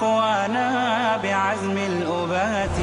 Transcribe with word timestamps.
قوانا 0.00 0.68
بعزم 1.22 1.76
الأبات. 1.90 2.76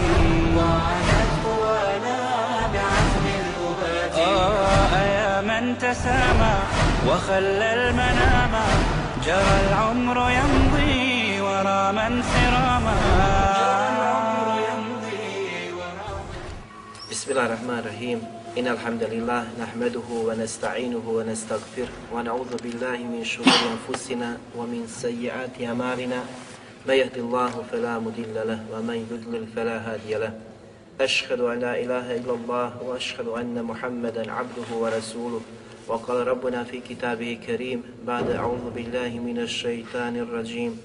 آه 4.18 4.94
يا 5.18 5.42
من 5.42 5.78
تسامى 5.78 6.56
وخلى 7.08 7.74
المنام. 7.74 8.54
جرى 9.26 9.58
العمر 9.68 10.18
يمضي 10.40 11.42
ورا 11.42 11.92
من 11.92 12.24
سراما. 12.34 12.98
بسم 17.12 17.32
الله 17.32 17.46
الرحمن 17.46 17.80
الرحيم. 17.80 18.20
إن 18.58 18.68
الحمد 18.68 19.04
لله 19.04 19.44
نحمده 19.64 20.08
ونستعينه 20.28 21.06
ونستغفره 21.18 21.94
ونعوذ 22.14 22.52
بالله 22.64 22.98
من 22.98 23.22
شرور 23.26 23.62
أنفسنا 23.74 24.38
ومن 24.58 24.82
سيئات 24.88 25.56
أعمالنا. 25.68 26.22
من 26.87 26.95
يهد 26.95 27.19
الله 27.19 27.65
فلا 27.73 27.99
مضل 27.99 28.35
له 28.35 28.61
ومن 28.73 29.07
يضلل 29.11 29.47
فلا 29.57 29.79
هادي 29.79 30.15
له 30.15 30.33
أشهد 31.01 31.41
أن 31.41 31.59
لا 31.61 31.81
إله 31.81 32.17
إلا 32.17 32.33
الله 32.35 32.83
وأشهد 32.83 33.29
أن 33.29 33.63
محمدا 33.65 34.33
عبده 34.33 34.69
ورسوله 34.77 35.41
وقال 35.89 36.27
ربنا 36.27 36.65
في 36.65 36.81
كتابه 36.81 37.33
الكريم 37.33 37.83
بعد 38.07 38.31
أعوذ 38.31 38.71
بالله 38.75 39.09
من 39.09 39.39
الشيطان 39.39 40.17
الرجيم 40.17 40.81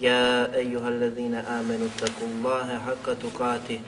يا 0.00 0.54
أيها 0.56 0.88
الذين 0.88 1.34
آمنوا 1.34 1.86
اتقوا 1.96 2.28
الله 2.28 2.78
حق 2.86 3.06
تقاته 3.22 3.80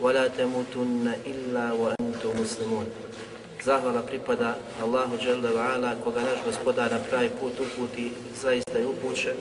ولا 0.00 0.28
تموتن 0.28 1.12
إلا 1.26 1.72
وأنتم 1.72 2.30
مسلمون 2.42 2.86
Zahvala 3.64 4.04
pripada 4.04 4.60
Allahu 4.76 5.16
Đelle 5.16 5.48
Ala, 5.56 5.96
koga 6.04 6.20
naš 6.20 6.44
gospodar 6.44 6.92
na 6.92 7.00
pravi 7.00 7.32
put 7.40 7.56
uputi, 7.56 8.12
zaista 8.36 8.76
je 8.76 8.84
upućen, 8.84 9.32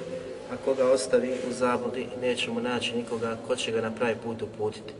a 0.52 0.56
koga 0.64 0.90
ostavi 0.90 1.32
u 1.50 1.52
zabludi 1.52 2.06
neće 2.20 2.20
nećemo 2.20 2.60
naći 2.60 2.96
nikoga 2.96 3.36
ko 3.46 3.56
će 3.56 3.72
ga 3.72 3.80
na 3.80 3.90
pravi 3.90 4.14
put 4.24 4.42
uputiti. 4.42 4.92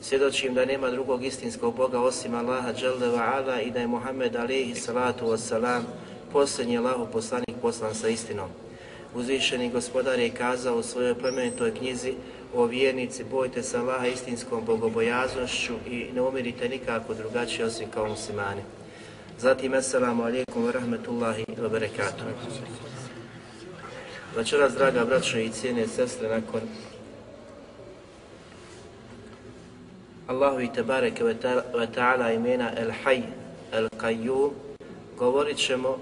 Svjedočim 0.00 0.54
da 0.54 0.64
nema 0.64 0.90
drugog 0.90 1.24
istinskog 1.24 1.76
Boga 1.76 2.00
osim 2.00 2.34
Allaha 2.34 2.72
Đelle 2.72 3.18
Ala 3.18 3.60
i 3.60 3.70
da 3.70 3.80
je 3.80 3.86
Muhammed 3.86 4.36
alihi 4.36 4.74
salatu 4.74 5.26
wassalam 5.26 5.82
posljednji 6.32 6.78
Allahu 6.78 7.06
poslanik 7.12 7.56
poslan 7.62 7.94
sa 7.94 8.08
istinom. 8.08 8.48
Uzvišeni 9.14 9.70
gospodar 9.70 10.18
je 10.18 10.30
kazao 10.30 10.76
u 10.76 10.82
svojoj 10.82 11.14
plemenitoj 11.14 11.74
knjizi 11.74 12.14
o 12.54 12.66
vjernici, 12.66 13.24
bojte 13.24 13.62
se 13.62 13.78
Allaha 13.78 14.06
istinskom 14.06 14.64
bogobojaznošću 14.64 15.74
i 15.90 16.06
ne 16.14 16.22
umirite 16.22 16.68
nikako 16.68 17.14
drugačije 17.14 17.64
osim 17.64 17.90
kao 17.90 18.08
muslimani. 18.08 18.62
Zatim, 19.38 19.74
assalamu 19.74 20.22
alaikum 20.22 20.66
wa 20.66 20.72
rahmetullahi 20.72 21.44
wa 21.44 21.68
barakatuh. 21.68 22.93
Znači, 24.34 24.56
Večeras, 24.56 24.74
draga 24.74 25.04
braćo 25.04 25.38
i 25.38 25.48
cijene 25.48 25.86
sestre, 25.86 26.28
nakon 26.28 26.60
Allahu 30.26 30.60
i 30.60 30.72
Tebareke 30.74 31.24
ve 31.24 31.34
ta'ala 31.94 32.34
imena 32.34 32.70
El 32.76 32.90
Hay, 33.04 33.22
El 33.72 33.88
Qayyum, 34.00 34.50
govorit 35.18 35.56
ćemo 35.56 35.98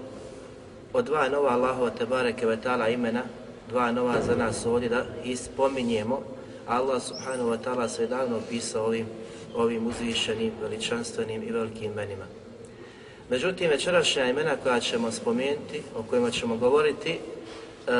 o 0.93 1.01
dva 1.01 1.29
nova 1.29 1.49
Allahova 1.49 1.89
Tebareke 1.89 2.45
ve 2.45 2.57
ta'ala 2.57 2.93
imena, 2.93 3.21
dva 3.69 3.91
nova 3.91 4.21
za 4.21 4.35
nas 4.35 4.65
ovdje 4.65 4.89
da 4.89 5.05
ispominjemo. 5.23 6.21
Allah 6.67 7.01
subhanahu 7.01 7.49
wa 7.49 7.57
ta'ala 7.63 7.87
sve 7.87 8.07
davno 8.07 8.37
opisao 8.37 8.85
ovim, 8.85 9.05
ovim 9.55 9.87
uzvišenim, 9.87 10.51
veličanstvenim 10.61 11.43
i 11.43 11.51
velikim 11.51 11.91
imenima. 11.91 12.25
Međutim, 13.29 13.69
večerašnja 13.69 14.29
imena 14.29 14.55
koja 14.63 14.79
ćemo 14.79 15.11
spomenuti, 15.11 15.81
o 15.95 16.03
kojima 16.03 16.31
ćemo 16.31 16.57
govoriti, 16.57 17.19
e, 17.87 17.93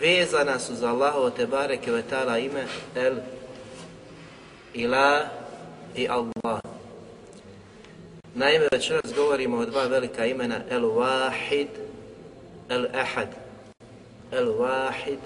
vezana 0.00 0.58
su 0.58 0.74
za 0.74 0.88
Allahovo 0.88 1.30
Tebareke 1.30 1.90
ve 1.90 2.02
ta'ala 2.02 2.38
ime 2.38 2.66
El 2.94 3.20
Ilah 4.74 5.28
i 5.94 6.08
Allah. 6.08 6.60
Naime, 8.34 8.68
večeras 8.72 9.14
govorimo 9.16 9.56
o 9.58 9.66
dva 9.66 9.86
velika 9.86 10.26
imena 10.26 10.60
El 10.70 10.82
Wahid, 10.82 11.68
El 12.68 12.86
Ahad. 12.94 13.28
El 14.30 14.46
Wahid, 14.46 15.18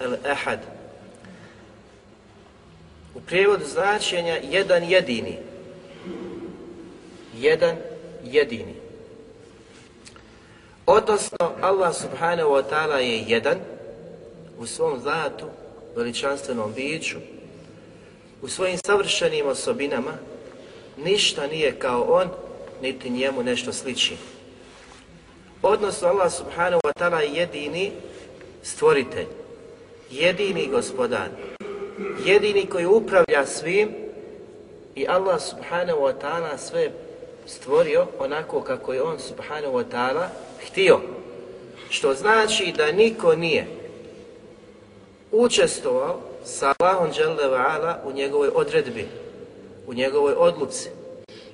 El 0.00 0.16
Ahad. 0.30 0.58
U 3.14 3.20
prijevodu 3.20 3.64
značenja 3.64 4.36
jedan 4.42 4.84
jedini. 4.84 5.38
Jedan 7.38 7.76
jedini. 8.24 8.85
Odnosno, 10.86 11.58
Allah 11.60 11.94
subhanahu 11.94 12.50
wa 12.50 12.62
ta'ala 12.62 13.02
je 13.02 13.24
jedan 13.26 13.58
u 14.58 14.66
svom 14.66 15.00
zatu, 15.00 15.46
veličanstvenom 15.96 16.72
biću, 16.72 17.16
u 18.42 18.48
svojim 18.48 18.78
savršenim 18.86 19.46
osobinama, 19.46 20.12
ništa 20.96 21.46
nije 21.46 21.78
kao 21.78 22.02
on, 22.02 22.28
niti 22.82 23.10
njemu 23.10 23.42
nešto 23.42 23.72
sliči. 23.72 24.16
Odnosno 25.62 26.08
Allah 26.08 26.32
subhanahu 26.32 26.80
wa 26.84 26.92
ta'ala 26.92 27.18
je 27.18 27.34
jedini 27.34 27.92
stvoritelj, 28.62 29.26
jedini 30.10 30.66
gospodar, 30.66 31.28
jedini 32.24 32.66
koji 32.66 32.86
upravlja 32.86 33.46
svim 33.46 33.88
i 34.94 35.06
Allah 35.08 35.40
subhanahu 35.42 36.00
wa 36.00 36.14
ta'ala 36.22 36.58
sve 36.58 36.90
stvorio 37.46 38.06
onako 38.18 38.60
kako 38.60 38.92
je 38.92 39.02
on 39.02 39.18
subhanahu 39.18 39.74
wa 39.74 39.84
ta'ala 39.92 40.45
htio. 40.68 41.00
Što 41.90 42.14
znači 42.14 42.72
da 42.76 42.92
niko 42.92 43.36
nije 43.36 43.66
učestvovao 45.32 46.20
sa 46.44 46.74
Allahom 46.78 47.10
Ala 47.52 48.02
u 48.04 48.12
njegovoj 48.12 48.48
odredbi, 48.54 49.08
u 49.86 49.94
njegovoj 49.94 50.32
odluci, 50.32 50.88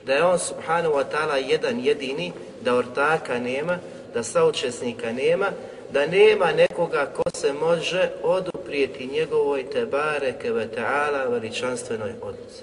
da 0.06 0.14
je 0.14 0.24
on 0.24 0.38
subhanahu 0.38 0.94
wa 0.94 1.04
ta'ala 1.12 1.34
jedan 1.34 1.80
jedini, 1.80 2.32
da 2.60 2.74
ortaka 2.74 3.38
nema, 3.38 3.78
da 4.14 4.22
saučesnika 4.22 5.12
nema, 5.12 5.46
da 5.90 6.06
nema 6.06 6.52
nekoga 6.52 7.12
ko 7.16 7.22
se 7.34 7.52
može 7.52 8.10
oduprijeti 8.22 9.06
njegovoj 9.06 9.70
tebare 9.70 10.32
keve 10.42 10.68
ta'ala 10.76 11.30
veličanstvenoj 11.30 12.12
odluci. 12.22 12.62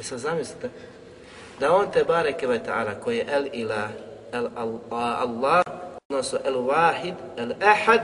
E 0.00 0.02
sad 0.02 0.18
zamislite, 0.18 0.68
da 1.60 1.72
on 1.72 1.90
tebare 1.92 2.34
ve 2.42 2.60
ta'ala 2.66 3.00
koji 3.04 3.16
je 3.16 3.26
el 3.28 3.46
ilah, 3.52 3.90
el 4.32 4.48
Allah, 4.56 5.62
odnosno 6.08 6.38
el 6.44 6.54
wahid, 6.54 7.14
el 7.36 7.52
ahad, 7.62 8.00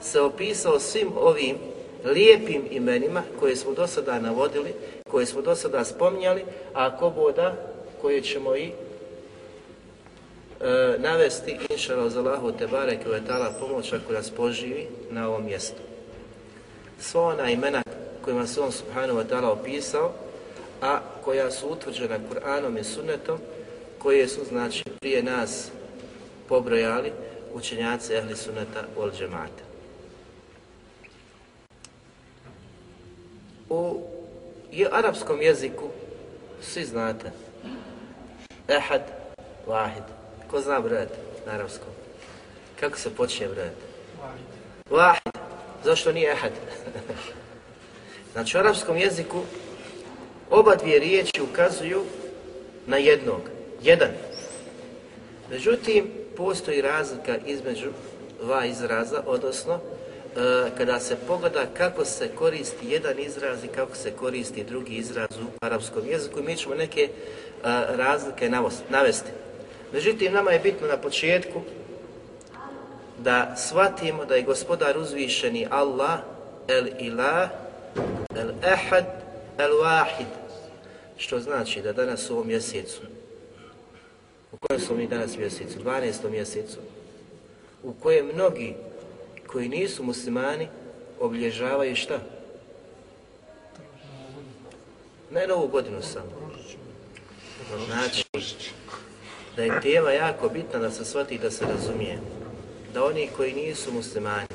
se 0.00 0.20
opisao 0.20 0.78
svim 0.78 1.12
ovim 1.16 1.56
lijepim 2.04 2.62
imenima 2.70 3.22
koje 3.40 3.56
smo 3.56 3.72
do 3.72 3.86
sada 3.86 4.20
navodili, 4.20 4.74
koje 5.10 5.26
smo 5.26 5.42
do 5.42 5.56
sada 5.56 5.84
spominjali, 5.84 6.44
a 6.74 6.86
ako 6.86 7.10
boda 7.10 7.54
koje 8.00 8.22
ćemo 8.22 8.56
i 8.56 8.72
e, 10.60 10.96
navesti, 10.98 11.58
inša 11.70 11.94
Allahu 11.94 12.52
Tebare 12.52 12.98
Kvetala, 13.04 13.52
pomoć 13.60 13.92
ako 13.92 14.12
nas 14.12 14.30
poživi 14.30 14.88
na 15.10 15.28
ovom 15.28 15.44
mjestu. 15.44 15.82
Sva 17.00 17.22
ona 17.22 17.50
imena 17.50 17.82
kojima 18.24 18.46
se 18.46 18.60
on 18.60 18.72
Subhanahu 18.72 19.18
wa 19.18 19.24
ta'ala 19.30 19.48
opisao, 19.48 20.12
a 20.82 20.98
koja 21.24 21.50
su 21.50 21.68
utvrđena 21.68 22.18
Kur'anom 22.30 22.80
i 22.80 22.84
Sunnetom, 22.84 23.38
koje 24.02 24.28
su, 24.28 24.44
znači, 24.44 24.84
prije 25.00 25.22
nas 25.22 25.70
pobrojali 26.48 27.12
učenjaci 27.54 28.14
Ehli 28.14 28.36
Sunneta 28.36 28.84
ol 28.96 29.10
džemata. 29.10 29.62
U 33.68 34.02
je 34.72 34.88
arapskom 34.92 35.42
jeziku, 35.42 35.88
svi 36.62 36.84
znate, 36.84 37.32
ehad, 38.68 39.02
wahid. 39.66 40.04
Ko 40.50 40.60
zna 40.60 40.80
brojati 40.80 41.14
na 41.46 41.52
arapskom? 41.52 41.88
Kako 42.80 42.98
se 42.98 43.14
počne 43.14 43.48
brojati? 43.48 43.82
Wahid. 44.90 45.38
Zašto 45.84 46.12
nije 46.12 46.32
ehad? 46.32 46.52
znači 48.32 48.56
u 48.56 48.60
arapskom 48.60 48.96
jeziku 48.96 49.42
oba 50.50 50.76
dvije 50.76 50.98
riječi 50.98 51.42
ukazuju 51.42 52.04
na 52.86 52.96
jednog, 52.96 53.40
jedan. 53.82 54.10
Međutim, 55.50 56.10
postoji 56.36 56.80
razlika 56.80 57.36
između 57.46 57.90
dva 58.42 58.64
izraza, 58.64 59.22
odnosno 59.26 59.74
e, 59.74 59.80
kada 60.78 61.00
se 61.00 61.16
pogleda 61.26 61.66
kako 61.76 62.04
se 62.04 62.28
koristi 62.28 62.90
jedan 62.90 63.18
izraz 63.18 63.64
i 63.64 63.68
kako 63.68 63.96
se 63.96 64.10
koristi 64.10 64.64
drugi 64.64 64.94
izraz 64.94 65.28
u 65.30 65.46
arapskom 65.60 66.02
jeziku, 66.06 66.42
mi 66.42 66.56
ćemo 66.56 66.74
neke 66.74 67.08
uh, 67.08 67.68
razlike 67.96 68.50
navesti. 68.90 69.30
Međutim, 69.92 70.32
nama 70.32 70.50
je 70.50 70.58
bitno 70.58 70.86
na 70.86 70.96
početku 70.96 71.60
da 73.18 73.54
shvatimo 73.56 74.24
da 74.24 74.34
je 74.34 74.42
gospodar 74.42 74.98
uzvišeni 74.98 75.66
Allah, 75.70 76.18
el 76.68 76.86
ilah, 76.98 77.50
el 78.36 78.50
ehad, 78.62 79.04
el 79.58 79.72
wahid. 79.72 80.32
Što 81.16 81.40
znači 81.40 81.82
da 81.82 81.92
danas 81.92 82.30
u 82.30 82.34
ovom 82.34 82.46
mjesecu, 82.46 83.00
u 84.52 84.56
kojem 84.56 84.80
smo 84.80 84.96
mi 84.96 85.06
danas 85.06 85.36
mjesecu, 85.36 85.78
12. 85.84 86.30
mjesecu, 86.30 86.78
u 87.82 87.92
kojem 87.92 88.26
mnogi 88.34 88.74
koji 89.46 89.68
nisu 89.68 90.02
muslimani 90.02 90.68
obilježavaju 91.20 91.96
šta? 91.96 92.18
Ne 95.30 95.46
novu 95.46 95.68
godinu 95.68 96.02
samo. 96.02 96.52
Znači, 97.86 98.24
da 99.56 99.62
je 99.62 99.80
tema 99.80 100.10
jako 100.10 100.48
bitna 100.48 100.78
da 100.78 100.90
se 100.90 101.04
shvati 101.04 101.38
da 101.38 101.50
se 101.50 101.64
razumije. 101.64 102.18
Da 102.94 103.04
oni 103.04 103.28
koji 103.36 103.52
nisu 103.52 103.92
muslimani, 103.92 104.46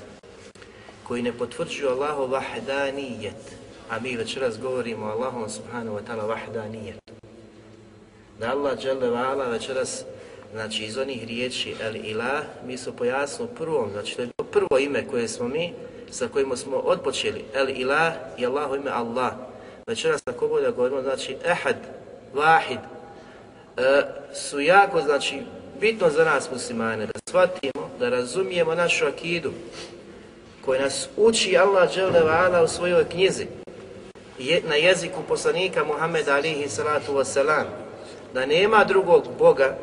koji 1.03 1.21
ne 1.21 1.33
potvrđuju 1.33 1.89
Allahu 1.89 2.27
vahdanijet, 2.27 3.55
a 3.89 3.99
mi 3.99 4.15
večeras 4.15 4.59
govorimo 4.59 5.05
o 5.05 5.09
Allahom 5.09 5.49
subhanahu 5.49 5.97
wa 5.97 6.01
ta'ala 6.07 6.27
vahdanijet. 6.27 6.97
Da 8.39 8.51
Allah 8.51 8.77
dželle 8.79 9.09
vala 9.09 9.45
večeras 9.49 10.03
znači 10.53 10.83
iz 10.83 10.97
onih 10.97 11.27
riječi 11.27 11.75
el 11.81 11.95
ilah, 11.95 12.43
mi 12.65 12.77
smo 12.77 12.93
pojasnili 12.93 13.49
prvom, 13.57 13.91
znači 13.91 14.15
to 14.15 14.21
je 14.21 14.29
prvo 14.51 14.77
ime 14.79 15.07
koje 15.07 15.27
smo 15.27 15.47
mi, 15.47 15.73
sa 16.11 16.27
kojim 16.27 16.57
smo 16.57 16.77
odpočeli, 16.77 17.45
el 17.53 17.69
ilah 17.69 18.13
i 18.37 18.45
Allahu 18.45 18.75
ime 18.75 18.91
Allah. 18.91 19.33
Večeras 19.87 20.21
tako 20.21 20.47
bolje 20.47 20.71
govorimo, 20.71 21.01
znači 21.01 21.37
ehad, 21.45 21.75
vahid, 22.33 22.79
e, 23.77 24.01
su 24.33 24.59
jako, 24.59 25.01
znači, 25.01 25.41
bitno 25.79 26.09
za 26.09 26.25
nas 26.25 26.51
muslimane, 26.51 27.05
da 27.05 27.19
shvatimo, 27.29 27.89
da 27.99 28.09
razumijemo 28.09 28.75
našu 28.75 29.05
akidu, 29.05 29.51
koji 30.65 30.79
nas 30.79 31.09
uči 31.17 31.57
Allah 31.57 31.93
dželle 31.93 32.63
u 32.63 32.67
svojoj 32.67 33.09
knjizi, 33.09 33.47
je, 34.39 34.61
na 34.67 34.75
jeziku 34.75 35.21
poslanika 35.27 35.83
Muhameda 35.83 36.35
alihi 36.35 36.69
salatu 36.69 37.13
wasalam, 37.13 37.86
da 38.33 38.45
nema 38.45 38.83
drugog 38.83 39.23
Boga 39.39 39.77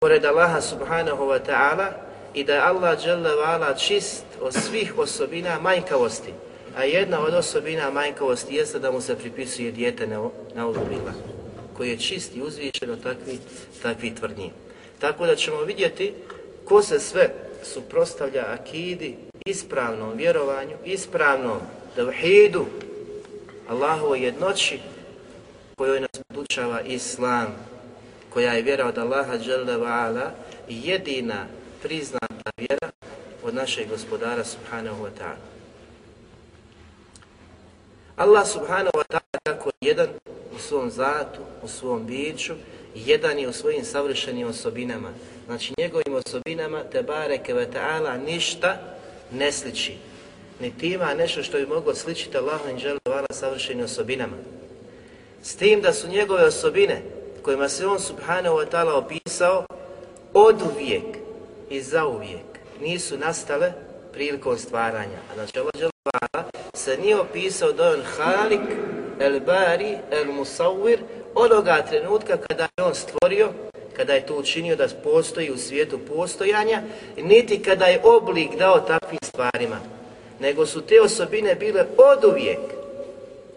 pored 0.00 0.24
Allaha 0.24 0.60
subhanahu 0.60 1.24
wa 1.24 1.38
ta'ala 1.38 1.92
i 2.34 2.44
da 2.44 2.54
je 2.54 2.60
Allah 2.60 2.98
dželle 2.98 3.78
čist 3.78 4.24
od 4.40 4.54
svih 4.54 4.98
osobina 4.98 5.58
manjkavosti. 5.60 6.32
A 6.76 6.84
jedna 6.84 7.20
od 7.20 7.34
osobina 7.34 7.90
manjkavosti 7.90 8.54
jeste 8.54 8.78
da 8.78 8.90
mu 8.90 9.00
se 9.00 9.18
pripisuje 9.18 9.72
dijete 9.72 10.06
na, 10.06 10.28
na 10.54 10.66
uzubila, 10.66 11.12
koji 11.76 11.90
je 11.90 11.98
čist 11.98 12.36
i 12.36 12.42
uzvišen 12.42 12.90
od 12.90 13.02
takvi, 13.02 13.38
takvi 13.82 14.14
tvrdnji. 14.14 14.50
Tako 14.98 15.26
da 15.26 15.36
ćemo 15.36 15.60
vidjeti 15.60 16.14
ko 16.64 16.82
se 16.82 17.00
sve 17.00 17.28
suprostavlja 17.62 18.44
akidi, 18.48 19.16
ispravnom 19.46 20.16
vjerovanju, 20.16 20.76
ispravnom 20.84 21.58
tevhidu, 21.94 22.66
Allahovoj 23.68 24.24
jednoći, 24.24 24.80
kojoj 25.82 26.00
nas 26.00 26.22
podučava 26.28 26.80
Islam, 26.80 27.46
koja 28.30 28.52
je 28.52 28.62
vjera 28.62 28.86
od 28.86 28.98
Allaha 28.98 29.34
Jalla 29.34 29.76
wa 29.78 30.30
jedina 30.68 31.46
priznata 31.82 32.50
vjera 32.56 32.90
od 33.42 33.54
našeg 33.54 33.88
gospodara 33.88 34.44
Subhanahu 34.44 35.04
wa 35.04 35.10
ta'ala. 35.18 35.46
Allah 38.16 38.46
Subhanahu 38.46 38.94
wa 38.94 39.04
ta'ala 39.08 39.38
tako 39.42 39.70
jedan 39.80 40.08
u 40.56 40.58
svom 40.58 40.90
zatu, 40.90 41.40
u 41.62 41.68
svom 41.68 42.06
biću, 42.06 42.54
jedan 42.94 43.38
je 43.38 43.48
u 43.48 43.52
svojim 43.52 43.84
savršenim 43.84 44.48
osobinama. 44.48 45.10
Znači 45.46 45.74
njegovim 45.78 46.14
osobinama 46.14 46.84
te 46.92 47.02
bareke 47.02 47.54
ve 47.54 47.66
ta'ala 47.70 48.24
ništa 48.26 48.96
ne 49.32 49.52
sliči. 49.52 49.96
Niti 50.60 50.88
ima 50.88 51.14
nešto 51.14 51.42
što 51.42 51.58
bi 51.58 51.66
moglo 51.66 51.94
sličiti 51.94 52.36
Allahu 52.36 52.68
i 52.68 52.82
Đelevala 52.82 53.26
savršenim 53.30 53.84
osobinama. 53.84 54.36
S 55.42 55.56
tim 55.56 55.80
da 55.80 55.92
su 55.92 56.08
njegove 56.08 56.44
osobine 56.44 57.02
kojima 57.42 57.68
se 57.68 57.86
on 57.86 58.00
subhanahu 58.00 58.56
wa 58.56 58.66
ta'ala 58.70 58.92
opisao 58.92 59.64
od 60.34 60.62
uvijek 60.72 61.04
i 61.70 61.80
za 61.80 62.06
uvijek 62.06 62.44
nisu 62.80 63.18
nastale 63.18 63.72
prilikom 64.12 64.58
stvaranja. 64.58 65.18
A 65.30 65.34
znači 65.34 65.58
Allah 65.58 65.72
Đelala 65.74 66.50
se 66.74 66.96
nije 66.96 67.20
opisao 67.20 67.72
da 67.72 67.86
je 67.86 67.94
on 67.94 68.02
Halik, 68.16 68.60
El 69.20 69.40
Bari, 69.40 69.96
El 70.10 70.32
Musawir 70.32 70.98
onoga 71.34 71.84
trenutka 71.90 72.36
kada 72.36 72.62
je 72.62 72.84
on 72.84 72.94
stvorio, 72.94 73.48
kada 73.96 74.12
je 74.12 74.26
to 74.26 74.36
učinio 74.36 74.76
da 74.76 74.88
postoji 75.04 75.50
u 75.50 75.58
svijetu 75.58 75.98
postojanja, 75.98 76.82
niti 77.16 77.62
kada 77.62 77.84
je 77.84 78.00
oblik 78.04 78.56
dao 78.58 78.80
takvim 78.80 79.20
stvarima. 79.22 79.80
Nego 80.40 80.66
su 80.66 80.80
te 80.80 81.00
osobine 81.00 81.54
bile 81.54 81.86
od 81.96 82.24
uvijek 82.24 82.58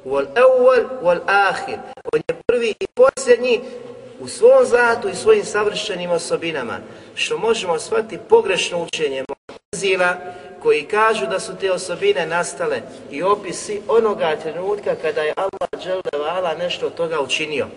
wal 0.05 0.25
awwal 0.35 0.83
wal 1.01 1.21
akhir. 1.25 1.77
On 2.13 2.21
je 2.27 2.35
prvi 2.47 2.73
i 2.79 2.87
posljednji 2.87 3.61
u 4.19 4.27
svom 4.27 4.65
zatu 4.65 5.09
i 5.09 5.15
svojim 5.15 5.45
savršenim 5.45 6.11
osobinama. 6.11 6.79
Što 7.15 7.37
možemo 7.37 7.79
shvatiti 7.79 8.23
pogrešno 8.29 8.83
učenje 8.83 9.23
Mozila 9.73 10.15
koji 10.61 10.83
kažu 10.83 11.25
da 11.25 11.39
su 11.39 11.55
te 11.55 11.71
osobine 11.71 12.25
nastale 12.25 12.81
i 13.11 13.23
opisi 13.23 13.81
onoga 13.87 14.35
trenutka 14.35 14.95
kada 15.01 15.21
je 15.21 15.33
Allah 15.37 15.83
dželdevala 15.83 16.55
nešto 16.59 16.87
od 16.87 16.95
toga 16.95 17.21
učinio. 17.21 17.67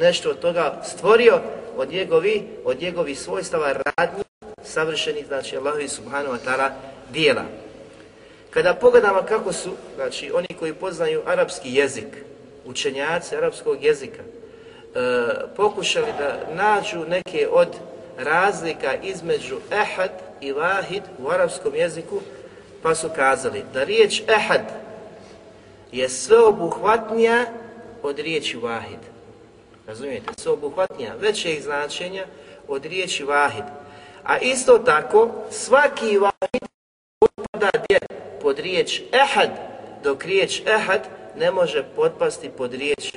Nešto 0.00 0.30
od 0.30 0.38
toga 0.38 0.82
stvorio 0.84 1.40
od 1.76 1.90
njegovi, 1.90 2.42
od 2.64 2.80
njegovi 2.80 3.14
svojstava 3.14 3.72
radnji 3.72 4.24
savršenih, 4.64 5.26
znači 5.26 5.56
Allahovi 5.56 5.88
subhanahu 5.88 6.34
wa 6.34 6.38
ta'ala 6.46 6.70
dijela. 7.12 7.42
Kada 8.56 8.74
pogledamo 8.74 9.22
kako 9.22 9.52
su, 9.52 9.70
znači 9.94 10.32
oni 10.34 10.46
koji 10.58 10.74
poznaju 10.74 11.22
arapski 11.26 11.74
jezik, 11.74 12.24
učenjaci 12.64 13.36
arapskog 13.36 13.84
jezika, 13.84 14.22
e, 14.22 14.28
pokušali 15.56 16.06
da 16.18 16.40
nađu 16.54 17.04
neke 17.08 17.48
od 17.50 17.68
razlika 18.18 18.94
između 18.94 19.56
ehad 19.70 20.10
i 20.40 20.52
vahid 20.52 21.02
u 21.18 21.30
arapskom 21.30 21.74
jeziku, 21.74 22.20
pa 22.82 22.94
su 22.94 23.08
kazali 23.16 23.62
da 23.72 23.84
riječ 23.84 24.22
ehad 24.28 24.72
je 25.92 26.08
sveobuhvatnija 26.08 27.44
od 28.02 28.18
riječi 28.18 28.56
vahid. 28.56 29.00
Razumijete? 29.86 30.26
Sveobuhvatnija, 30.36 31.14
većeg 31.20 31.60
značenja 31.60 32.26
od 32.68 32.84
riječi 32.84 33.24
vahid. 33.24 33.64
A 34.24 34.38
isto 34.38 34.78
tako, 34.78 35.30
svaki 35.50 36.18
vahid 36.18 36.75
potpada 37.20 37.70
gdje? 37.84 37.98
pod 38.42 38.58
riječ 38.58 39.02
ehad, 39.12 39.50
dok 40.02 40.24
riječ 40.24 40.62
ehad 40.66 41.08
ne 41.36 41.50
može 41.50 41.84
potpasti 41.96 42.50
pod 42.56 42.74
riječ 42.74 43.14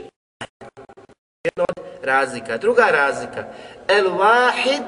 jedna 1.44 1.66
od 1.70 1.86
razlika. 2.04 2.58
Druga 2.58 2.84
razlika, 2.84 3.54
el 3.88 4.06
wahid 4.06 4.84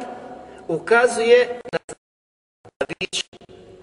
ukazuje 0.68 1.60
na 1.72 2.86
bić, 2.88 3.25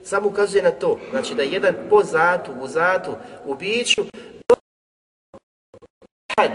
samo 0.05 0.29
ukazuje 0.29 0.63
na 0.63 0.71
to, 0.71 0.99
znači 1.11 1.35
da 1.35 1.43
jedan 1.43 1.75
po 1.91 2.03
zatu, 2.03 2.53
u 2.61 2.69
zatu, 2.69 3.17
u 3.45 3.55
biću, 3.55 4.05
ehad 6.39 6.53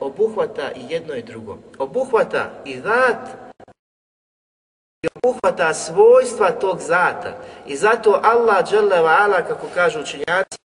obuhvata 0.00 0.72
i 0.72 0.80
jedno 0.88 1.14
i 1.14 1.22
drugo. 1.22 1.58
Obuhvata 1.78 2.50
i 2.64 2.80
zat 2.80 3.47
i 5.18 5.26
obuhvata 5.26 5.74
svojstva 5.74 6.50
tog 6.50 6.80
zata. 6.80 7.36
I 7.66 7.76
zato 7.76 8.20
Allah 8.22 8.68
dželle 8.68 8.96
ala 8.96 9.42
kako 9.42 9.66
kažu 9.74 10.00
učenjaci 10.00 10.58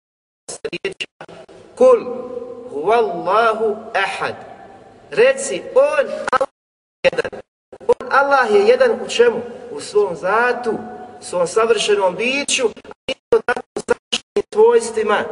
sa 0.51 0.59
riječima 0.71 1.45
kul 1.75 1.99
huvallahu 2.69 3.75
ahad. 3.93 4.35
Reci 5.11 5.61
on 5.75 6.07
Allah 6.31 6.47
je 7.03 7.09
jedan. 7.11 7.41
On 7.87 8.07
Allah 8.11 8.51
je 8.51 8.67
jedan 8.67 8.91
u 8.91 9.09
čemu? 9.09 9.41
U 9.71 9.79
svom 9.81 10.15
zatu, 10.15 10.77
svom 11.21 11.47
savršenom 11.47 12.15
biću, 12.15 12.67
a 12.67 13.11
isto 13.11 13.41
tako 13.45 13.61
savršenim 13.75 14.43
svojstvima. 14.53 15.23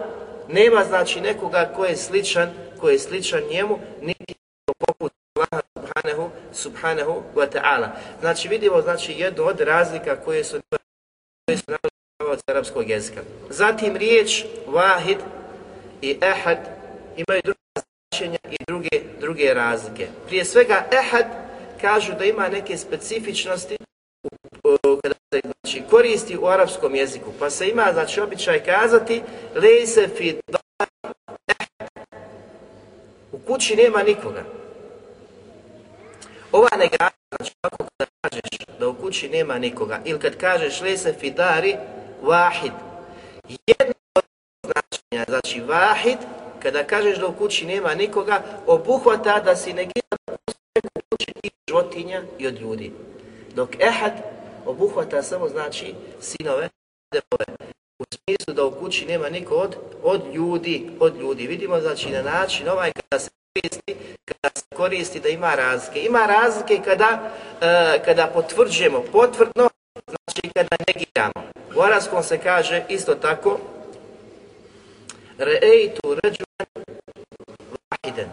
Nema 0.47 0.83
znači 0.83 1.21
nekoga 1.21 1.71
ko 1.75 1.85
je 1.85 1.97
sličan, 1.97 2.49
ko 2.79 2.89
je 2.89 2.99
sličan 2.99 3.41
njemu, 3.51 3.79
niti 4.01 4.35
poput 4.77 5.18
subhanahu, 6.19 6.49
subhanahu 6.53 7.23
wa 7.35 7.47
ta'ala. 7.47 7.89
Znači 8.19 8.47
vidimo 8.47 8.81
znači 8.81 9.13
jednu 9.13 9.43
od 9.43 9.59
razlika 9.59 10.15
koje 10.15 10.43
su 10.43 10.57
koje 11.47 11.57
su 11.57 11.63
od 12.31 12.39
arapskog 12.47 12.89
jezika. 12.89 13.21
Zatim 13.49 13.95
riječ 13.95 14.45
wahid 14.67 15.17
i 16.01 16.17
ehad 16.21 16.57
imaju 17.17 17.41
druge 17.43 17.59
značenja 18.11 18.39
i 18.51 18.57
druge, 18.67 18.89
druge 19.19 19.53
razlike. 19.53 20.07
Prije 20.27 20.45
svega 20.45 20.85
ehad 20.91 21.25
kažu 21.81 22.13
da 22.19 22.25
ima 22.25 22.49
neke 22.49 22.77
specifičnosti 22.77 23.77
u, 24.23 24.69
u, 24.69 24.99
kada 25.03 25.15
se 25.33 25.41
znači, 25.43 25.83
koristi 25.89 26.37
u 26.37 26.47
arapskom 26.47 26.95
jeziku, 26.95 27.31
pa 27.39 27.49
se 27.49 27.69
ima 27.69 27.89
znači 27.93 28.21
običaj 28.21 28.63
kazati 28.63 29.21
lejse 29.55 30.07
fi 30.17 30.39
u 33.31 33.39
kući 33.47 33.75
nema 33.75 34.03
nikoga. 34.03 34.58
Ova 36.51 36.69
negacija, 36.77 37.09
znači 37.37 37.53
kako 37.61 37.77
kada 37.77 38.11
kažeš 38.21 38.79
da 38.79 38.87
u 38.87 38.93
kući 38.93 39.29
nema 39.29 39.59
nikoga, 39.59 40.01
ili 40.05 40.19
kad 40.19 40.37
kažeš 40.37 40.81
lese 40.81 41.13
fidari 41.13 41.75
vahid, 42.21 42.71
wahid, 43.43 43.57
jedno 43.67 43.93
od 44.15 44.23
značenja, 44.65 45.25
znači 45.27 45.61
wahid, 45.61 46.17
kada 46.59 46.83
kažeš 46.83 47.17
da 47.17 47.27
u 47.27 47.33
kući 47.33 47.65
nema 47.65 47.93
nikoga, 47.95 48.43
obuhvata 48.67 49.39
da 49.39 49.55
si 49.55 49.73
negira 49.73 50.17
u 50.31 50.99
kući 51.11 51.31
i 51.43 51.49
životinja 51.69 52.23
i 52.39 52.47
od 52.47 52.59
ljudi. 52.59 52.91
Dok 53.55 53.69
ehad 53.79 54.13
obuhvata 54.65 55.23
samo 55.23 55.49
znači 55.49 55.95
sinove, 56.21 56.69
debove. 57.13 57.45
U 57.99 58.03
smislu 58.15 58.53
da 58.53 58.65
u 58.65 58.71
kući 58.71 59.05
nema 59.05 59.29
niko 59.29 59.55
od, 59.55 59.75
od 60.03 60.21
ljudi, 60.33 60.89
od 60.99 61.17
ljudi. 61.17 61.47
Vidimo 61.47 61.81
znači 61.81 62.09
na 62.09 62.21
način 62.21 62.69
ovaj 62.69 62.91
kada 62.91 63.19
se 63.19 63.29
koristi, 63.61 63.95
kada 64.25 64.55
se 64.55 64.75
koristi 64.75 65.19
da 65.19 65.29
ima 65.29 65.55
razlike. 65.55 65.99
Ima 65.99 66.25
razlike 66.25 66.79
kada, 66.85 67.31
e, 67.61 67.99
kada 68.05 68.27
potvrđujemo 68.27 69.03
potvrdno, 69.11 69.69
znači 70.07 70.53
kada 70.55 70.75
negiramo. 70.87 71.51
U 71.75 71.81
arabskom 71.81 72.23
se 72.23 72.37
kaže 72.37 72.83
isto 72.89 73.15
tako 73.15 73.59
Re'eitu 75.39 76.19
ređuan 76.23 76.67
vahiden. 77.91 78.29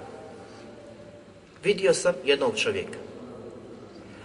Vidio 1.64 1.94
sam 1.94 2.14
jednog 2.24 2.56
čovjeka. 2.56 2.98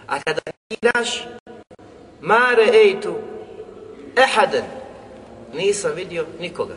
A 0.06 0.20
kada 0.20 0.40
negiraš, 0.70 1.24
ma 2.20 2.54
re'eitu 2.56 3.14
ehaden. 4.16 4.64
Nisam 5.54 5.92
vidio 5.96 6.26
nikoga. 6.40 6.74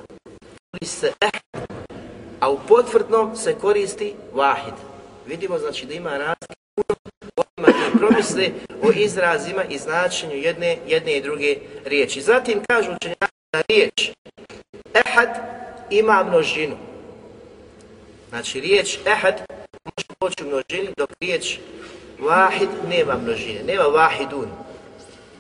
Koristi 0.72 1.00
se 1.00 1.14
ehaden 1.22 1.75
A 2.46 2.50
u 2.50 2.60
potvrdnom 2.68 3.36
se 3.36 3.56
koristi 3.62 4.14
vahid. 4.34 4.74
Vidimo 5.28 5.60
znači 5.60 5.86
da 5.86 5.94
ima 5.94 6.10
razlike 6.10 6.56
onima 7.36 7.74
koji 7.80 8.00
promisle 8.00 8.50
o 8.84 8.92
izrazima 8.96 9.64
i 9.64 9.78
značenju 9.78 10.36
jedne, 10.36 10.78
jedne 10.88 11.18
i 11.18 11.22
druge 11.22 11.58
riječi. 11.86 12.22
Zatim 12.22 12.64
kažu 12.68 12.92
učenjaci 12.92 13.34
da 13.54 13.62
riječ 13.70 14.12
ehad 14.94 15.30
ima 15.90 16.24
množinu. 16.24 16.78
Znači 18.30 18.60
riječ 18.62 19.00
ehad 19.06 19.42
može 19.86 20.08
poći 20.20 20.44
u 20.44 20.48
množini 20.48 20.94
dok 20.98 21.10
riječ 21.22 21.60
vahid 22.20 22.70
nema 22.90 23.18
množine. 23.18 23.64
Nema 23.64 23.84
vahidun 23.84 24.50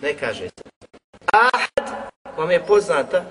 ne 0.02 0.14
kaže 0.14 0.50
se. 0.50 0.90
Ahad, 1.32 2.12
vam 2.38 2.52
je 2.52 2.66
poznata, 2.66 3.26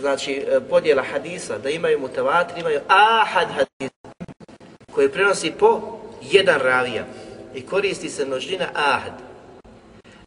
znači 0.00 0.32
e, 0.32 0.60
podjela 0.68 1.02
hadisa, 1.02 1.58
da 1.58 1.70
imaju 1.70 2.00
mutavatri, 2.00 2.60
imaju 2.60 2.80
ahad 2.88 3.48
hadis 3.48 3.90
koji 4.92 5.08
prenosi 5.08 5.52
po 5.58 5.98
jedan 6.22 6.60
ravija 6.60 7.06
i 7.54 7.66
koristi 7.66 8.10
se 8.10 8.26
množina 8.26 8.68
ahad. 8.74 9.12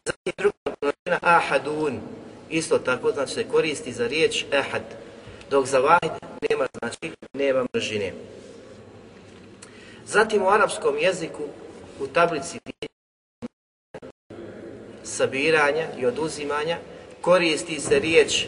Zatim 0.04 0.32
druga 0.36 0.76
množina 0.82 1.18
ahadun, 1.20 2.00
isto 2.50 2.78
tako, 2.78 3.12
znači 3.12 3.34
se 3.34 3.44
koristi 3.44 3.92
za 3.92 4.06
riječ 4.06 4.44
ahad, 4.52 4.82
dok 5.50 5.66
za 5.66 5.78
vahid 5.78 6.12
nema, 6.50 6.66
znači, 6.78 7.16
nema 7.32 7.66
množine. 7.72 8.12
Zatim 10.06 10.42
u 10.42 10.48
arapskom 10.48 10.98
jeziku, 10.98 11.42
u 12.00 12.06
tablici 12.06 12.58
sabiranja 15.02 15.86
i 15.98 16.06
oduzimanja 16.06 16.78
koristi 17.20 17.80
se 17.80 17.98
riječ 17.98 18.46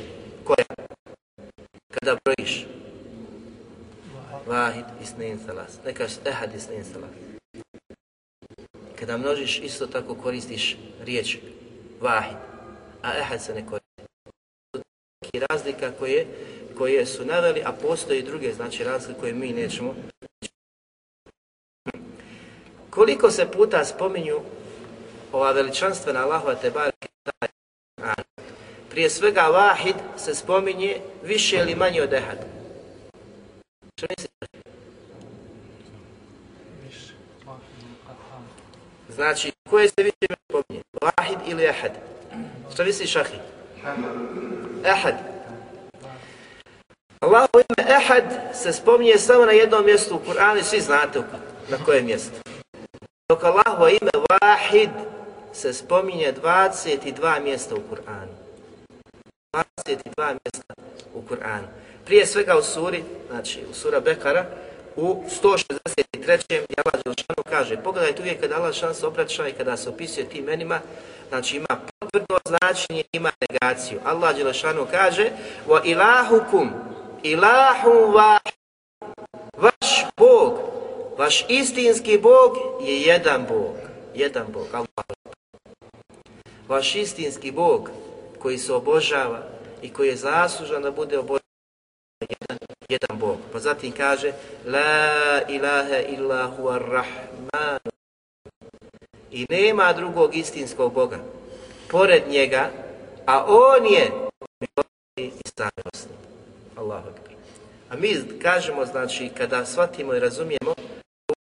kada 1.94 2.16
brojiš? 2.24 2.66
Vahid 4.46 4.84
isnin 5.02 5.38
salas. 5.46 5.78
Ne 5.84 5.94
kažeš 5.94 6.16
ehad 6.24 6.54
isnin 6.54 6.84
salas. 6.84 7.10
Kada 8.98 9.16
množiš 9.16 9.58
isto 9.58 9.86
tako 9.86 10.14
koristiš 10.14 10.76
riječ 11.04 11.38
vahid 12.00 12.36
a 13.02 13.18
ehad 13.18 13.42
se 13.42 13.54
ne 13.54 13.66
koristi. 13.66 13.84
I 15.32 15.40
razlika 15.50 15.92
koje 15.98 16.26
koje 16.78 17.06
su 17.06 17.24
naveli, 17.24 17.62
a 17.64 17.72
postoji 17.72 18.22
druge 18.22 18.52
znači 18.52 18.84
razlike 18.84 19.20
koje 19.20 19.32
mi 19.32 19.52
nećemo. 19.52 19.94
Koliko 22.90 23.30
se 23.30 23.50
puta 23.52 23.84
spominju 23.84 24.40
ova 25.32 25.52
veličanstvena 25.52 26.20
Allahova 26.20 26.54
Tebara 26.54 26.93
prije 28.94 29.10
svega 29.10 29.42
vahid 29.42 29.96
se 30.16 30.34
spominje 30.34 31.00
više 31.22 31.56
ili 31.56 31.74
manje 31.74 32.02
od 32.02 32.12
ehad. 32.12 32.38
Što 33.96 34.06
mislite? 34.10 34.46
Znači, 39.08 39.52
koje 39.70 39.88
se 39.88 40.02
više 40.02 40.16
ime 40.20 40.36
spominje? 40.48 40.82
Vahid 41.02 41.38
ili 41.46 41.64
ehad? 41.64 41.92
Što 42.74 42.84
misliš, 42.84 43.10
šahi? 43.10 43.38
Ehad. 44.84 45.14
Allahovo 47.20 47.60
ime 47.68 47.90
ehad 47.96 48.24
se 48.54 48.72
spominje 48.72 49.18
samo 49.18 49.44
na 49.44 49.52
jednom 49.52 49.84
mjestu 49.84 50.16
u 50.16 50.30
Kur'anu 50.30 50.62
svi 50.62 50.80
znate 50.80 51.22
na 51.68 51.76
kojem 51.84 52.06
mjestu. 52.06 52.36
Dok 53.28 53.44
Allaho 53.44 53.88
ime 53.88 54.10
vahid 54.30 54.90
se 55.52 55.72
spominje 55.72 56.34
22 56.42 57.42
mjesta 57.42 57.74
u 57.74 57.78
Kur'anu. 57.78 58.33
22 59.86 60.36
mjesta 60.44 60.74
u 61.14 61.22
Kur'anu. 61.28 61.66
Prije 62.04 62.26
svega 62.26 62.56
u 62.56 62.62
suri, 62.62 63.02
znači 63.30 63.60
u 63.70 63.74
sura 63.74 64.00
Bekara, 64.00 64.46
u 64.96 65.24
163. 65.42 65.96
gdje 66.46 66.76
Allah 66.84 67.04
Đelšanu 67.04 67.42
kaže, 67.48 67.82
pogledajte 67.82 68.22
uvijek 68.22 68.40
kada 68.40 68.56
Allah 68.56 68.74
šan 68.74 68.94
se 68.94 69.06
obraća 69.06 69.48
i 69.48 69.52
kada 69.52 69.76
se 69.76 69.88
opisuje 69.88 70.28
tim 70.28 70.44
imenima, 70.44 70.80
znači 71.28 71.56
ima 71.56 71.80
potvrdno 71.98 72.38
značenje, 72.44 73.02
ima 73.12 73.30
negaciju. 73.50 74.00
Allah 74.04 74.36
Đelšanu 74.36 74.86
kaže, 74.90 75.30
wa 75.68 75.80
ilahukum, 75.84 76.70
ilahu 77.22 78.12
vaš, 78.12 78.42
vaš 79.56 80.04
Bog, 80.16 80.58
vaš 81.18 81.44
istinski 81.48 82.18
Bog 82.18 82.56
je 82.82 83.00
jedan 83.00 83.46
Bog, 83.48 83.74
jedan 84.14 84.46
Bog, 84.52 84.66
Allah 84.72 85.06
vaš 86.68 86.94
istinski 86.94 87.50
Bog 87.50 87.90
koji 88.38 88.58
se 88.58 88.72
obožava 88.72 89.53
i 89.84 89.92
koji 89.92 90.08
je 90.08 90.16
zaslužan 90.16 90.82
da 90.82 90.90
bude 90.90 91.18
obožavan 91.18 91.40
jedan, 92.20 92.58
jedan 92.88 93.18
Bog. 93.18 93.36
Pa 93.52 93.58
zatim 93.58 93.92
kaže 93.92 94.32
La 94.66 95.40
ilaha 95.48 95.98
illa 96.08 96.52
huwa 96.58 96.78
rahman 96.78 97.78
I 99.30 99.46
nema 99.50 99.92
drugog 99.92 100.36
istinskog 100.36 100.92
Boga 100.92 101.18
pored 101.90 102.22
njega, 102.28 102.70
a 103.26 103.44
On 103.48 103.86
je 103.86 104.10
milosti 104.60 105.38
i 105.38 105.48
samilosni. 105.58 106.16
Allahu 106.76 107.08
akbar. 107.08 107.34
A 107.90 107.96
mi 107.96 108.38
kažemo, 108.42 108.86
znači, 108.86 109.30
kada 109.36 109.66
shvatimo 109.66 110.14
i 110.14 110.20
razumijemo 110.20 110.74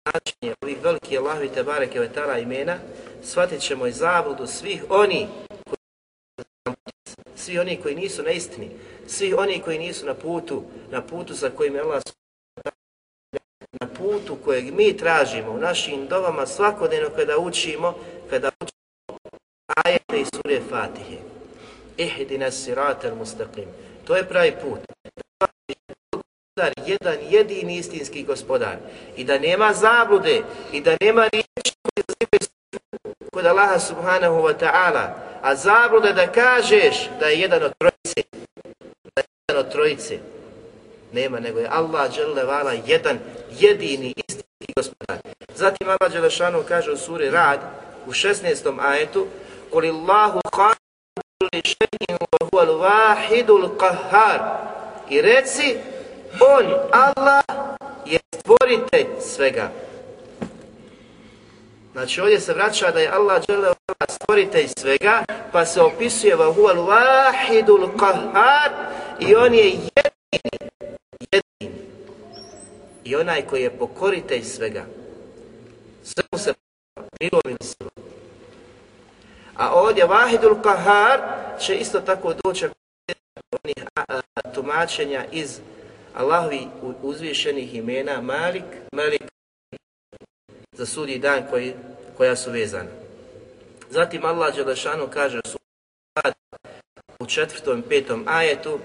značenje 0.03 0.55
ovih 0.61 0.77
velike 0.83 1.17
Allahovi 1.17 1.49
te 1.49 1.63
bareke 1.63 2.09
imena, 2.41 2.77
shvatit 3.23 3.61
ćemo 3.61 3.87
i 3.87 3.91
zabludu 3.91 4.47
svih 4.47 4.83
oni 4.89 5.27
svi 7.39 7.59
oni 7.59 7.77
koji 7.81 7.95
nisu 7.95 8.23
na 8.23 8.31
istini, 8.31 8.69
svi 9.07 9.33
oni 9.33 9.59
koji 9.59 9.79
nisu 9.79 10.05
na 10.05 10.13
putu, 10.13 10.63
na 10.91 11.01
putu 11.01 11.33
za 11.33 11.49
kojim 11.49 11.75
je 11.75 11.81
Allah 11.81 12.01
na 13.81 13.87
putu 13.87 14.37
kojeg 14.45 14.73
mi 14.73 14.97
tražimo 14.97 15.51
u 15.51 15.57
našim 15.57 16.07
dovama 16.07 16.45
svakodnevno 16.45 17.09
kada 17.15 17.37
učimo, 17.37 17.93
kada 18.29 18.49
učimo 18.61 19.19
ajete 19.85 20.21
i 20.21 20.25
sure 20.25 20.61
Fatihe. 20.69 21.17
Ihdina 21.97 22.51
siratel 22.51 23.15
mustaqim. 23.15 23.67
To 24.05 24.15
je 24.15 24.29
pravi 24.29 24.53
put 24.61 24.79
gospodar, 26.59 26.73
jedan 26.87 27.17
jedini 27.29 27.77
istinski 27.77 28.23
gospodar. 28.23 28.77
I 29.15 29.23
da 29.23 29.39
nema 29.39 29.73
zablude, 29.73 30.41
i 30.73 30.81
da 30.81 30.97
nema 31.01 31.27
riječi 31.27 31.73
koje 31.81 32.03
zazivaju 32.07 33.15
kod 33.33 33.45
Allaha 33.45 33.79
subhanahu 33.79 34.35
wa 34.35 34.53
ta'ala. 34.59 35.28
A 35.41 35.55
zabluda 35.55 36.11
da 36.11 36.31
kažeš 36.31 37.09
da 37.19 37.25
je 37.25 37.39
jedan 37.39 37.63
od 37.63 37.71
trojice, 37.79 38.21
da 39.15 39.21
je 39.21 39.25
jedan 39.47 39.65
od 39.65 39.71
trojice, 39.71 40.17
nema, 41.13 41.39
nego 41.39 41.59
je 41.59 41.69
Allah 41.71 42.11
dželevala 42.11 42.73
jedan 42.85 43.19
jedini 43.59 44.13
istinski 44.27 44.73
gospodar. 44.75 45.17
Zatim 45.55 45.87
Allah 45.89 46.11
dželle 46.11 46.29
šanu 46.29 46.63
kaže 46.67 46.91
u 46.91 46.97
suri 46.97 47.29
Rad 47.29 47.59
u 48.07 48.11
16. 48.11 48.79
ajetu: 48.79 49.27
"Kul 49.71 49.85
Allahu 49.85 50.39
khaliqu 50.51 51.19
kulli 51.39 51.63
wa 52.09 52.47
huwa 52.51 52.61
al-wahidul 52.67 53.69
qahhar." 53.77 54.39
I 55.09 55.21
reci 55.21 55.77
On, 56.39 56.65
Allah, 56.91 57.43
je 58.05 58.19
stvoritelj 58.35 59.07
svega. 59.21 59.71
Znači 61.91 62.21
ovdje 62.21 62.39
se 62.39 62.53
vraća 62.53 62.91
da 62.91 62.99
je 62.99 63.09
Allah 63.09 63.43
žele 63.49 63.73
stvoritelj 64.09 64.67
svega, 64.77 65.23
pa 65.51 65.65
se 65.65 65.81
opisuje 65.81 66.35
vahuval 66.35 66.85
vahidul 66.85 67.77
al-wahidul 67.77 67.97
qahhar 67.97 68.71
i 69.19 69.35
on 69.35 69.53
je 69.53 69.65
jedini, 69.65 70.71
jedini. 71.31 71.75
I 73.03 73.15
onaj 73.15 73.41
koji 73.41 73.63
je 73.63 73.77
pokoritelj 73.77 74.43
svega. 74.43 74.85
Sve 76.03 76.23
mu 76.31 76.37
se 76.37 76.53
milom 77.19 77.57
silom. 77.61 77.91
A 79.55 79.73
ovdje 79.73 80.05
Vahidul 80.05 80.61
Kahar 80.61 81.19
će 81.59 81.75
isto 81.75 81.99
tako 81.99 82.33
doći 82.43 82.65
onih 83.63 83.85
tumačenja 84.53 85.25
iz 85.31 85.59
Allahovi 86.15 86.67
uzvišenih 87.01 87.75
imena 87.75 88.21
Malik, 88.21 88.63
Malik 88.91 89.23
za 90.79 90.85
sudji 90.85 91.19
dan 91.19 91.43
koji, 91.49 91.73
koja 92.17 92.35
su 92.35 92.51
vezana. 92.51 92.89
Zatim 93.89 94.25
Allah 94.25 94.55
Đelešanu 94.55 95.07
kaže 95.13 95.39
u 97.19 97.25
četvrtom 97.25 97.79
i 97.79 97.89
petom 97.89 98.25
ajetu 98.27 98.79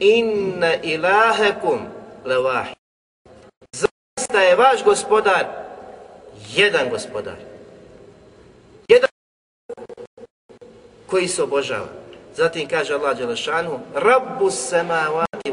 Inna 0.00 0.74
ilahekum 0.82 1.78
levahi 2.24 2.74
Zaista 3.72 4.40
je 4.40 4.56
vaš 4.56 4.84
gospodar 4.84 5.46
jedan 6.54 6.90
gospodar. 6.90 7.36
Jedan 8.88 9.10
koji 11.06 11.28
se 11.28 11.42
obožava. 11.42 11.88
Zatim 12.36 12.68
kaže 12.68 12.94
Allah 12.94 13.18
Đelešanu, 13.18 13.80
Rabbu 13.94 14.50
semavati 14.50 15.52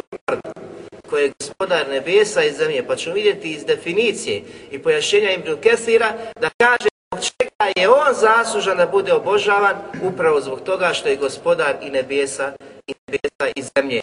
koji 1.16 1.24
je 1.24 1.34
gospodar 1.40 1.90
nebesa 1.90 2.44
i 2.44 2.52
zemlje. 2.52 2.88
Pa 2.88 2.96
ćemo 2.96 3.16
vidjeti 3.16 3.52
iz 3.52 3.66
definicije 3.66 4.42
i 4.72 4.80
pojašenja 4.80 5.32
Ibn 5.32 5.62
Kesira 5.62 6.14
da 6.42 6.50
kaže 6.58 6.90
zbog 7.12 7.24
čega 7.24 7.82
je 7.82 7.90
on 7.90 8.14
zaslužan 8.14 8.78
da 8.78 8.86
bude 8.88 9.14
obožavan 9.14 9.76
upravo 10.04 10.42
zbog 10.42 10.62
toga 10.62 10.94
što 10.94 11.10
je 11.10 11.16
gospodar 11.16 11.76
i 11.82 11.90
nebesa 11.90 12.54
i 12.88 12.94
nebesa 13.08 13.54
i 13.56 13.64
zemlje. 13.76 14.02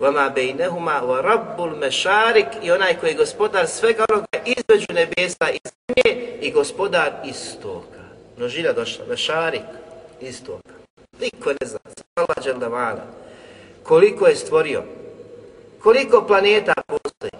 Vama 0.00 0.30
bejnehuma 0.34 1.02
wa 1.04 1.20
rabbul 1.20 1.76
mešarik 1.76 2.46
i 2.62 2.70
onaj 2.70 2.94
koji 2.94 3.10
je 3.10 3.16
gospodar 3.16 3.66
svega 3.66 4.04
onoga 4.10 4.38
između 4.44 4.92
nebesa 4.92 5.50
i 5.50 5.58
zemlje 5.64 6.38
i 6.40 6.50
gospodar 6.50 7.12
istoka. 7.24 8.04
Množina 8.36 8.72
došla, 8.72 9.04
mešarik 9.08 9.62
istoka. 10.20 10.74
Niko 11.20 11.50
ne 11.50 11.66
zna, 11.66 11.78
Allah 12.14 12.36
dželdavala. 12.44 13.06
Koliko 13.82 14.26
je 14.26 14.36
stvorio, 14.36 14.82
koliko 15.84 16.26
planeta 16.26 16.72
postoji, 16.86 17.30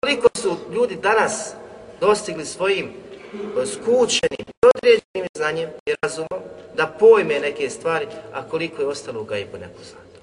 koliko 0.00 0.28
su 0.34 0.56
ljudi 0.74 0.96
danas 0.96 1.54
dostigli 2.00 2.46
svojim 2.46 2.86
eh, 2.86 3.66
skučenim, 3.66 4.46
određenim 4.62 5.28
znanjem 5.36 5.70
i 5.86 5.94
razumom 6.02 6.40
da 6.76 6.86
pojme 6.86 7.40
neke 7.40 7.70
stvari, 7.70 8.06
a 8.32 8.48
koliko 8.48 8.82
je 8.82 8.88
ostalo 8.88 9.20
u 9.20 9.24
gajbu 9.24 9.58
nepoznato. 9.58 10.18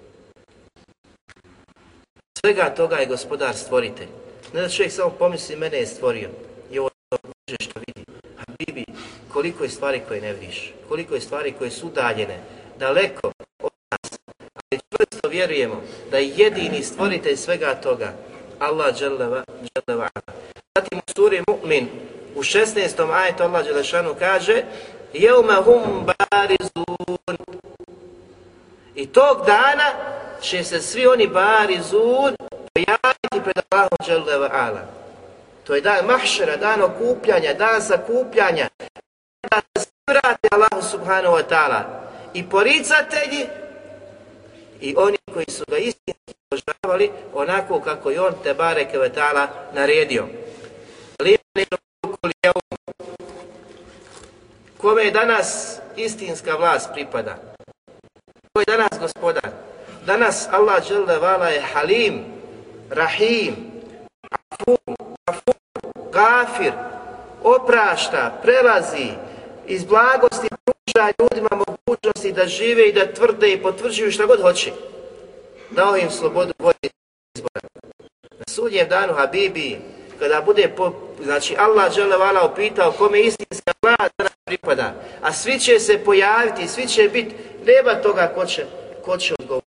Svega 2.42 2.74
toga 2.76 2.96
je 2.96 3.06
gospodar 3.06 3.56
stvoritelj. 3.56 4.08
Ne 4.54 4.62
da 4.62 4.70
čovjek 4.70 4.92
samo 4.92 5.10
pomisli, 5.10 5.56
mene 5.56 5.78
je 5.78 5.88
stvorio 5.88 6.30
i 6.72 6.80
ovo 6.80 6.90
je 7.48 7.58
što 7.60 7.80
vidi. 7.80 8.06
A 8.38 8.42
Bibi, 8.60 8.86
koliko 9.34 9.64
je 9.64 9.70
stvari 9.70 10.02
koje 10.08 10.22
ne 10.22 10.34
vidiš, 10.34 10.74
koliko 10.90 11.16
je 11.16 11.22
stvari 11.22 11.54
koje 11.58 11.72
su 11.72 11.88
udaljene, 11.88 12.40
daleko 12.80 13.32
vjerujemo 15.30 15.82
da 16.12 16.18
je 16.18 16.32
jedini 16.36 16.84
stvoritelj 16.84 17.36
svega 17.36 17.76
toga, 17.76 18.14
Allah 18.60 18.96
dželeva, 18.96 19.44
dželeva. 19.64 20.10
Zatim 20.78 21.00
u 21.00 21.12
suri 21.16 21.44
Mu'min, 21.48 21.88
u 22.36 22.44
16. 22.44 23.14
ajetu 23.14 23.44
Allah 23.44 23.66
dželešanu 23.66 24.16
kaže 24.20 24.64
Jevme 25.14 25.56
hum 25.66 26.06
barizun 26.06 27.38
I 28.96 29.08
tog 29.08 29.46
dana 29.46 29.92
će 30.42 30.64
se 30.64 30.82
svi 30.82 31.08
oni 31.08 31.28
barizun 31.28 32.36
pojaviti 32.74 33.44
pred 33.44 33.64
Allahom 33.70 33.98
dželeva 34.06 34.50
ala. 34.52 34.82
To 35.64 35.76
je 35.76 35.82
dan 35.82 36.06
mahšera, 36.06 36.58
dan 36.58 36.82
okupljanja, 36.82 37.54
dan 37.54 37.82
sakupljanja, 37.82 38.68
da 39.52 39.62
se 39.82 39.90
vrate 40.08 40.48
Allahu 40.52 40.82
subhanahu 40.92 41.36
wa 41.36 41.44
ta'ala 41.50 41.82
i 42.34 42.50
poricatelji 42.50 43.48
i 44.82 44.96
oni 44.98 45.18
koji 45.34 45.46
su 45.50 45.64
ga 45.68 45.78
istinski 45.78 46.34
obožavali 46.52 47.12
onako 47.34 47.82
kako 47.82 48.10
je 48.10 48.22
on 48.22 48.34
te 48.44 48.54
bareke 48.54 48.98
wa 48.98 49.10
ta'ala 49.14 49.48
naredio. 49.74 50.28
Kome 54.78 55.04
je 55.04 55.12
danas 55.12 55.80
istinska 55.96 56.56
vlast 56.56 56.90
pripada? 56.94 57.36
Ko 58.54 58.60
je 58.60 58.66
danas 58.68 59.00
gospodar? 59.00 59.52
Danas 60.06 60.48
Allah 60.52 60.88
dželle 60.88 61.18
vala 61.18 61.50
je 61.50 61.62
Halim, 61.62 62.26
Rahim, 62.90 63.56
Afum, 64.32 64.96
Afum, 65.26 65.54
Gafir, 66.12 66.74
oprašta, 67.44 68.40
prelazi, 68.42 69.12
iz 69.68 69.84
blagosti 69.84 70.48
pruža 70.94 71.14
ljudima 71.20 71.50
mogućnosti 71.68 72.32
da 72.32 72.48
žive 72.48 72.90
i 72.90 72.94
da 72.94 73.14
tvrde 73.14 73.54
i 73.54 73.62
potvrđuju 73.62 74.12
šta 74.12 74.26
god 74.26 74.42
hoće. 74.42 74.72
Dao 75.72 75.98
im 75.98 76.12
slobodu 76.12 76.54
volje 76.60 76.90
izbora. 77.36 77.68
Na 78.32 78.46
sudnjem 78.50 78.90
danu 78.90 79.14
Habibi, 79.14 79.78
kada 80.20 80.42
bude, 80.42 80.74
po, 80.78 80.92
znači 81.24 81.56
Allah 81.58 81.94
žele 81.94 82.18
vala 82.18 82.52
upitao 82.52 82.92
kome 82.92 83.22
istinska 83.22 83.72
vlada 83.82 84.10
nam 84.18 84.34
pripada, 84.46 84.94
a 85.22 85.34
svi 85.34 85.60
će 85.60 85.80
se 85.80 86.04
pojaviti, 86.06 86.68
svi 86.68 86.88
će 86.88 87.10
biti, 87.10 87.36
nema 87.66 87.96
toga 87.96 88.32
ko 88.36 88.46
će, 88.46 88.66
ko 89.06 89.18
će 89.18 89.34
odgovoriti. 89.40 89.68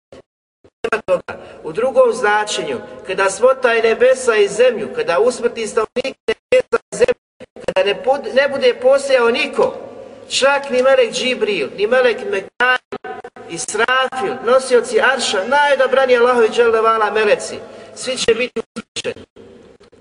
Nema 0.82 1.02
toga. 1.02 1.40
U 1.64 1.72
drugom 1.72 2.12
značenju, 2.12 2.78
kada 3.06 3.30
svotaj 3.30 3.82
nebesa 3.82 4.36
i 4.36 4.48
zemlju, 4.48 4.88
kada 4.96 5.18
usmrti 5.18 5.66
stavnik 5.66 6.16
nebesa 6.26 6.78
i 6.92 6.96
zemlju, 6.96 7.62
kada 7.66 7.86
ne, 7.86 8.02
pod, 8.02 8.20
ne 8.34 8.48
bude 8.48 8.74
posejao 8.82 9.30
niko, 9.30 9.93
čak 10.28 10.70
ni 10.70 10.82
Melek 10.82 11.12
Džibril, 11.12 11.68
ni 11.76 11.86
Melek 11.86 12.18
Mekaj, 12.30 12.78
i 13.50 13.58
nosioci 14.44 15.00
Arša, 15.00 15.44
najodabrani 15.48 16.16
Allahovi 16.16 16.48
dželevala 16.48 17.10
meleci, 17.10 17.58
svi 17.94 18.16
će 18.16 18.34
biti 18.34 18.60
usmrćeni. 18.60 19.26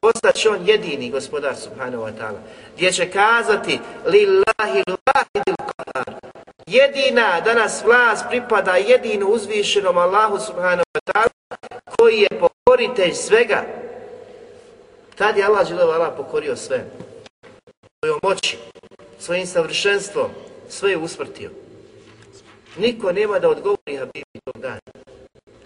Postaće 0.02 0.50
on 0.50 0.60
jedini 0.66 1.10
gospodar 1.10 1.56
subhanahu 1.56 2.04
wa 2.04 2.12
ta'ala, 2.20 2.40
gdje 2.76 2.92
će 2.92 3.10
kazati 3.10 3.80
lillahi 4.06 4.84
l'vahidil 4.88 5.56
qahar. 5.58 6.14
Jedina 6.68 7.42
danas 7.42 7.84
vlast 7.84 8.26
pripada 8.30 8.76
jedinu 8.76 9.28
uzvišenom 9.28 9.98
Allahu 9.98 10.40
subhanahu 10.40 10.84
wa 10.94 11.14
ta'ala, 11.14 11.58
koji 11.98 12.20
je 12.20 12.40
pokoritelj 12.40 13.14
svega. 13.14 13.64
Tad 15.16 15.38
je 15.38 15.44
Allah 15.44 15.68
dželevala 15.68 16.12
pokorio 16.12 16.56
sve 16.56 16.86
svojom 18.04 18.20
moći, 18.24 18.58
svojim 19.24 19.48
savršenstvom, 19.48 20.30
sve 20.70 20.92
je 20.92 20.98
usmrtio. 20.98 21.50
Niko 22.78 23.12
nema 23.12 23.40
da 23.40 23.50
odgovori 23.50 23.98
Habibi 23.98 24.40
tog 24.46 24.62
dana. 24.62 24.80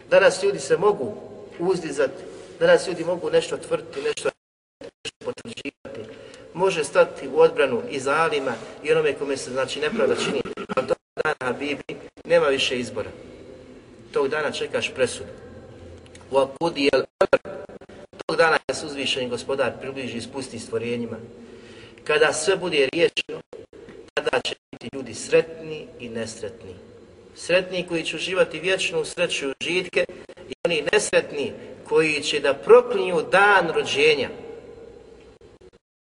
Danas 0.10 0.44
ljudi 0.44 0.60
se 0.60 0.78
mogu 0.78 1.14
uzdizati, 1.60 2.24
danas 2.60 2.88
ljudi 2.88 3.04
mogu 3.04 3.30
nešto 3.30 3.58
tvrti, 3.58 4.02
nešto, 4.02 4.30
nešto 4.82 5.26
potvrđivati. 5.26 6.14
Može 6.54 6.84
stati 6.84 7.28
u 7.28 7.40
odbranu 7.40 7.82
i 7.90 8.00
za 8.00 8.16
alima 8.16 8.54
i 8.84 8.92
onome 8.92 9.14
kome 9.14 9.38
se 9.38 9.52
znači 9.52 9.80
nepravda 9.80 10.16
čini. 10.16 10.42
Ali 10.76 10.88
tog 10.88 10.98
dana 11.16 11.36
Habibi 11.44 11.96
nema 12.26 12.48
više 12.48 12.80
izbora. 12.80 13.10
Tog 14.14 14.28
dana 14.28 14.52
čekaš 14.52 14.94
presudu. 14.96 15.30
U 16.32 16.38
akudi 16.38 16.90
jel 16.94 17.04
Tog 18.26 18.38
dana 18.38 18.58
se 18.74 18.86
uzvišeni 18.86 19.30
gospodar 19.30 19.72
približi 19.82 20.18
i 20.18 20.22
spusti 20.22 20.60
stvorenjima, 20.60 21.18
kada 22.08 22.34
sve 22.34 22.56
bude 22.56 22.90
riješeno, 22.94 23.42
tada 24.14 24.42
će 24.42 24.56
biti 24.72 24.90
ljudi 24.94 25.14
sretni 25.14 25.88
i 26.00 26.10
nesretni. 26.10 26.76
Sretni 27.36 27.88
koji 27.88 28.04
će 28.04 28.16
uživati 28.16 28.60
vječnu 28.60 29.06
sreću 29.06 29.50
i 29.50 29.54
žitke 29.64 30.06
i 30.50 30.54
oni 30.66 30.84
nesretni 30.94 31.54
koji 31.88 32.22
će 32.24 32.40
da 32.40 32.54
proklinju 32.54 33.22
dan 33.22 33.70
rođenja. 33.76 34.30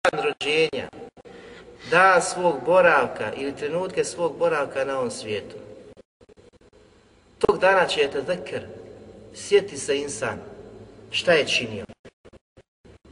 Dan 0.03 0.23
rođenja, 0.23 0.89
dan 1.91 2.21
svog 2.21 2.55
boravka 2.65 3.33
ili 3.37 3.55
trenutke 3.55 4.03
svog 4.03 4.37
boravka 4.37 4.85
na 4.85 4.97
ovom 4.97 5.11
svijetu. 5.11 5.55
Tog 7.39 7.59
dana 7.59 7.87
će 7.87 8.09
te 8.11 8.21
zekr, 8.21 8.61
sjeti 9.33 9.77
se 9.77 9.97
insan, 9.97 10.39
šta 11.11 11.33
je 11.33 11.47
činio. 11.47 11.85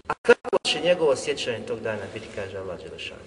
A 0.08 0.14
kako 0.22 0.58
će 0.64 0.80
njegovo 0.80 1.16
sjećanje 1.16 1.60
tog 1.68 1.80
dana 1.80 2.02
biti, 2.14 2.28
kaže 2.36 2.58
Allah 2.58 2.80
Đelešan. 2.84 3.18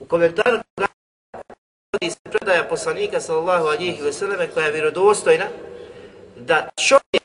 U 0.00 0.04
komentaru 0.04 0.58
radi 0.76 2.10
se 2.10 2.18
predaja 2.22 2.64
poslanika 2.64 3.20
sallallahu 3.20 3.66
alihi 3.66 4.02
veseleme 4.02 4.48
koja 4.50 4.66
je 4.66 4.72
vjerodostojna 4.72 5.44
da 6.36 6.68
čovjek 6.88 7.24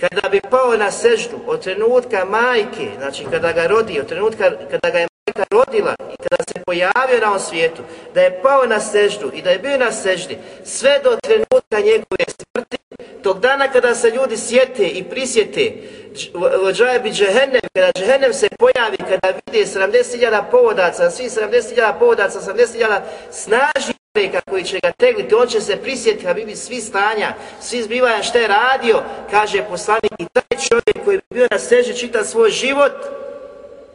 kada 0.00 0.28
bi 0.28 0.40
pao 0.50 0.76
na 0.76 0.90
seždu 0.90 1.36
od 1.46 1.62
trenutka 1.62 2.24
majke, 2.24 2.90
znači 2.98 3.24
kada 3.30 3.52
ga 3.52 3.66
rodi, 3.66 4.00
od 4.00 4.06
trenutka 4.08 4.50
kada 4.70 4.90
ga 4.90 4.98
je 4.98 5.08
majka 5.26 5.44
rodila 5.50 5.94
i 6.12 6.16
kada 6.16 6.44
se 6.48 6.62
pojavio 6.66 7.20
na 7.20 7.28
ovom 7.28 7.40
svijetu, 7.40 7.82
da 8.14 8.20
je 8.20 8.42
pao 8.42 8.66
na 8.66 8.80
seždu 8.80 9.30
i 9.34 9.42
da 9.42 9.50
je 9.50 9.58
bio 9.58 9.78
na 9.78 9.92
seždi 9.92 10.38
sve 10.64 11.00
do 11.04 11.16
trenutka 11.22 11.80
njegove 11.80 12.24
smrti, 12.26 12.76
tog 13.22 13.40
dana 13.40 13.68
kada 13.68 13.94
se 13.94 14.10
ljudi 14.10 14.36
sjete 14.36 14.88
i 14.88 15.04
prisjete 15.04 15.72
vođaje 16.62 17.00
bi 17.00 17.10
džehennem, 17.10 17.60
kada 17.74 17.92
džehennem 17.98 18.32
se 18.32 18.48
pojavi, 18.58 18.96
kada 18.96 19.38
vide 19.46 19.66
70.000 19.66 20.42
povodaca, 20.50 21.10
svi 21.10 21.24
70.000 21.24 21.98
povodaca, 21.98 22.40
70.000 22.40 23.00
snaži 23.30 23.92
koji 24.50 24.64
će 24.64 24.78
ga 24.82 24.92
tegliti, 24.92 25.34
on 25.34 25.48
će 25.48 25.60
se 25.60 25.76
prisjetiti, 25.76 26.28
a 26.28 26.34
bi 26.34 26.56
svi 26.56 26.80
stanja, 26.80 27.34
svi 27.60 27.82
zbivanja 27.82 28.22
što 28.22 28.38
je 28.38 28.48
radio, 28.48 29.02
kaže 29.30 29.64
poslanik, 29.70 30.12
i 30.18 30.26
taj 30.32 30.58
čovjek 30.68 31.04
koji 31.04 31.16
bi 31.16 31.34
bio 31.34 31.48
na 31.50 31.58
seži 31.58 31.96
čita 31.96 32.24
svoj 32.24 32.50
život, 32.50 32.92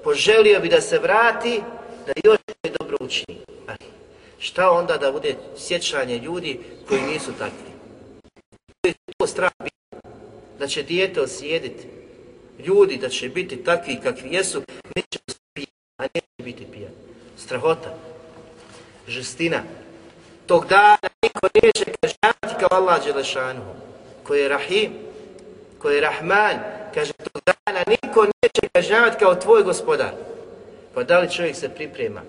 poželio 0.03 0.59
bi 0.59 0.69
da 0.69 0.81
se 0.81 0.99
vrati, 0.99 1.61
da 2.07 2.13
još 2.23 2.37
je 2.63 2.71
dobro 2.79 2.97
učini. 2.99 3.39
Ali 3.67 3.77
šta 4.39 4.71
onda 4.71 4.97
da 4.97 5.11
bude 5.11 5.35
sjećanje 5.57 6.17
ljudi 6.17 6.59
koji 6.87 7.01
nisu 7.01 7.31
takvi? 7.39 7.72
To 9.23 9.27
strah 9.27 9.51
biti, 9.63 10.07
da 10.59 10.67
će 10.67 10.83
dijete 10.83 11.21
osjediti, 11.21 11.87
ljudi 12.59 12.97
da 12.97 13.09
će 13.09 13.29
biti 13.29 13.63
takvi 13.63 13.99
kakvi 14.03 14.33
jesu, 14.33 14.61
neće 14.95 15.19
pijati, 15.53 15.71
a 15.97 16.03
neće 16.03 16.43
biti 16.43 16.65
pijan. 16.71 16.91
Strahota, 17.37 17.97
žestina, 19.07 19.63
tog 20.47 20.65
dana 20.67 20.97
niko 21.23 21.47
neće 21.63 21.85
kažnjavati 22.01 22.59
kao 22.59 22.77
Allah 22.79 23.05
Đelešanuhu, 23.05 23.73
koji 24.23 24.41
je 24.41 24.49
Rahim, 24.49 24.91
koji 25.79 25.95
je 25.95 26.01
Rahman, 26.01 26.57
kaže 26.93 27.13
tog 27.13 27.41
dana 27.45 27.83
niko 27.87 28.25
neće 28.41 28.69
kažnjavati 28.73 29.19
kao 29.19 29.35
tvoj 29.35 29.63
gospodar. 29.63 30.11
Pa 30.93 31.03
da 31.03 31.19
li 31.19 31.31
čovjek 31.31 31.55
se 31.55 31.69
priprema? 31.69 32.21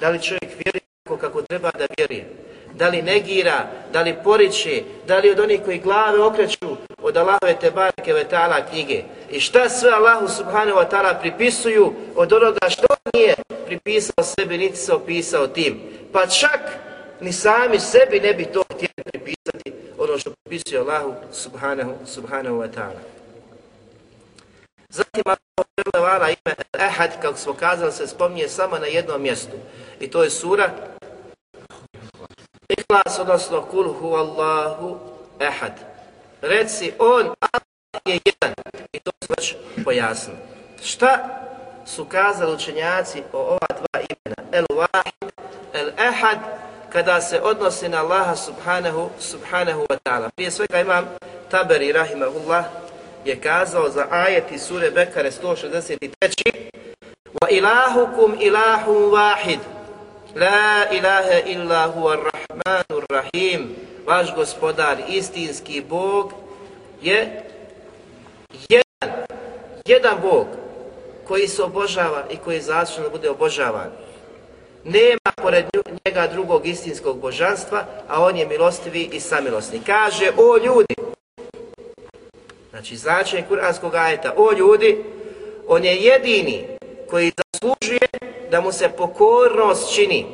Da 0.00 0.08
li 0.08 0.22
čovjek 0.22 0.50
vjeruje 0.64 0.80
kako 1.20 1.42
treba 1.42 1.70
da 1.70 1.86
vjeruje? 1.98 2.48
Da 2.74 2.88
li 2.88 3.02
negira, 3.02 3.66
da 3.92 4.02
li 4.02 4.16
poriče, 4.24 4.82
da 5.06 5.18
li 5.18 5.30
od 5.30 5.40
onih 5.40 5.60
koji 5.64 5.78
glave 5.78 6.22
okreću 6.22 6.76
od 7.02 7.16
Allahove 7.16 7.58
Tebareke 7.60 8.12
ve 8.12 8.24
ta'ala 8.30 8.70
knjige? 8.70 9.02
I 9.30 9.40
šta 9.40 9.68
sve 9.68 9.90
Allahu 9.90 10.28
subhanahu 10.28 10.78
wa 10.78 10.90
ta'ala 10.90 11.20
pripisuju 11.20 11.92
od 12.16 12.32
onoga 12.32 12.68
što 12.68 12.86
nije 13.14 13.34
pripisao 13.66 14.24
sebi, 14.24 14.58
niti 14.58 14.76
se 14.76 14.92
opisao 14.92 15.46
tim? 15.46 15.80
Pa 16.12 16.26
čak 16.26 16.60
ni 17.20 17.32
sami 17.32 17.80
sebi 17.80 18.20
ne 18.20 18.34
bi 18.34 18.44
to 18.44 18.62
htjeli 18.74 19.02
pripisati 19.12 19.72
ono 19.98 20.18
što 20.18 20.30
pripisuje 20.30 20.80
Allahu 20.80 21.14
subhanahu, 21.32 21.92
subhanahu 22.06 22.56
wa 22.56 22.68
ta'ala. 22.74 23.00
Zatim 24.88 25.22
Allah 25.26 26.28
ime 26.28 26.54
Ehad, 26.78 27.10
kako 27.22 27.38
smo 27.38 27.52
kazali, 27.52 27.92
se 27.92 28.06
spominje 28.06 28.48
samo 28.48 28.78
na 28.78 28.86
jednom 28.86 29.22
mjestu. 29.22 29.56
I 30.00 30.10
to 30.10 30.22
je 30.22 30.30
sura 30.30 30.70
Ihlas, 32.92 33.18
odnosno 33.18 33.62
Kul 33.62 33.92
hu 33.92 34.14
Allahu 34.14 34.98
Ehad. 35.40 35.72
Reci, 36.42 36.92
on 36.98 37.26
Allah 37.26 37.62
je 38.06 38.20
jedan. 38.24 38.54
I 38.92 39.00
to 39.00 39.10
se 39.24 39.34
već 39.38 39.56
pojasno. 39.84 40.34
Šta 40.82 41.18
su 41.86 42.04
kazali 42.04 42.54
učenjaci 42.54 43.22
o 43.32 43.38
ova 43.38 43.68
dva 43.68 44.00
imena? 44.00 44.48
El 44.52 44.64
Wahid, 44.70 45.30
El 45.72 45.88
Ehad, 45.98 46.38
kada 46.92 47.20
se 47.20 47.40
odnosi 47.42 47.88
na 47.88 48.00
Allaha 48.00 48.36
subhanahu, 48.36 49.10
subhanahu 49.20 49.86
wa 49.90 49.98
ta'ala. 50.02 50.30
Prije 50.36 50.50
svega 50.50 50.80
imam 50.80 51.04
Taberi 51.50 51.92
rahimahullah 51.92 52.64
je 53.24 53.40
kazao 53.40 53.90
za 53.90 54.06
ajeti 54.10 54.58
sure 54.58 54.90
Bekare 54.90 55.30
163. 55.30 56.70
Wa 57.40 57.48
ilahukum 57.50 58.36
ilahum 58.40 59.10
wahid. 59.12 59.77
La 60.38 60.86
ilaha 60.92 61.40
illa 61.50 61.88
huwa 61.90 62.16
rahmanur 62.16 63.04
rahim. 63.10 63.74
Vaš 64.06 64.34
gospodar, 64.34 64.96
istinski 65.08 65.80
Bog 65.80 66.32
je 67.02 67.42
jedan, 68.68 69.16
jedan 69.86 70.18
Bog 70.22 70.46
koji 71.28 71.48
se 71.48 71.62
obožava 71.62 72.24
i 72.30 72.36
koji 72.36 72.56
je 72.56 72.62
zaslužen 72.62 73.02
da 73.04 73.10
bude 73.10 73.30
obožavan. 73.30 73.90
Nema 74.84 75.32
pored 75.42 75.64
njega 76.06 76.26
drugog 76.26 76.66
istinskog 76.66 77.20
božanstva, 77.20 77.84
a 78.08 78.22
on 78.22 78.36
je 78.36 78.46
milostivi 78.46 79.10
i 79.12 79.20
samilosni. 79.20 79.80
Kaže, 79.86 80.30
o 80.36 80.56
ljudi, 80.56 80.94
znači 82.70 82.96
značenje 82.96 83.44
kuranskog 83.48 83.94
ajeta, 83.94 84.34
o 84.36 84.52
ljudi, 84.52 85.04
on 85.68 85.84
je 85.84 85.96
jedini 85.96 86.64
koji 87.10 87.32
zaslužuje 87.52 88.08
da 88.50 88.60
mu 88.60 88.72
se 88.72 88.88
pokornost 88.88 89.94
čini. 89.94 90.26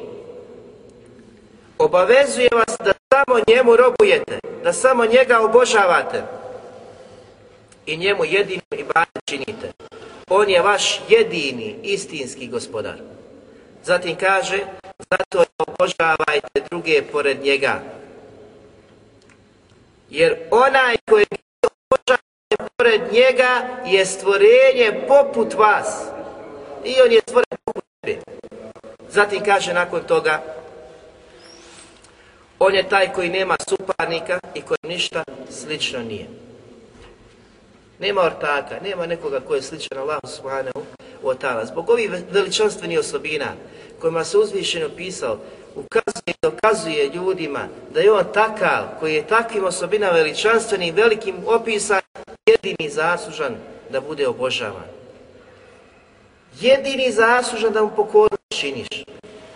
Obavezuje 1.79 2.49
vas 2.53 2.77
da 2.85 2.93
samo 3.13 3.41
njemu 3.49 3.77
robujete, 3.77 4.39
da 4.65 4.73
samo 4.73 5.07
njega 5.07 5.41
obožavate 5.41 6.23
i 7.87 7.97
njemu 7.97 8.25
jedino 8.25 8.63
ibadet 8.79 9.25
činite. 9.25 9.73
On 10.29 10.51
je 10.51 10.63
vaš 10.63 11.01
jedini 11.09 11.77
istinski 11.83 12.49
gospodar. 12.49 12.97
Zatim 13.85 14.17
kaže, 14.17 14.59
zato 15.11 15.39
ne 15.39 15.65
obožavajte 15.67 16.61
druge 16.71 17.03
pored 17.13 17.45
njega. 17.45 17.81
Jer 20.11 20.37
onaj 20.51 20.97
koji 21.11 21.27
obožavate 21.63 22.25
pored 22.77 23.01
njega 23.13 23.67
je 23.87 24.07
stvorenje 24.07 25.05
poput 25.09 25.55
vas. 25.55 26.05
I 26.85 26.95
on 27.05 27.13
je 27.13 27.21
stvoren 27.21 27.59
poput 27.65 27.85
sebe. 28.05 28.21
Zatim 29.09 29.45
kaže 29.45 29.73
nakon 29.73 30.03
toga, 30.05 30.43
on 32.59 32.75
je 32.75 32.89
taj 32.89 33.13
koji 33.13 33.29
nema 33.29 33.57
suparnika 33.69 34.41
i 34.55 34.63
koji 34.63 34.79
ništa 34.83 35.25
slično 35.51 36.03
nije. 36.03 36.27
Nema 37.99 38.23
ortaka, 38.23 38.81
nema 38.83 39.07
nekoga 39.07 39.41
koji 39.41 39.59
je 39.59 39.63
sličan 39.63 39.99
Allahu 39.99 40.27
subhanahu 40.27 40.83
wa 41.23 41.35
ta'ala. 41.35 41.67
Zbog 41.67 41.91
ovih 41.91 42.11
veličanstvenih 42.31 42.99
osobina 42.99 43.53
kojima 44.01 44.25
se 44.25 44.39
uzvišeno 44.39 44.89
pisao, 44.97 45.39
ukazuje 45.75 46.27
i 46.27 46.35
dokazuje 46.43 47.11
ljudima 47.15 47.69
da 47.95 48.01
je 48.01 48.13
on 48.13 48.25
takav, 48.35 48.85
koji 49.01 49.15
je 49.15 49.27
takvim 49.27 49.65
osobina 49.65 50.11
veličanstvenim, 50.11 50.95
velikim 50.95 51.37
opisan, 51.47 52.01
jedini 52.47 52.91
zaslužan 52.91 53.55
da 53.91 54.01
bude 54.01 54.29
obožavan. 54.29 55.04
Jedini 56.61 57.13
zaslužan 57.13 57.73
da 57.73 57.83
mu 57.83 57.91
pokorno 57.97 58.37
činiš. 58.49 58.89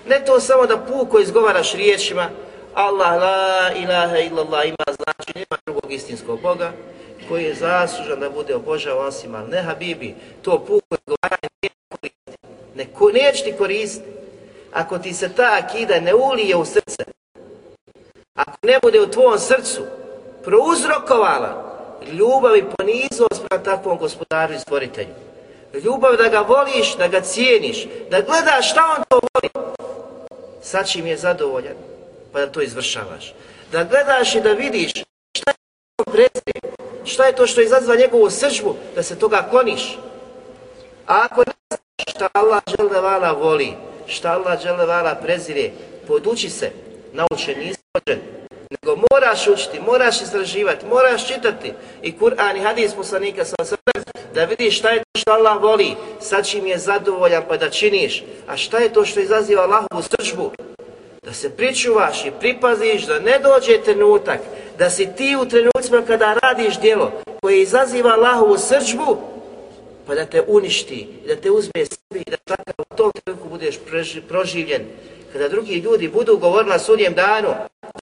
Ne 0.09 0.25
to 0.27 0.41
samo 0.41 0.67
da 0.67 0.77
puko 0.77 1.19
izgovaraš 1.19 1.73
riječima, 1.75 2.29
Allah 2.75 3.23
la 3.23 3.73
ilaha 3.83 4.19
illallah 4.19 4.67
ima 4.67 4.95
znači 4.97 5.33
nema 5.35 5.61
drugog 5.67 5.93
istinskog 5.93 6.41
Boga, 6.41 6.73
koji 7.29 7.45
je 7.45 7.55
zaslužan 7.55 8.21
da 8.21 8.31
bude 8.31 8.55
obožavan 8.55 9.07
osim, 9.07 9.35
al 9.35 9.49
ne 9.49 9.63
Habibi, 9.63 10.15
to 10.43 10.59
puko 10.59 10.97
izgovaranje 11.01 11.49
nije 11.63 11.71
koristi. 11.89 12.33
Ne, 12.75 12.87
neće 13.13 13.45
ti 13.45 13.55
koristiti. 13.59 14.09
Ako 14.73 14.99
ti 14.99 15.13
se 15.13 15.35
ta 15.35 15.59
akida 15.63 16.01
ne 16.01 16.15
ulije 16.15 16.57
u 16.57 16.65
srce, 16.65 17.05
ako 18.35 18.59
ne 18.63 18.79
bude 18.83 19.01
u 19.01 19.11
tvojom 19.11 19.39
srcu 19.39 19.83
prouzrokovala 20.45 21.69
ljubav 22.13 22.57
i 22.57 22.65
poniznost 22.77 23.43
prema 23.49 23.65
takvom 23.65 23.99
gospodaru 23.99 24.55
i 24.55 24.59
stvoritelju, 24.59 25.15
ljubav 25.75 26.17
da 26.17 26.29
ga 26.29 26.41
voliš, 26.41 26.97
da 26.97 27.09
ga 27.09 27.21
cijeniš, 27.21 27.87
da 28.11 28.21
gledaš 28.21 28.71
šta 28.71 28.97
on 28.99 29.05
to 29.09 29.21
voli, 29.35 29.69
Sa 30.63 30.85
čim 30.85 31.07
je 31.07 31.17
zadovoljan, 31.17 31.77
pa 32.33 32.41
da 32.41 32.53
to 32.53 32.61
izvršavaš. 32.61 33.35
Da 33.73 33.85
gledaš 33.85 34.35
i 34.35 34.41
da 34.41 34.53
vidiš 34.53 34.91
šta 35.37 35.51
je 35.51 35.57
to 35.97 36.05
prezir, 36.05 36.73
šta 37.05 37.27
je 37.27 37.37
to 37.37 37.47
što 37.47 37.61
izazva 37.61 37.95
njegovu 37.95 38.31
sržbu, 38.31 38.77
da 38.95 39.03
se 39.03 39.19
toga 39.19 39.47
kloniš. 39.51 39.99
A 41.07 41.25
ako 41.25 41.41
ne 41.41 41.53
znaš 41.69 42.17
šta 42.17 42.29
Allah 42.33 42.63
žele 42.79 43.01
vala 43.01 43.33
voli, 43.33 43.73
šta 44.07 44.33
Allah 44.33 44.63
žele 44.63 44.87
vala 44.87 45.15
prezire, 45.15 45.71
poduči 46.07 46.51
se, 46.51 46.71
nauče, 47.13 47.55
nisi 47.57 47.81
rođen, 47.95 48.21
nego 48.71 49.01
moraš 49.11 49.47
učiti, 49.49 49.81
moraš 49.81 50.21
istraživati, 50.23 50.87
moraš 50.87 51.29
čitati 51.29 51.73
i 52.03 52.13
Kur'an 52.19 52.57
i 52.57 52.61
hadis 52.61 52.95
poslanika 52.95 53.45
sa 53.45 53.65
srpem, 53.65 54.03
da 54.39 54.45
vidiš 54.45 54.79
šta 54.79 54.89
je 54.91 54.99
to 54.99 55.21
što 55.21 55.31
Allah 55.33 55.63
voli, 55.63 55.95
sa 56.21 56.43
čim 56.43 56.67
je 56.67 56.79
zadovoljan 56.79 57.43
pa 57.49 57.57
da 57.57 57.71
činiš, 57.71 58.23
a 58.47 58.57
šta 58.57 58.79
je 58.79 58.93
to 58.93 59.05
što 59.05 59.21
izaziva 59.21 59.63
Allahovu 59.63 60.03
sržbu, 60.03 60.51
da 61.23 61.33
se 61.33 61.51
pričuvaš 61.51 62.25
i 62.25 62.31
pripaziš 62.41 63.07
da 63.07 63.19
ne 63.19 63.39
dođe 63.39 63.83
trenutak 63.85 64.41
da 64.79 64.91
si 64.91 65.09
ti 65.17 65.37
u 65.43 65.49
trenucima 65.49 66.03
kada 66.07 66.39
radiš 66.43 66.79
djelo 66.81 67.13
koje 67.43 67.63
izaziva 67.63 68.11
Allahovu 68.11 68.59
srđbu 68.59 69.17
pa 70.07 70.15
da 70.15 70.25
te 70.25 70.43
uništi 70.47 71.09
da 71.27 71.37
te 71.37 71.51
uzme 71.51 71.85
sebi 71.87 72.23
i 72.27 72.31
da 72.31 72.37
takav 72.37 72.75
u 72.79 72.95
tom 72.97 73.13
trenutku 73.25 73.49
budeš 73.49 73.79
proživljen. 74.29 74.83
Kada 75.33 75.49
drugi 75.49 75.75
ljudi 75.75 76.09
budu 76.09 76.37
govorili 76.37 76.73
na 76.73 76.79
sudnjem 76.79 77.15
danu 77.15 77.49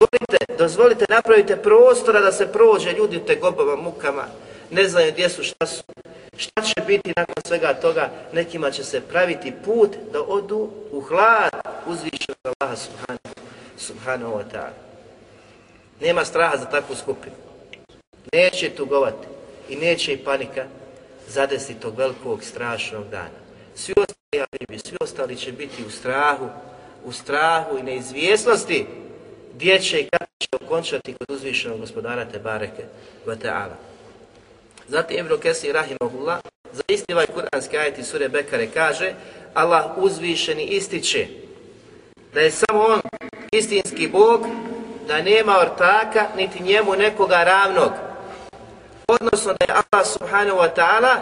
dozvolite, 0.00 0.54
dozvolite 0.59 1.04
napravite 1.09 1.56
prostora 1.56 2.20
da 2.20 2.33
se 2.33 2.52
prođe 2.52 2.92
ljudi 2.92 3.16
u 3.16 3.26
te 3.26 3.35
gobama, 3.35 3.76
mukama. 3.76 4.24
Ne 4.70 4.88
znaju 4.88 5.12
gdje 5.12 5.28
su, 5.28 5.42
šta 5.42 5.66
su. 5.66 5.83
Šta 6.40 6.62
će 6.62 6.81
biti 6.87 7.12
nakon 7.16 7.35
svega 7.46 7.74
toga? 7.74 8.11
Nekima 8.33 8.70
će 8.70 8.85
se 8.85 9.00
praviti 9.00 9.53
put 9.64 9.96
da 10.12 10.22
odu 10.22 10.70
u 10.92 11.00
hlad 11.00 11.50
uzvišenog 11.87 12.55
Allaha 12.59 12.76
subhanahu, 12.76 13.35
subhanahu 13.76 14.33
wa 14.33 14.44
ta'ala. 14.53 14.76
Nema 16.00 16.24
straha 16.24 16.57
za 16.57 16.64
takvu 16.64 16.96
skupinu. 16.96 17.35
Neće 18.33 18.70
tugovati 18.70 19.26
i 19.68 19.76
neće 19.76 20.12
i 20.12 20.24
panika 20.24 20.64
zadesiti 21.29 21.81
tog 21.81 21.98
velikog 21.98 22.44
strašnog 22.44 23.09
dana. 23.09 23.40
Svi 23.74 23.94
ostali, 23.96 24.46
abibi, 24.53 24.79
svi 24.79 24.96
ostali 25.00 25.37
će 25.37 25.53
biti 25.53 25.85
u 25.85 25.90
strahu, 25.90 26.48
u 27.05 27.12
strahu 27.12 27.79
i 27.79 27.83
neizvjesnosti 27.83 28.87
gdje 29.55 29.81
će 29.81 30.00
i 30.00 30.09
kako 30.09 30.33
će 30.38 30.48
okončati 30.64 31.14
kod 31.14 31.37
uzvišenog 31.37 31.81
gospodara 31.81 32.24
Tebareke 32.24 32.85
wa 33.26 33.37
ta'ala. 33.42 33.89
Zatim 34.90 35.18
Ibn 35.18 35.38
Kesi 35.38 35.72
Rahimahullah 35.72 36.40
za 36.72 36.83
isti 36.88 37.12
ovaj 37.12 37.26
kuranski 37.26 37.79
ajet 37.79 37.98
iz 37.98 38.07
sure 38.07 38.29
Bekare 38.29 38.66
kaže 38.74 39.14
Allah 39.55 39.90
uzvišeni 39.96 40.64
ističe 40.64 41.26
da 42.35 42.40
je 42.40 42.50
samo 42.50 42.81
on 42.85 43.00
istinski 43.53 44.09
Bog, 44.09 44.46
da 45.07 45.22
nema 45.22 45.59
ortaka 45.61 46.26
niti 46.37 46.62
njemu 46.62 46.96
nekoga 46.96 47.44
ravnog. 47.44 47.92
Odnosno 49.09 49.53
da 49.53 49.64
je 49.64 49.81
Allah 49.81 50.07
subhanahu 50.07 50.59
wa 50.59 50.74
ta'ala 50.76 51.16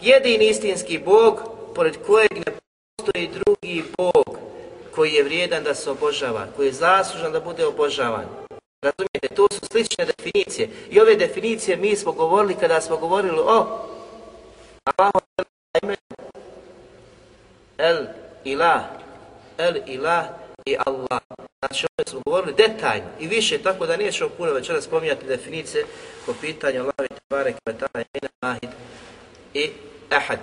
jedini 0.00 0.48
istinski 0.48 0.98
Bog 0.98 1.40
pored 1.74 1.96
kojeg 2.06 2.32
ne 2.32 2.52
postoji 2.96 3.28
drugi 3.28 3.84
Bog 3.98 4.38
koji 4.94 5.12
je 5.12 5.24
vrijedan 5.24 5.64
da 5.64 5.74
se 5.74 5.90
obožava, 5.90 6.46
koji 6.56 6.66
je 6.66 6.72
zaslužan 6.72 7.32
da 7.32 7.40
bude 7.40 7.66
obožavan. 7.66 8.43
Razumijete, 8.84 9.28
to 9.36 9.46
su 9.50 9.66
slične 9.72 10.04
definicije. 10.04 10.68
I 10.90 11.00
ove 11.00 11.16
definicije 11.16 11.76
mi 11.76 11.96
smo 11.96 12.12
govorili 12.12 12.56
kada 12.60 12.80
smo 12.80 12.96
govorili 12.96 13.38
o 13.38 13.86
Allahu 14.84 15.20
El 17.78 18.06
ilah, 18.44 18.82
El 19.58 19.76
ilah 19.86 20.24
i 20.66 20.76
Allah. 20.86 21.20
Znači, 21.58 21.86
ove 21.98 22.06
smo 22.10 22.20
govorili 22.26 22.54
detaljno 22.54 23.08
i 23.20 23.26
više, 23.26 23.58
tako 23.58 23.86
da 23.86 23.96
nećemo 23.96 24.30
puno 24.30 24.52
večera 24.52 24.80
spominjati 24.80 25.26
definicije 25.26 25.84
po 26.26 26.34
pitanju 26.40 26.80
Allahi 26.80 27.08
Tebare 27.08 27.54
Kvetala 27.64 28.04
imena 28.14 28.30
Ahid 28.40 28.70
i 29.54 29.70
Ahad. 30.10 30.38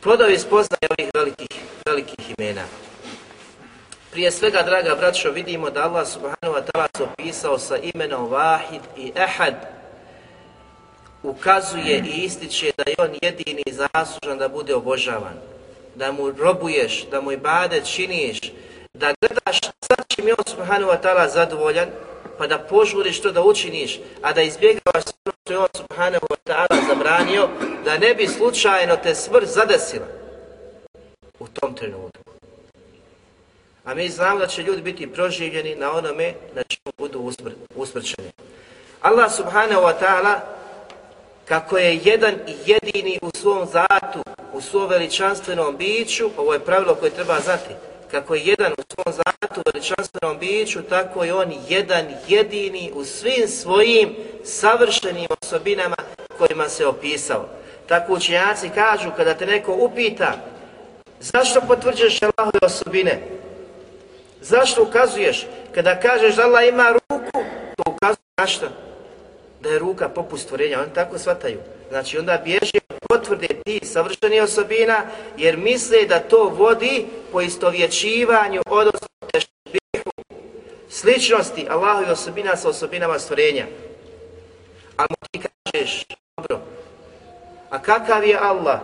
Plodovi 0.00 0.38
spoznaje 0.38 0.88
ovih 0.90 1.10
velikih, 1.14 1.60
velikih 1.86 2.34
imena. 2.38 2.64
Prije 4.18 4.30
svega, 4.30 4.62
draga 4.62 4.94
braćo, 4.94 5.30
vidimo 5.30 5.70
da 5.70 5.84
Allah 5.84 6.08
subhanahu 6.08 6.54
wa 6.54 6.62
ta'ala 6.62 6.88
se 6.96 7.02
opisao 7.02 7.58
sa 7.58 7.76
imenom 7.76 8.30
Vahid 8.30 8.80
i 8.96 9.12
Ehad, 9.16 9.54
ukazuje 11.22 12.02
i 12.06 12.24
ističe 12.24 12.70
da 12.76 12.84
je 12.90 12.94
on 12.98 13.10
jedini 13.22 13.62
zaslužan 13.66 14.38
da 14.38 14.48
bude 14.48 14.74
obožavan, 14.74 15.34
da 15.94 16.12
mu 16.12 16.30
robuješ, 16.30 17.06
da 17.10 17.20
mu 17.20 17.32
ibadet 17.32 17.94
činiš, 17.94 18.40
da 18.94 19.14
gledaš 19.20 19.60
sa 19.60 20.02
čim 20.08 20.28
je 20.28 20.34
on 20.38 20.44
subhanahu 20.46 20.90
wa 20.90 21.00
ta'ala 21.02 21.28
zadovoljan, 21.28 21.88
pa 22.38 22.46
da 22.46 22.58
požuriš 22.58 23.20
to 23.20 23.32
da 23.32 23.42
učiniš, 23.42 24.00
a 24.22 24.32
da 24.32 24.42
izbjegavaš 24.42 25.04
sve 25.04 25.32
što 25.44 25.52
je 25.52 25.58
on 25.58 25.68
subhanahu 25.76 26.26
wa 26.26 26.36
ta'ala 26.44 26.86
zabranio, 26.88 27.48
da 27.84 27.98
ne 27.98 28.14
bi 28.14 28.26
slučajno 28.26 28.96
te 28.96 29.14
smrt 29.14 29.46
zadesila. 29.46 30.06
U 31.38 31.46
tom 31.46 31.74
trenutku. 31.74 32.27
A 33.84 33.94
mi 33.94 34.08
znamo 34.08 34.38
da 34.38 34.46
će 34.46 34.62
ljudi 34.62 34.82
biti 34.82 35.12
proživljeni 35.12 35.74
na 35.74 35.92
onome 35.92 36.34
na 36.54 36.62
čemu 36.62 36.92
budu 36.98 37.18
usmr 37.18 37.50
usmrćeni. 37.74 38.30
Allah 39.00 39.32
subhanahu 39.32 39.82
wa 39.82 39.94
ta'ala 40.00 40.40
kako 41.44 41.78
je 41.78 42.00
jedan 42.04 42.34
i 42.34 42.54
jedini 42.66 43.18
u 43.22 43.30
svom 43.36 43.66
zatu, 43.66 44.22
u 44.52 44.60
svom 44.60 44.88
veličanstvenom 44.88 45.76
biću, 45.76 46.30
ovo 46.36 46.52
je 46.52 46.60
pravilo 46.60 46.94
koje 46.94 47.10
treba 47.10 47.40
znati, 47.40 47.74
kako 48.10 48.34
je 48.34 48.42
jedan 48.44 48.72
u 48.72 48.82
svom 48.94 49.14
zatu, 49.14 49.62
veličanstvenom 49.72 50.38
biću, 50.38 50.82
tako 50.82 51.24
je 51.24 51.34
on 51.34 51.52
jedan 51.68 52.06
jedini 52.28 52.90
u 52.94 53.04
svim 53.04 53.48
svojim 53.48 54.16
savršenim 54.44 55.26
osobinama 55.42 55.96
kojima 56.38 56.68
se 56.68 56.86
opisao. 56.86 57.48
Tako 57.86 58.12
učenjaci 58.12 58.70
kažu, 58.74 59.10
kada 59.16 59.34
te 59.34 59.46
neko 59.46 59.72
upita, 59.72 60.32
zašto 61.20 61.60
potvrđuješ 61.60 62.20
Allahove 62.22 62.58
osobine? 62.62 63.20
Zašto 64.40 64.82
ukazuješ? 64.82 65.46
Kada 65.74 66.00
kažeš 66.00 66.36
da 66.36 66.42
Allah 66.42 66.68
ima 66.68 66.92
ruku, 66.92 67.38
to 67.76 67.90
ukazuje 67.90 68.26
na 68.38 68.46
što? 68.46 68.66
Da 69.60 69.68
je 69.68 69.78
ruka 69.78 70.08
poput 70.08 70.40
stvorenja, 70.40 70.80
oni 70.80 70.94
tako 70.94 71.18
shvataju. 71.18 71.58
Znači 71.88 72.18
onda 72.18 72.40
bježi 72.44 72.80
potvrde 73.08 73.48
ti 73.64 73.80
savršeni 73.82 74.40
osobina, 74.40 75.02
jer 75.36 75.56
misle 75.56 76.04
da 76.04 76.18
to 76.18 76.44
vodi 76.44 77.06
po 77.32 77.40
istovječivanju, 77.40 78.62
odnosno 78.70 79.08
tešbihu, 79.32 80.10
sličnosti 80.88 81.66
Allahu 81.70 82.04
i 82.08 82.10
osobina 82.10 82.56
sa 82.56 82.68
osobinama 82.68 83.18
stvorenja. 83.18 83.66
A 84.96 85.02
mu 85.02 85.16
ti 85.30 85.40
kažeš, 85.40 86.04
dobro, 86.36 86.60
a 87.70 87.82
kakav 87.82 88.24
je 88.24 88.38
Allah? 88.40 88.80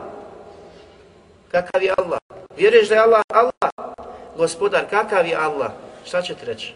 Kakav 1.50 1.82
je 1.82 1.94
Allah? 1.98 2.18
Vjeruješ 2.56 2.88
da 2.88 2.94
je 2.94 3.00
Allah 3.00 3.22
Allah? 3.28 4.03
Gospodar, 4.36 4.84
kakav 4.90 5.26
je 5.26 5.36
Allah? 5.36 5.70
Šta 6.04 6.22
će 6.22 6.34
ti 6.34 6.46
reći? 6.46 6.74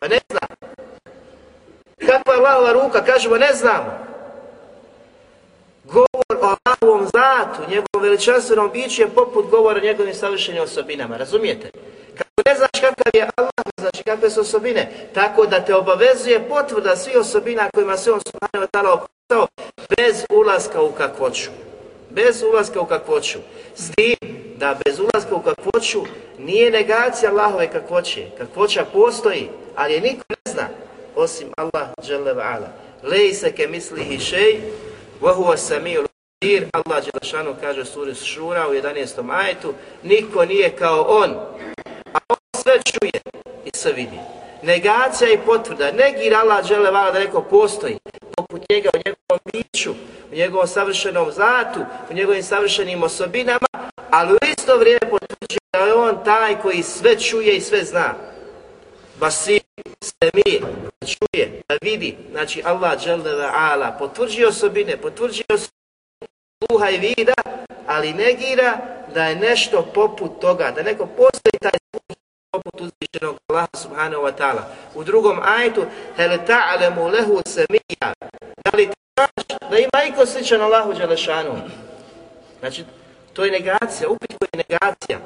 Pa 0.00 0.08
ne 0.08 0.18
znam. 0.30 0.48
Kakva 2.06 2.32
je 2.34 2.38
Allahova 2.38 2.72
ruka? 2.72 3.04
Kažemo, 3.04 3.36
ne 3.36 3.52
znamo. 3.54 3.98
Govor 5.84 6.36
o 6.42 6.56
Allahovom 6.64 7.06
zatu, 7.06 7.70
njegovom 7.70 8.02
veličanstvenom 8.02 8.70
biću 8.72 9.02
je 9.02 9.08
poput 9.08 9.50
govora 9.50 9.78
o 9.78 9.84
njegovim 9.84 10.14
savršenim 10.14 10.62
osobinama. 10.62 11.16
Razumijete? 11.16 11.70
Kako 12.18 12.42
ne 12.46 12.54
znaš 12.54 12.80
kakav 12.80 13.10
je 13.14 13.28
Allah, 13.36 13.52
znači 13.80 14.02
kakve 14.02 14.30
su 14.30 14.40
osobine, 14.40 14.90
tako 15.14 15.46
da 15.46 15.64
te 15.64 15.74
obavezuje 15.74 16.48
potvrda 16.48 16.96
svih 16.96 17.16
osobina 17.16 17.68
kojima 17.74 17.96
se 17.96 18.12
on 18.12 18.20
subhanahu 18.20 18.66
wa 18.66 18.78
ta'ala 18.78 18.90
opisao 18.92 19.48
bez 19.96 20.24
ulaska 20.30 20.82
u 20.82 20.92
kakvoću. 20.92 21.50
Bez 22.10 22.42
ulaska 22.42 22.80
u 22.80 22.86
kakvoću. 22.86 23.38
S 23.74 23.90
tim 23.94 24.31
da 24.62 24.76
bez 24.84 24.98
ulazka 24.98 25.34
u 25.34 25.42
kakvoću 25.42 26.02
nije 26.38 26.70
negacija 26.70 27.30
Allahove 27.30 27.70
kakvoće. 27.70 28.26
Kakvoća 28.38 28.84
postoji, 28.92 29.48
ali 29.76 29.94
je 29.94 30.00
niko 30.00 30.24
ne 30.28 30.52
zna 30.52 30.68
osim 31.16 31.48
Allah 31.56 31.88
dželle 32.02 32.34
ve 32.34 32.42
ala. 32.42 32.68
Lejsa 33.02 33.50
ke 33.56 33.66
mislihi 33.66 34.18
šej, 34.18 34.60
wa 35.20 35.34
huwa 35.34 35.56
samiul 35.56 36.06
basir. 36.40 36.66
Allah 36.72 37.04
dželle 37.04 37.54
kaže 37.60 37.80
u 37.80 37.84
suri 37.84 38.14
Šura 38.14 38.68
u 38.68 38.72
11. 38.72 39.30
ajetu, 39.30 39.74
niko 40.02 40.44
nije 40.44 40.76
kao 40.76 41.06
on, 41.08 41.30
a 42.14 42.18
on 42.28 42.62
sve 42.62 42.74
čuje 42.84 43.20
i 43.64 43.70
sve 43.74 43.92
vidi. 43.92 44.18
Negacija 44.62 45.32
i 45.32 45.38
potvrda, 45.46 45.92
negira 45.92 46.38
Allah 46.38 46.64
dželle 46.64 46.90
ve 46.90 46.98
ala 46.98 47.10
da 47.10 47.18
neko 47.18 47.42
postoji, 47.42 47.98
poput 48.52 48.70
njega 48.70 48.90
u 48.94 48.98
njegovom 48.98 49.40
biću, 49.52 49.90
u 50.32 50.34
njegovom 50.34 50.66
savršenom 50.66 51.32
zatu, 51.32 51.80
u 52.10 52.14
njegovim 52.14 52.42
savršenim 52.42 53.02
osobinama, 53.02 53.68
ali 54.10 54.32
u 54.32 54.36
isto 54.58 54.76
vrijeme 54.76 55.00
potvrđuje 55.10 55.58
da 55.72 55.78
je 55.78 55.94
on 55.94 56.24
taj 56.24 56.60
koji 56.60 56.82
sve 56.82 57.20
čuje 57.20 57.56
i 57.56 57.60
sve 57.60 57.84
zna. 57.84 58.14
Basir, 59.20 59.60
sve 60.00 60.30
mi, 60.34 60.60
da 61.00 61.06
čuje, 61.06 61.60
da 61.68 61.76
vidi. 61.82 62.16
Znači 62.30 62.62
Allah 62.64 63.00
dželle 63.00 63.48
ala 63.52 63.96
potvrđuje 63.98 64.48
osobine, 64.48 64.96
potvrđuje 64.96 65.44
osobine 65.48 65.82
sluha 66.68 66.90
i 66.90 66.98
vida, 66.98 67.34
ali 67.86 68.12
negira 68.12 68.78
da 69.14 69.24
je 69.24 69.36
nešto 69.36 69.90
poput 69.94 70.40
toga, 70.40 70.72
da 70.76 70.82
neko 70.82 71.06
postoji 71.06 71.58
taj 71.60 71.78
poput 72.52 72.80
uzvišenog 72.80 73.36
Allaha 73.48 73.76
subhanahu 73.76 74.22
wa 74.22 74.32
ta'ala. 74.38 74.62
U 74.94 75.04
drugom 75.04 75.40
ajetu, 75.42 75.84
hel 76.16 76.30
ta'alemu 76.46 77.10
lehu 77.12 77.42
semija, 77.46 78.12
da 78.64 78.76
li 78.76 78.86
ti 78.86 78.96
znaš 79.16 79.60
da 79.70 79.78
ima 79.78 80.04
iko 80.08 80.26
sličan 80.26 80.60
Allahu 80.60 80.92
Đelešanu? 80.92 81.54
Znači, 82.60 82.84
to 83.32 83.44
je 83.44 83.50
negacija, 83.50 84.08
upit 84.08 84.34
koji 84.38 84.48
je 84.52 84.64
negacija. 84.68 85.18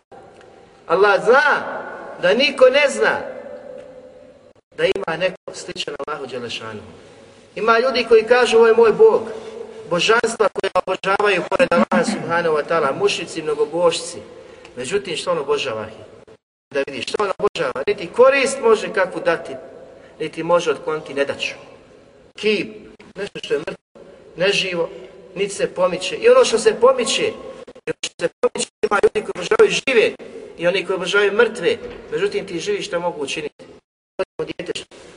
Allah 0.86 1.24
zna 1.24 1.82
da 2.22 2.34
niko 2.34 2.64
ne 2.70 2.88
zna 2.88 3.20
da 4.76 4.84
ima 4.84 5.16
neko 5.16 5.52
sličan 5.52 5.94
Allahu 6.06 6.26
Đelešanu. 6.26 6.82
Ima 7.54 7.78
ljudi 7.78 8.06
koji 8.08 8.22
kažu 8.22 8.56
ovo 8.56 8.66
je 8.66 8.74
moj 8.74 8.92
Bog, 8.92 9.22
božanstva 9.90 10.48
koje 10.52 10.70
obožavaju 10.74 11.42
pored 11.50 11.68
Allaha 11.72 12.04
subhanahu 12.04 12.56
wa 12.56 12.62
ta'ala, 12.68 12.98
mušici, 12.98 13.42
mnogobožci. 13.42 14.18
Međutim, 14.76 15.16
što 15.16 15.30
on 15.30 15.38
obožava 15.38 15.86
ih? 15.86 16.15
Da 16.76 16.82
vidi 16.86 17.02
što 17.02 17.22
ona 17.22 17.32
obožava, 17.38 17.82
niti 17.86 18.06
korist 18.06 18.58
može 18.62 18.92
kakvu 18.92 19.20
dati, 19.24 19.52
niti 20.20 20.42
može 20.42 20.70
otkloniti 20.70 21.14
nedaću. 21.14 21.54
Kip, 22.38 22.68
nešto 23.14 23.38
što 23.44 23.54
je 23.54 23.60
mrtvo, 23.60 24.00
neživo, 24.36 24.90
niti 25.34 25.54
se 25.54 25.74
pomiče. 25.74 26.16
I 26.16 26.28
ono 26.28 26.44
što 26.44 26.58
se 26.58 26.80
pomiče, 26.80 27.26
i 27.86 27.90
ono 27.90 28.02
što 28.02 28.14
se 28.20 28.28
pomiče, 28.40 28.68
ima 28.82 28.98
ljudi 29.02 29.26
koji 29.26 29.32
obožavaju 29.36 29.70
žive 29.70 30.12
i 30.58 30.66
oni 30.66 30.86
koji 30.86 30.96
obožavaju 30.96 31.32
mrtve. 31.32 31.76
Međutim, 32.12 32.46
ti 32.46 32.60
živi 32.60 32.82
što 32.82 33.00
mogu 33.00 33.22
učiniti. 33.22 33.64
Odimo 34.18 34.52
djete, 34.52 34.72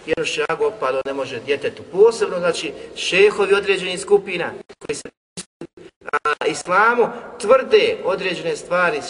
jedno 0.06 0.26
šago 0.26 0.68
opalo, 0.68 1.02
ne 1.06 1.14
može 1.14 1.40
djetetu. 1.40 1.84
Posebno, 1.92 2.40
znači, 2.40 2.72
šehovi 2.96 3.54
određenih 3.54 4.00
skupina 4.00 4.52
koji 4.86 4.96
se 4.96 5.10
islamu 6.48 7.08
tvrde 7.40 7.98
određene 8.04 8.56
stvari, 8.56 9.02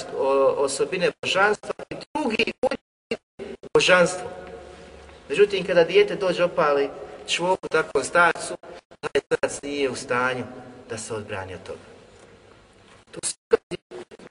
osobine 0.57 1.11
božanstva 1.21 1.73
i 1.89 1.95
drugi 2.13 2.53
božanstvo. 3.73 4.29
Međutim, 5.29 5.65
kada 5.65 5.83
dijete 5.83 6.15
dođe 6.15 6.43
opali 6.43 6.89
čvoku 7.27 7.67
takvom 7.67 8.03
starcu, 8.03 8.57
taj 9.01 9.21
starac 9.21 9.61
nije 9.61 9.89
u 9.89 9.95
stanju 9.95 10.43
da 10.89 10.97
se 10.97 11.13
odbrani 11.13 11.53
od 11.53 11.63
toga. 11.63 11.79
Tu 13.11 13.19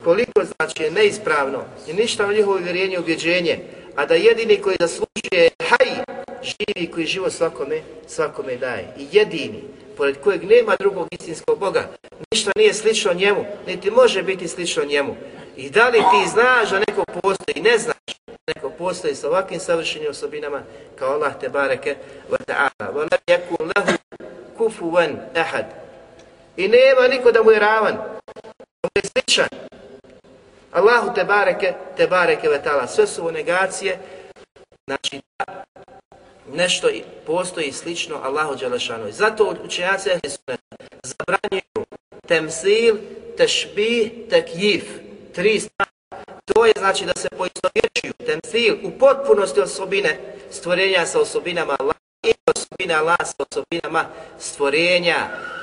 koliko 0.04 0.44
znači 0.44 0.82
je 0.82 0.90
neispravno 0.90 1.64
i 1.86 1.92
ništa 1.92 2.26
u 2.26 2.32
njihovo 2.32 2.56
vjerenje 2.56 2.94
i 2.94 2.98
ubjeđenje, 2.98 3.60
a 3.96 4.06
da 4.06 4.14
jedini 4.14 4.62
koji 4.62 4.76
zaslužuje 4.80 5.50
haj, 5.68 6.17
živi 6.42 6.90
koji 6.90 7.06
život 7.06 7.32
svakome, 7.32 7.80
svakome 8.06 8.56
daje. 8.56 8.94
I 8.98 9.06
jedini, 9.12 9.62
pored 9.96 10.20
kojeg 10.20 10.44
nema 10.44 10.76
drugog 10.78 11.08
istinskog 11.10 11.58
Boga, 11.58 11.88
ništa 12.30 12.50
nije 12.56 12.74
slično 12.74 13.14
njemu, 13.14 13.44
niti 13.66 13.90
može 13.90 14.22
biti 14.22 14.48
slično 14.48 14.84
njemu. 14.84 15.16
I 15.56 15.70
da 15.70 15.88
li 15.88 15.98
ti 15.98 16.30
znaš 16.30 16.70
da 16.70 16.78
neko 16.78 17.04
postoji, 17.04 17.62
ne 17.62 17.78
znaš, 17.78 17.96
neko 18.46 18.70
postoji 18.70 19.14
sa 19.14 19.28
ovakvim 19.28 19.60
savršenim 19.60 20.10
osobinama 20.10 20.62
kao 20.98 21.12
Allah 21.12 21.32
te 21.40 21.48
bareke 21.48 21.96
wa 22.30 22.38
ta'ala. 22.46 22.92
Wa 22.94 23.08
la 23.10 23.18
yakun 23.26 23.72
lahu 23.76 23.98
kufuwan 24.58 25.16
ahad. 25.36 25.64
I 26.56 26.68
nema 26.68 27.08
niko 27.08 27.32
da 27.32 27.42
mu 27.42 27.50
je 27.50 27.58
ravan, 27.58 27.94
da 28.82 28.88
mu 28.88 28.90
je 28.94 29.02
sličan. 29.02 29.48
Allahu 30.72 31.14
te 31.14 31.24
bareke, 31.24 31.74
te 31.96 32.06
bareke 32.06 32.48
wa 32.48 32.62
ta'ala. 32.64 32.86
Sve 32.86 33.06
su 33.06 33.32
negacije, 33.32 33.98
znači 34.86 35.20
da 35.38 35.64
nešto 36.54 36.88
postoji 37.26 37.72
slično 37.72 38.16
Allahu 38.24 38.54
Đelešanu. 38.56 39.12
Zato 39.12 39.54
učenjaci 39.64 40.08
Ehli 40.08 40.30
Sunneta 40.30 40.76
zabranjuju 41.02 41.86
temsil, 42.28 42.96
tešbih, 43.36 44.10
tekjif. 44.30 44.84
Tri 45.34 45.60
stvari. 45.60 45.90
To 46.54 46.66
je 46.66 46.72
znači 46.78 47.04
da 47.04 47.12
se 47.16 47.28
poistovječuju 47.28 48.12
temsil 48.26 48.76
u 48.82 48.90
potpunosti 48.98 49.60
osobine 49.60 50.18
stvorenja 50.50 51.06
sa 51.06 51.20
osobinama 51.20 51.76
Allaha 51.78 51.98
i 52.26 52.32
osobine 52.56 52.94
Allah 52.94 53.18
sa 53.24 53.44
osobinama 53.50 54.04
stvorenja. 54.38 55.16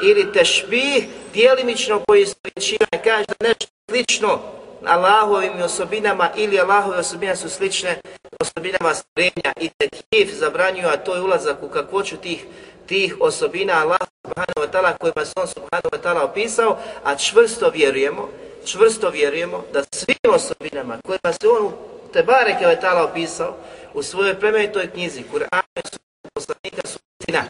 Ili 0.03 0.33
tešbih, 0.33 1.05
dijelimično 1.33 2.01
poistovječivanje, 2.07 3.03
kaže 3.03 3.25
da 3.39 3.47
nešto 3.47 3.67
slično 3.89 4.39
Allahovim 4.87 5.61
osobinama 5.61 6.29
ili 6.35 6.59
Allahove 6.59 6.97
osobine 6.97 7.35
su 7.35 7.49
slične 7.49 8.01
osobinama 8.39 8.93
stvorenja 8.93 9.53
i 9.59 9.69
tekif 9.69 10.39
zabranjuju, 10.39 10.87
a 10.87 10.97
to 10.97 11.15
je 11.15 11.21
ulazak 11.21 11.63
u 11.63 11.69
kakvoću 11.69 12.17
tih 12.17 12.45
tih 12.85 13.15
osobina 13.19 13.73
Allah 13.81 13.99
subhanahu 14.25 14.59
wa 14.61 14.69
ta'ala 14.71 14.97
kojima 14.97 15.25
se 15.25 15.33
on 15.35 15.47
subhanahu 15.47 15.89
wa 15.91 15.99
ta'ala 16.03 16.23
opisao, 16.23 16.77
a 17.03 17.15
čvrsto 17.15 17.69
vjerujemo, 17.69 18.29
čvrsto 18.65 19.09
vjerujemo 19.09 19.63
da 19.73 19.83
svim 19.91 20.35
osobinama 20.35 20.97
kojima 21.05 21.33
se 21.41 21.47
on 21.47 21.73
te 22.13 22.23
bareke 22.23 22.65
wa 22.65 22.81
ta'ala 22.81 23.09
opisao 23.09 23.57
u 23.93 24.03
svojoj 24.03 24.39
plemenitoj 24.39 24.91
knjizi, 24.91 25.23
Kur'an 25.33 25.63
su 25.91 25.99
poslanika 26.33 26.87
su 26.87 26.99
istina, 27.19 27.43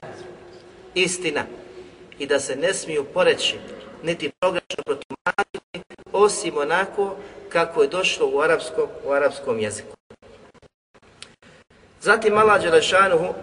istina. 0.93 1.45
I 2.19 2.27
da 2.27 2.39
se 2.39 2.55
ne 2.55 2.73
smiju 2.73 3.05
poreći 3.13 3.55
niti 4.03 4.31
pogrešno 4.39 4.83
protumačiti 4.85 5.64
osim 6.15 6.57
onako 6.57 7.15
kako 7.49 7.81
je 7.81 7.87
došlo 7.87 8.27
u 8.33 8.39
arapskom, 8.39 8.87
u 9.05 9.11
arapskom 9.11 9.59
jeziku. 9.59 9.95
Zatim 12.01 12.37
Allah 12.37 12.61
Đelešanuhu 12.61 13.33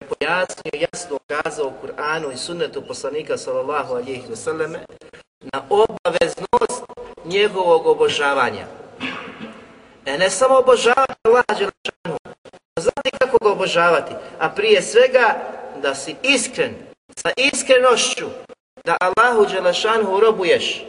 je 0.00 0.08
pojasnio 0.08 0.86
jasno 0.92 1.16
ukazao 1.16 1.66
u 1.66 1.86
Kur'anu 1.86 2.32
i 2.32 2.36
sunnetu 2.36 2.82
poslanika 2.88 3.36
sallallahu 3.36 3.94
alihi 3.94 4.22
wasallame 4.30 4.78
na 5.40 5.62
obaveznost 5.70 6.82
njegovog 7.24 7.86
obožavanja. 7.86 8.66
E 10.06 10.18
ne 10.18 10.30
samo 10.30 10.58
obožavati 10.58 11.12
Allah 11.22 11.44
Đelešanuhu, 11.48 12.18
znati 12.80 13.10
kako 13.18 13.38
ga 13.44 13.50
obožavati, 13.50 14.14
a 14.38 14.50
prije 14.50 14.82
svega 14.82 15.34
da 15.82 15.94
si 15.94 16.16
iskren, 16.22 16.74
sa 17.16 17.30
iskrenošću, 17.36 18.26
da 18.86 18.96
Allahu 19.00 19.46
Đelešanuhu 19.46 20.20
robuješ, 20.20 20.84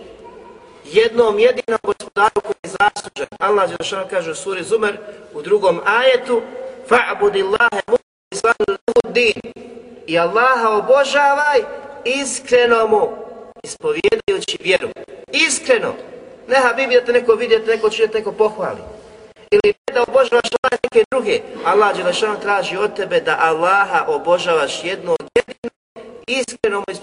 jednom 0.86 1.40
jedinom 1.40 1.80
gospodaru 1.84 2.42
koji 2.44 2.56
je 2.64 2.70
zaslužen. 2.70 3.28
Allah 3.40 3.70
Đelešanu 3.70 4.06
kaže 4.10 4.32
u 4.32 4.36
suri 4.36 4.64
Zumer 4.64 4.98
u 5.34 5.42
drugom 5.42 5.80
ajetu 5.86 6.42
fa'budi 6.90 7.44
Allahe 7.44 7.82
mu'izvan 7.88 8.78
din 9.10 9.42
i 10.08 10.20
Allaha 10.20 10.70
obožavaj 10.70 11.62
iskreno 12.06 12.88
mu 12.88 13.10
ispovjedajući 13.64 14.58
vjeru. 14.64 14.90
Iskreno. 15.32 15.94
Ne 16.48 16.56
Habibi 16.56 16.96
da 16.96 17.06
te 17.06 17.14
neko 17.14 17.36
vidi, 17.36 17.58
da 17.58 17.66
te 17.66 17.72
neko 17.72 17.90
čuje, 17.90 18.10
neko 18.14 18.32
pohvali. 18.32 18.82
Ili 19.52 19.74
ne 19.88 19.94
da 19.94 20.02
obožavaš 20.02 20.50
Allah 20.62 20.80
neke 20.84 21.04
druge. 21.12 21.40
Allah 21.66 21.98
Đelešanu 21.98 22.40
traži 22.42 22.78
od 22.78 22.96
tebe 22.96 23.22
da 23.22 23.38
Allaha 23.40 24.06
obožavaš 24.08 24.84
jedno 24.84 25.17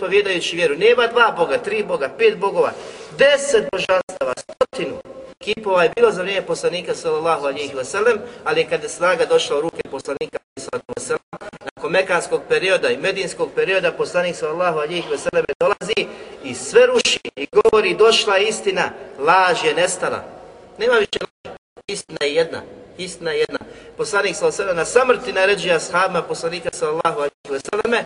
ispovjedajući 0.05 0.57
vjeru. 0.57 0.77
Nema 0.77 1.07
dva 1.07 1.35
Boga, 1.37 1.59
tri 1.59 1.85
Boga, 1.85 2.09
pet 2.19 2.39
Bogova, 2.39 2.73
deset 3.19 3.65
božanstava, 3.73 4.33
stotinu 4.37 4.97
kipova 5.39 5.83
je 5.83 5.93
bilo 5.97 6.13
za 6.13 6.23
vrijeme 6.23 6.47
poslanika 6.47 6.95
sallallahu 6.95 7.47
alihi 7.47 7.75
wasallam, 7.75 8.19
ali 8.45 8.65
kad 8.65 8.83
je 8.83 8.89
snaga 8.89 9.25
došla 9.27 9.59
u 9.59 9.61
ruke 9.61 9.83
poslanika 9.91 10.39
sallallahu 10.59 10.93
wasallam, 11.01 11.49
nakon 11.77 11.93
mekanskog 11.93 12.41
perioda 12.49 12.91
i 12.91 12.97
medinskog 12.97 13.49
perioda 13.55 13.93
poslanik 13.93 14.37
sallallahu 14.37 14.79
alihi 14.79 15.09
wasallam 15.13 15.45
dolazi 15.61 16.07
i 16.45 16.55
sve 16.55 16.87
ruši 16.87 17.21
i 17.37 17.47
govori 17.53 17.95
došla 17.95 18.37
je 18.37 18.49
istina, 18.49 18.91
laž 19.19 19.65
je 19.65 19.75
nestala. 19.75 20.25
Nema 20.79 20.95
više 20.95 21.19
laž, 21.21 21.57
istina 21.89 22.19
je 22.23 22.35
jedna, 22.35 22.63
istina 22.99 23.31
jedna. 23.31 23.59
Poslanik 23.97 24.37
sallallahu 24.37 24.63
alihi 24.63 24.71
wasallam 24.71 24.77
na 24.77 24.85
samrti 24.85 25.33
naređuje 25.33 25.75
ashabima 25.75 26.23
poslanika 26.23 26.69
sallallahu 26.73 27.21
alihi 27.21 27.49
wasallam, 27.49 28.05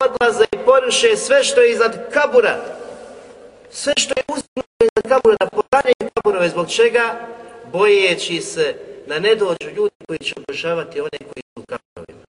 odlaze 0.00 0.44
i 0.52 0.58
poruše 0.64 1.16
sve 1.16 1.44
što 1.44 1.60
je 1.60 1.72
iznad 1.72 2.12
kabura, 2.12 2.64
sve 3.70 3.92
što 3.96 4.14
je 4.16 4.22
uzmano 4.28 4.68
iznad 4.80 5.08
kabura, 5.08 5.36
da 5.40 5.46
podanjaju 5.46 6.10
kaburove, 6.14 6.48
zbog 6.48 6.70
čega? 6.70 7.28
Bojeći 7.72 8.40
se 8.40 8.74
da 9.06 9.18
ne 9.18 9.34
dođu 9.34 9.70
ljudi 9.76 9.94
koji 10.06 10.18
će 10.18 10.34
obožavati 10.36 11.00
one 11.00 11.18
koji 11.18 11.42
su 11.54 11.62
u 11.62 11.64
kaburovima. 11.66 12.26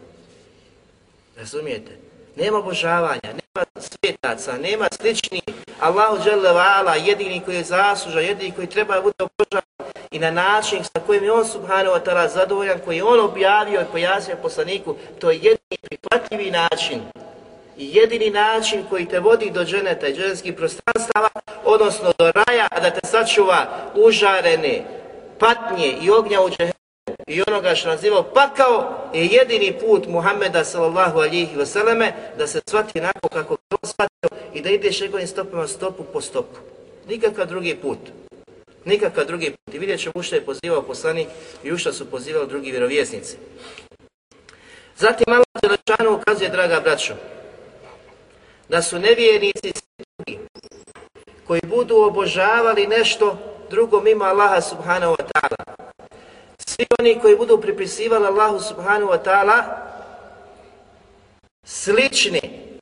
Razumijete? 1.37 2.12
Nema 2.35 2.57
obožavanja, 2.57 3.21
nema 3.23 3.65
svetaca, 3.79 4.57
nema 4.57 4.87
slični. 4.91 5.41
Allahu 5.79 6.23
dželle 6.23 6.53
vala, 6.53 6.95
jedini 6.95 7.41
koji 7.45 7.55
je 7.55 7.63
zasluža, 7.63 8.19
jedini 8.19 8.51
koji 8.51 8.67
treba 8.67 9.01
bude 9.01 9.15
obožavan 9.19 9.63
i 10.11 10.19
na 10.19 10.31
način 10.31 10.83
sa 10.83 10.99
kojim 11.05 11.23
je 11.23 11.31
on 11.31 11.45
subhanahu 11.47 11.95
wa 11.95 12.03
ta'ala 12.05 12.27
zadovoljan, 12.27 12.79
koji 12.85 12.97
je 12.97 13.03
on 13.03 13.19
objavio 13.19 13.81
i 13.81 13.91
pojasnio 13.91 14.37
poslaniku, 14.41 14.95
to 15.19 15.31
je 15.31 15.35
jedini 15.35 15.77
prihvatljivi 15.81 16.51
način 16.51 17.01
i 17.77 17.95
jedini 17.95 18.29
način 18.29 18.83
koji 18.89 19.05
te 19.05 19.19
vodi 19.19 19.49
do 19.49 19.65
dženeta 19.65 20.07
i 20.07 20.15
dženskih 20.15 20.53
prostranstava, 20.53 21.29
odnosno 21.65 22.13
do 22.17 22.31
raja, 22.31 22.67
a 22.71 22.79
da 22.79 22.89
te 22.89 23.07
sačuva 23.07 23.67
užarene 23.95 24.85
patnje 25.39 25.87
i 26.01 26.09
ognja 26.09 26.41
u 26.41 26.49
džehennu, 26.49 26.82
i 27.27 27.43
onoga 27.47 27.75
što 27.75 27.89
nazivao 27.89 28.23
pakao, 28.23 29.09
je 29.13 29.25
jedini 29.25 29.73
put 29.79 30.07
Muhammeda 30.07 30.63
sallallahu 30.63 31.19
alihi 31.19 31.57
vseleme 31.57 32.13
da 32.37 32.47
se 32.47 32.61
shvati 32.69 32.99
onako 32.99 33.27
kako 33.29 33.57
to 33.67 33.77
shvatio 33.83 34.29
i 34.53 34.61
da 34.61 34.69
ideš 34.69 35.01
njegovim 35.01 35.27
stopama 35.27 35.67
stopu 35.67 36.03
po 36.03 36.21
stopu. 36.21 36.59
Nikakav 37.07 37.47
drugi 37.47 37.75
put. 37.75 37.97
Nikakav 38.85 39.25
drugi 39.25 39.51
put. 39.51 39.75
I 39.75 39.79
vidjet 39.79 39.99
ćemo 39.99 40.23
što 40.23 40.35
je 40.35 40.45
pozivao 40.45 40.81
poslanik 40.81 41.27
i 41.63 41.71
u 41.71 41.77
što 41.77 41.93
su 41.93 42.11
pozivali 42.11 42.47
drugi 42.47 42.71
vjerovjesnici. 42.71 43.37
Zatim 44.97 45.33
Allah 45.33 45.45
Đelešanu 45.61 46.17
ukazuje, 46.17 46.49
draga 46.49 46.79
braćo, 46.79 47.13
da 48.69 48.81
su 48.81 48.99
nevjernici 48.99 49.73
drugi 49.97 50.39
koji 51.47 51.61
budu 51.63 51.97
obožavali 51.97 52.87
nešto 52.87 53.37
drugo 53.69 54.01
mimo 54.01 54.25
Allaha 54.25 54.61
subhanahu 54.61 55.15
wa 55.15 55.23
ta'ala. 55.33 55.92
Svi 56.67 56.85
oni 56.99 57.19
koji 57.19 57.37
budu 57.37 57.61
pripisivali 57.61 58.25
Allahu 58.25 58.59
subhanahu 58.59 59.11
wa 59.11 59.23
ta'ala 59.23 59.63
slični 61.65 62.41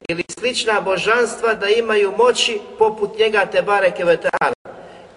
ili 0.10 0.24
slična 0.40 0.82
božanstva 0.82 1.54
da 1.54 1.68
imaju 1.68 2.14
moći 2.18 2.60
poput 2.78 3.18
njega 3.18 3.46
te 3.46 3.62
bareke 3.62 4.04
ve 4.06 4.18
ta'ala. 4.18 4.54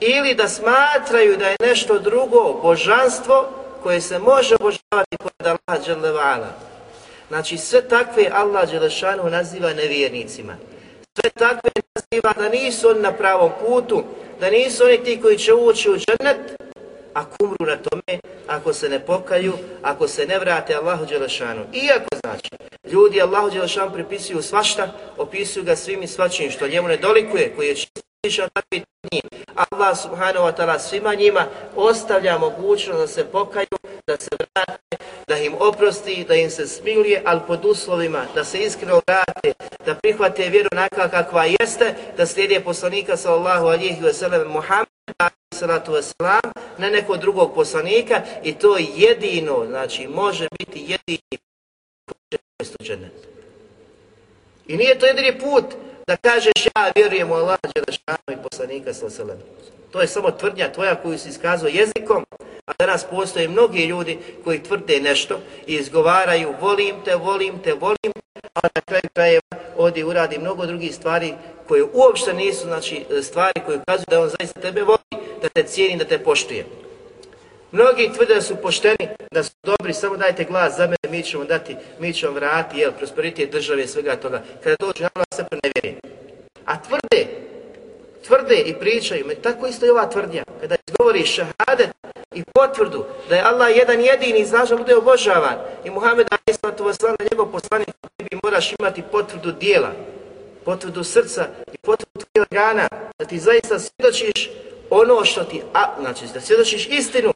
Ili 0.01 0.35
da 0.35 0.49
smatraju 0.49 1.37
da 1.37 1.49
je 1.49 1.57
nešto 1.61 1.99
drugo 1.99 2.61
božanstvo 2.63 3.49
koje 3.83 4.01
se 4.01 4.19
može 4.19 4.55
obožavati 4.55 5.17
pored 5.19 5.47
Allaha 5.47 5.85
dželle 5.85 6.47
Znači 7.29 7.59
sve 7.59 7.89
takve 7.89 8.31
Allah 8.33 8.71
Đelešanu 8.71 9.31
naziva 9.31 9.73
nevjernicima. 9.73 10.57
Sve 11.21 11.31
takve 11.31 11.71
naziva 11.95 12.33
da 12.37 12.49
nisu 12.49 12.89
oni 12.89 13.01
na 13.01 13.13
pravom 13.13 13.51
putu, 13.67 14.05
da 14.41 14.51
nisu 14.51 14.85
oni 14.85 15.05
ti 15.05 15.21
koji 15.23 15.39
će 15.39 15.55
ući 15.55 15.91
u 15.91 15.97
džennet, 15.97 16.57
ako 17.15 17.45
umru 17.45 17.67
na 17.67 17.77
tome 17.77 18.21
ako 18.47 18.73
se 18.73 18.89
ne 18.89 19.01
pokaju, 19.01 19.53
ako 19.83 20.09
se 20.09 20.27
ne 20.27 20.39
vrate 20.39 20.75
Allahu 20.75 21.07
Đelešanu. 21.07 21.65
Iako 21.73 22.09
znači 22.25 22.51
Ljudi 22.93 23.23
Allahu 23.23 23.51
Đelešanu 23.51 23.93
pripisuju 23.93 24.43
svašta, 24.43 24.93
opisuju 25.17 25.65
ga 25.65 25.77
svim 25.77 26.03
i 26.03 26.07
svačim 26.07 26.51
što 26.51 26.69
njemu 26.69 26.89
ne 26.89 26.97
dolikuje, 26.97 27.53
koji 27.57 27.69
je 27.69 27.75
čistiša 27.75 28.49
takvi 28.49 28.85
njih. 29.13 29.23
Allah 29.55 29.99
subhanahu 29.99 30.47
wa 30.47 30.57
ta'ala 30.57 30.79
svima 30.79 31.15
njima 31.15 31.47
ostavlja 31.77 32.39
mogućnost 32.39 33.01
da 33.01 33.07
se 33.07 33.25
pokaju, 33.25 33.77
da 34.07 34.17
se 34.17 34.31
vrate, 34.39 34.84
da 35.29 35.39
im 35.39 35.55
oprosti, 35.59 36.25
da 36.29 36.35
im 36.35 36.51
se 36.51 36.67
smiluje, 36.67 37.23
ali 37.25 37.41
pod 37.47 37.65
uslovima 37.65 38.27
da 38.35 38.45
se 38.45 38.59
iskreno 38.59 39.01
vrate, 39.07 39.53
da 39.87 39.95
prihvate 39.95 40.49
vjeru 40.49 40.69
onaka 40.73 41.09
kakva 41.09 41.45
jeste, 41.45 41.95
da 42.17 42.27
slijede 42.27 42.61
poslanika 42.61 43.17
sallallahu 43.17 43.67
alihi 43.67 44.03
wasallam 44.03 44.45
Muhammeda 44.49 45.31
salatu 45.55 45.93
wasalam, 45.93 46.53
ne 46.79 46.91
nekog 46.91 47.19
drugog 47.19 47.55
poslanika 47.55 48.23
i 48.43 48.55
to 48.55 48.77
jedino, 48.97 49.67
znači 49.67 50.09
može 50.09 50.49
biti 50.59 50.81
jedini 50.81 51.39
put 52.07 52.41
I 54.67 54.77
nije 54.77 54.99
to 54.99 55.07
jedini 55.07 55.39
put 55.39 55.65
da 56.07 56.17
kažeš 56.17 56.67
ja 56.67 56.93
vjerujem 56.95 57.31
u 57.31 57.35
Allah 57.35 57.59
Đelešanu 57.75 58.41
i 58.41 58.49
poslanika 58.49 58.95
sallallahu 58.95 59.41
To 59.93 60.01
je 60.01 60.07
samo 60.07 60.31
tvrdnja 60.31 60.73
tvoja 60.73 60.95
koju 60.95 61.19
si 61.19 61.29
iskazao 61.29 61.69
jezikom, 61.69 62.25
a 62.67 62.73
danas 62.79 63.05
postoje 63.11 63.49
mnogi 63.49 63.87
ljudi 63.87 64.19
koji 64.45 64.63
tvrde 64.63 65.01
nešto 65.01 65.41
i 65.67 65.75
izgovaraju 65.75 66.55
volim 66.61 66.95
te, 67.05 67.15
volim 67.15 67.59
te, 67.65 67.73
volim 67.73 68.13
a 68.55 68.61
na 68.75 68.81
kraju 68.81 69.03
krajeva 69.15 69.43
odi 69.77 70.05
uradi 70.05 70.39
mnogo 70.39 70.67
drugih 70.67 70.95
stvari 70.95 71.35
koje 71.69 71.85
uopšte 71.93 72.33
nisu 72.35 72.63
znači, 72.67 73.05
stvari 73.23 73.61
koje 73.67 73.79
ukazuju 73.79 74.07
da 74.11 74.21
on 74.21 74.29
zaista 74.29 74.61
tebe 74.61 74.83
voli, 74.83 75.25
da 75.43 75.49
te 75.49 75.63
cijeni, 75.63 75.97
da 75.97 76.05
te 76.05 76.19
poštuje. 76.19 76.67
Mnogi 77.73 78.11
tvrde 78.15 78.35
da 78.35 78.41
su 78.41 78.57
pošteni, 78.57 79.09
da 79.33 79.43
su 79.43 79.51
dobri, 79.63 79.95
samo 79.95 80.17
dajte 80.17 80.45
glas 80.45 80.77
za 80.77 80.83
mene, 80.83 80.97
mi 81.11 81.23
ćemo 81.23 81.45
dati, 81.45 81.77
mi 81.99 82.13
ćemo 82.13 82.33
vrati, 82.33 82.79
jel, 82.79 82.93
prosperitet 82.93 83.53
države 83.53 83.83
i 83.83 83.87
svega 83.87 84.17
toga. 84.17 84.43
Kada 84.63 84.77
dođu 84.81 85.03
na 85.03 85.09
vlast, 85.15 85.35
se 85.35 85.45
prenevjeri. 85.51 86.01
A 86.65 86.83
tvrde, 86.83 87.27
tvrde 88.27 88.55
i 88.55 88.75
pričaju, 88.75 89.27
me 89.27 89.35
tako 89.35 89.67
isto 89.67 89.87
i 89.87 89.91
ova 89.91 90.07
tvrdnja. 90.11 90.45
Kada 90.61 90.77
izgovori 90.89 91.27
šahadet 91.27 91.91
i 92.35 92.45
potvrdu 92.55 93.05
da 93.29 93.37
je 93.37 93.43
Allah 93.43 93.77
jedan 93.77 94.01
jedini 94.01 94.41
i 94.41 94.45
znaš 94.45 94.69
da 94.69 94.77
bude 94.77 94.97
obožavan 94.97 95.55
i 95.85 95.91
Muhammed 95.91 96.27
a.s. 96.31 96.59
na 97.03 97.27
njegov 97.31 97.53
poslanik 97.53 97.89
ti 98.17 98.25
bi 98.31 98.39
moraš 98.43 98.73
imati 98.79 99.03
potvrdu 99.13 99.53
dijela, 99.53 99.93
potvrdu 100.65 101.05
srca 101.05 101.47
i 101.73 101.77
potvrdu 101.79 102.11
tvojeg 102.13 102.49
organa, 102.51 102.89
da 103.19 103.25
ti 103.25 103.39
zaista 103.39 103.79
svjedočiš 103.79 104.51
ono 104.91 105.25
što 105.25 105.45
ti, 105.45 105.63
a, 105.75 106.01
znači 106.01 106.25
da 106.35 106.41
svjedočiš 106.41 106.89
istinu, 106.91 107.33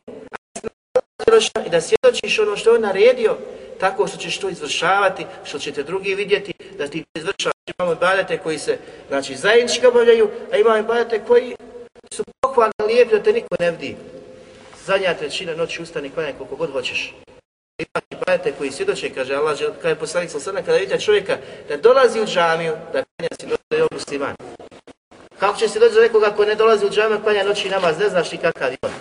i 1.67 1.71
da 1.71 1.81
svjedočiš 1.81 2.39
ono 2.39 2.57
što 2.57 2.71
je 2.71 2.77
on 2.77 2.83
naredio, 2.83 3.37
tako 3.81 4.07
što 4.07 4.17
ćeš 4.17 4.39
to 4.39 4.49
izvršavati, 4.49 5.27
što 5.45 5.59
ćete 5.59 5.83
drugi 5.83 6.15
vidjeti, 6.15 6.53
da 6.79 6.89
ti 6.89 7.05
izvršavaš. 7.15 7.55
Imamo 7.79 7.93
ibadete 7.93 8.39
koji 8.39 8.59
se, 8.59 8.79
znači, 9.09 9.37
zajednički 9.37 9.87
obavljaju, 9.87 10.31
a 10.53 10.57
imamo 10.57 10.77
ibadete 10.77 11.21
koji 11.27 11.57
su 12.13 12.25
pohvalni 12.41 12.73
lijepi 12.87 13.15
da 13.15 13.23
te 13.23 13.33
niko 13.33 13.57
ne 13.61 13.71
vidi. 13.71 13.97
Zadnja 14.87 15.15
trećina 15.15 15.55
noći 15.55 15.83
ustani 15.83 16.11
klanjaj 16.11 16.33
koliko 16.33 16.57
god 16.57 16.73
hoćeš. 16.73 17.15
Ipak 17.79 18.05
ibadete 18.11 18.53
koji 18.59 18.71
svjedoče, 18.71 19.11
kaže 19.11 19.35
Allah, 19.35 19.59
kada 19.59 19.89
je 19.89 19.95
poslanik 19.95 20.31
sa 20.31 20.41
sada, 20.41 20.63
kada 20.63 20.79
vidite 20.79 21.01
čovjeka 21.01 21.37
da 21.69 21.77
dolazi 21.77 22.21
u 22.21 22.27
džamiju, 22.27 22.73
da 22.93 23.03
klanja 23.05 23.29
si 23.41 23.47
dođe 23.47 23.83
je 23.83 23.89
musliman. 23.93 24.35
Kako 25.39 25.59
će 25.59 25.69
se 25.69 25.79
doći 25.79 25.95
do 25.95 26.01
nekoga 26.01 26.31
ko 26.31 26.45
ne 26.45 26.55
dolazi 26.55 26.87
u 26.87 26.91
džamiju, 26.91 27.23
klanja 27.23 27.45
noći 27.45 27.69
namaz, 27.69 27.99
ne 27.99 28.09
znaš 28.09 28.33
ni 28.33 28.39
kakav 28.39 28.71
ima. 28.83 28.93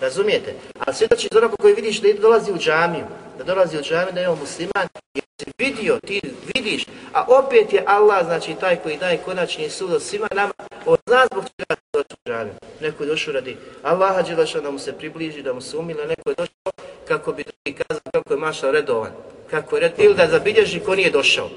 Razumijete? 0.00 0.54
A 0.78 0.92
svjedoči 0.92 1.28
za 1.32 1.48
koji 1.48 1.74
vidiš 1.74 2.00
da 2.00 2.08
dolazi 2.12 2.52
u 2.52 2.58
džamiju, 2.58 3.04
da 3.38 3.44
dolazi 3.44 3.78
u 3.78 3.82
džami 3.82 4.12
da 4.12 4.20
je 4.20 4.28
on 4.28 4.38
musliman, 4.38 4.88
jer 5.14 5.24
si 5.40 5.50
vidio, 5.58 5.98
ti 6.06 6.20
vidiš, 6.54 6.86
a 7.12 7.24
opet 7.28 7.72
je 7.72 7.84
Allah, 7.86 8.26
znači 8.26 8.54
taj 8.60 8.76
koji 8.76 8.96
daje 8.96 9.18
konačni 9.24 9.70
sud 9.70 9.92
od 9.92 10.02
svima 10.02 10.28
nama, 10.34 10.52
on 10.86 10.96
zna 11.06 11.26
zbog 11.32 11.44
čega 11.44 11.74
je 11.74 11.76
došao 11.92 12.16
u 12.24 12.28
džami. 12.28 12.50
Neko 12.80 13.02
je 13.02 13.08
došao 13.08 13.34
radi 13.34 13.56
Allaha 13.82 14.22
Đelešana 14.22 14.64
da 14.64 14.70
mu 14.70 14.78
se 14.78 14.92
približi, 14.92 15.42
da 15.42 15.52
mu 15.52 15.60
se 15.60 15.76
umile, 15.76 16.06
neko 16.06 16.30
je 16.30 16.34
došao 16.34 16.72
kako 17.08 17.32
bi 17.32 17.44
drugi 17.44 17.78
kazao 17.78 18.00
kako 18.12 18.34
je 18.34 18.40
mašao 18.40 18.70
redovan, 18.70 19.12
kako 19.50 19.76
je 19.76 19.80
red, 19.80 19.92
ili 19.98 20.14
da 20.14 20.26
zabilježi 20.26 20.80
ko 20.80 20.94
nije 20.94 21.10
došao. 21.10 21.48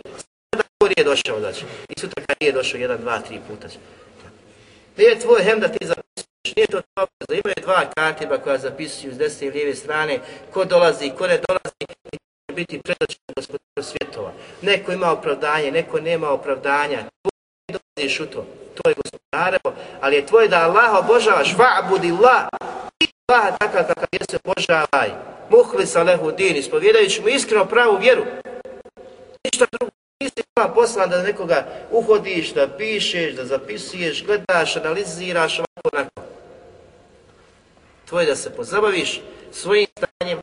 Da 0.51 0.63
ko 0.77 0.87
nije 0.87 1.03
došao, 1.05 1.39
znači. 1.39 1.65
I 1.89 1.99
sutra 1.99 2.23
kad 2.27 2.37
nije 2.41 2.51
došao 2.51 2.77
jedan, 2.77 2.97
dva, 3.01 3.19
tri 3.19 3.39
puta. 3.47 3.67
Nije 4.99 5.19
tvoj 5.19 5.43
hem 5.43 5.59
da 5.59 5.67
ti 5.67 5.85
nije 6.55 6.67
to 6.67 6.81
tvoja 6.81 7.07
da 7.29 7.35
imaju 7.35 7.55
dva 7.61 7.89
katiba 7.95 8.37
koja 8.37 8.57
zapisuju 8.57 9.13
s 9.13 9.17
desne 9.17 9.47
i 9.47 9.51
lijeve 9.51 9.75
strane, 9.75 10.19
ko 10.53 10.65
dolazi, 10.65 11.11
ko 11.17 11.27
ne 11.27 11.39
dolazi, 11.47 11.75
i 12.13 12.17
će 12.17 12.55
biti 12.55 12.81
predočen 12.81 13.19
gospodinu 13.35 13.83
svjetova. 13.83 14.31
Neko 14.61 14.91
ima 14.91 15.11
opravdanje, 15.11 15.71
neko 15.71 15.99
nema 15.99 16.29
opravdanja, 16.29 16.97
tvoj 16.97 17.79
dolaziš 17.79 18.19
u 18.19 18.25
to, 18.25 18.45
to 18.75 18.89
je 18.89 18.95
gospodarevo, 18.95 19.73
ali 20.01 20.15
je 20.15 20.25
tvoje 20.25 20.47
da 20.47 20.59
Allah 20.59 21.03
obožavaš, 21.03 21.55
va'budi 21.55 22.17
Allah, 22.17 22.47
i 22.99 23.07
Allah 23.27 23.57
takav 23.59 23.87
kakav 23.87 24.07
jeste 24.11 24.37
obožavaj, 24.43 25.09
muhli 25.49 25.85
sa 25.85 26.03
lehu 26.03 26.31
din, 26.31 26.55
ispovjedajući 26.55 27.21
mu 27.21 27.27
iskreno 27.27 27.65
pravu 27.65 27.97
vjeru, 27.97 28.23
ništa 29.43 29.65
drugo. 29.71 29.98
Nisi 30.23 30.43
ima 30.57 30.73
poslan 30.73 31.09
da 31.09 31.23
nekoga 31.23 31.67
uhodiš, 31.91 32.53
da 32.53 32.67
pišeš, 32.77 33.33
da 33.33 33.45
zapisuješ, 33.45 34.25
gledaš, 34.25 34.75
analiziraš, 34.75 35.59
ovako 35.59 35.89
onako 35.93 36.21
tvoje 38.09 38.25
da 38.25 38.35
se 38.35 38.49
pozabaviš 38.49 39.21
svojim 39.51 39.87
stanjem, 39.97 40.39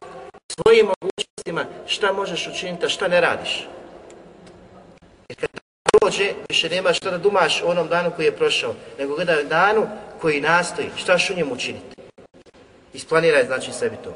svojim 0.49 0.87
mogućnostima, 0.87 1.65
šta 1.87 2.13
možeš 2.13 2.47
učiniti, 2.47 2.87
a 2.87 2.89
šta 2.89 3.09
ne 3.09 3.21
radiš. 3.21 3.67
Jer 5.29 5.39
kad 5.41 5.51
prođe, 5.93 6.33
više 6.49 6.69
nema 6.69 6.93
šta 6.93 7.11
da 7.11 7.19
dumaš 7.19 7.63
o 7.63 7.67
onom 7.67 7.89
danu 7.89 8.11
koji 8.17 8.27
je 8.27 8.37
prošao, 8.37 8.75
nego 8.99 9.15
gledaj 9.15 9.45
danu 9.45 9.89
koji 10.21 10.41
nastoji, 10.41 10.91
šta 10.97 11.19
ću 11.19 11.35
njemu 11.37 11.55
učiniti. 11.55 11.97
Isplaniraj 12.93 13.47
znači 13.47 13.73
sebi 13.73 13.97
to. 14.05 14.15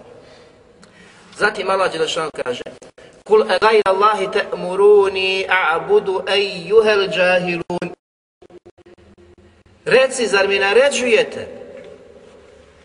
Zatim 1.38 1.70
Allah 1.70 1.92
Đelešan 1.92 2.30
kaže 2.44 2.62
Kul 3.24 3.44
gajra 3.44 3.82
Allahi 3.84 4.28
ta'muruni 4.30 5.46
a'budu 5.48 6.22
ejjuhel 6.26 7.08
džahilun 7.08 7.88
Reci, 9.84 10.26
zar 10.26 10.48
mi 10.48 10.58
naređujete 10.58 11.48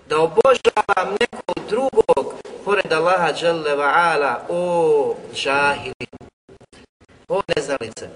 da 0.10 0.20
obožavam 0.20 1.18
nekog 1.20 1.70
drugog 1.70 2.34
pored 2.66 2.94
Allaha 2.94 3.34
dželle 3.34 3.76
ve 3.76 3.84
ala 3.84 4.46
o 4.50 5.16
džahili 5.34 6.08
o 7.30 7.42
neznalice. 7.56 8.10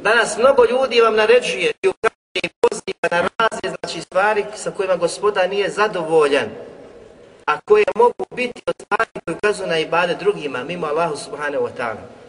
Danas 0.00 0.38
mnogo 0.38 0.64
ljudi 0.64 1.00
vam 1.00 1.16
naređuje 1.16 1.72
i 1.82 1.88
ukazuje 1.88 2.42
i 2.42 2.48
poziva 2.60 3.08
na 3.10 3.28
razne 3.38 3.76
znači 3.78 4.00
stvari 4.00 4.44
sa 4.54 4.70
kojima 4.70 4.96
gospoda 4.96 5.46
nije 5.46 5.70
zadovoljan 5.70 6.48
a 7.46 7.60
koje 7.60 7.84
mogu 7.96 8.24
biti 8.36 8.62
od 8.66 8.74
stvari 8.82 9.10
koje 9.24 9.36
ukazuju 9.36 9.68
na 9.68 9.78
ibade 9.78 10.14
drugima 10.14 10.64
mimo 10.64 10.86
Allahu 10.86 11.16
subhanahu 11.16 11.64
wa 11.64 11.70
ta'ala 11.78 12.24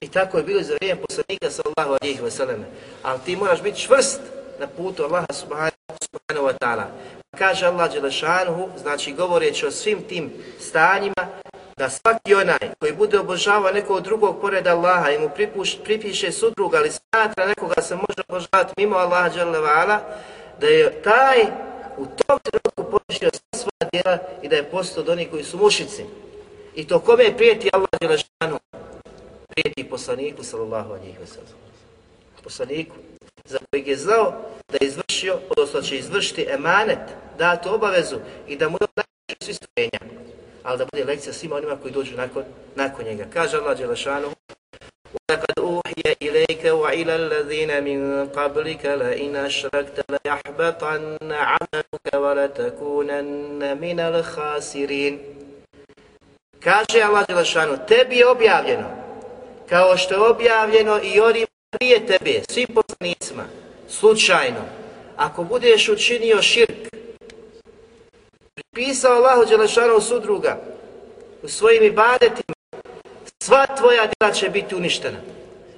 i 0.00 0.08
tako 0.08 0.38
je 0.38 0.44
bilo 0.44 0.62
za 0.62 0.74
vrijeme 0.74 1.00
poslanika 1.00 1.50
sallallahu 1.50 1.96
alihi 2.02 2.20
wasallam. 2.20 2.62
ali 3.02 3.20
ti 3.24 3.36
moraš 3.36 3.62
biti 3.62 3.80
čvrst 3.80 4.20
na 4.58 4.66
putu 4.66 5.04
Allaha 5.04 5.32
subhanahu 5.32 6.46
wa 6.46 6.52
ta'ala. 6.60 6.84
Kaže 7.38 7.66
Allah 7.66 7.92
Đelešanuhu, 7.92 8.68
znači 8.78 9.12
govoreći 9.12 9.66
o 9.66 9.70
svim 9.70 10.02
tim 10.08 10.32
stanjima, 10.60 11.28
da 11.76 11.90
svaki 11.90 12.34
onaj 12.34 12.58
koji 12.78 12.92
bude 12.92 13.18
obožavao 13.18 13.72
nekog 13.72 14.00
drugog 14.00 14.40
pored 14.40 14.66
Allaha 14.66 15.10
i 15.10 15.18
mu 15.18 15.28
pripuš, 15.34 15.78
pripiše 15.84 16.32
sudruga 16.32 16.78
ali 16.78 16.90
smatra 16.90 17.46
nekoga 17.46 17.82
se 17.82 17.94
može 17.94 18.22
obožavati 18.28 18.74
mimo 18.76 18.96
Allaha 18.96 19.28
Đelevala, 19.28 20.00
da 20.60 20.66
je 20.66 21.02
taj 21.02 21.38
u 22.00 22.06
tom 22.06 22.38
trenutku 22.42 22.84
porušio 22.90 23.30
sva 23.32 23.58
svoja 23.60 23.90
djela 23.92 24.18
i 24.42 24.48
da 24.48 24.56
je 24.56 24.70
postao 24.70 25.02
od 25.02 25.08
onih 25.08 25.30
koji 25.30 25.44
su 25.44 25.58
mušici. 25.58 26.04
I 26.74 26.86
to 26.86 27.00
kome 27.00 27.36
prijeti 27.36 27.70
Allah 27.72 27.88
Đelešanu? 28.00 28.58
Prijeti 29.48 29.90
poslaniku 29.90 30.42
sallallahu 30.44 30.92
alihi 30.92 31.18
wa. 31.18 31.40
Poslaniku 32.42 32.96
za 33.44 33.58
kojeg 33.70 33.88
je 33.88 33.96
znao 33.96 34.32
da 34.68 34.78
je 34.80 34.86
izvršio, 34.86 35.38
odnosno 35.50 35.82
će 35.82 35.98
izvršiti 35.98 36.46
emanet, 36.50 36.98
datu 37.38 37.74
obavezu 37.74 38.16
i 38.48 38.56
da 38.56 38.68
mu 38.68 38.78
je 38.80 38.86
odnačio 38.90 39.44
svi 39.44 39.54
stvorenja. 39.54 40.00
Ali 40.62 40.78
da 40.78 40.86
bude 40.92 41.04
lekcija 41.04 41.32
svima 41.32 41.56
onima 41.56 41.76
koji 41.76 41.92
dođu 41.94 42.16
nakon, 42.16 42.44
nakon 42.74 43.04
njega. 43.04 43.24
Kaže 43.32 43.56
Allah 43.56 43.78
Đelešanu, 43.78 44.28
وَلَقَدْ 45.15 45.59
أُوحِيَ 45.59 46.05
إِلَيْكَ 46.21 46.65
وَإِلَى 46.65 47.15
الَّذِينَ 47.15 47.83
مِنْ 47.83 48.29
قَبْلِكَ 48.29 48.85
لَإِنْ 48.85 49.35
أَشْرَكْتَ 49.35 49.97
لَيَحْبَطَنَّ 50.11 51.31
عَمَلُكَ 51.31 52.07
وَلَتَكُونَنَّ 52.15 53.61
مِنَ 53.77 53.99
الْخَاسِرِينَ 53.99 55.19
Kaže 56.59 57.01
Allah 57.01 57.27
Đelešanu, 57.27 57.77
tebi 57.87 58.17
je 58.17 58.27
objavljeno, 58.27 58.89
kao 59.69 59.97
što 59.97 60.13
je 60.13 60.29
objavljeno 60.29 60.99
i 61.03 61.19
onima 61.19 61.47
prije 61.69 62.05
tebe, 62.05 62.41
svi 62.49 62.65
poslanicima, 62.67 63.43
slučajno, 63.89 64.61
ako 65.15 65.43
budeš 65.43 65.89
učinio 65.89 66.41
širk, 66.41 66.89
pripisao 68.55 69.15
Allahu 69.15 69.45
Đelešanu 69.45 70.01
sudruga 70.01 70.57
u 71.43 71.47
svojim 71.47 71.83
ibadetima, 71.83 72.55
sva 73.50 73.66
tvoja 73.66 74.06
djela 74.06 74.34
će 74.34 74.48
biti 74.48 74.74
uništena. 74.74 75.18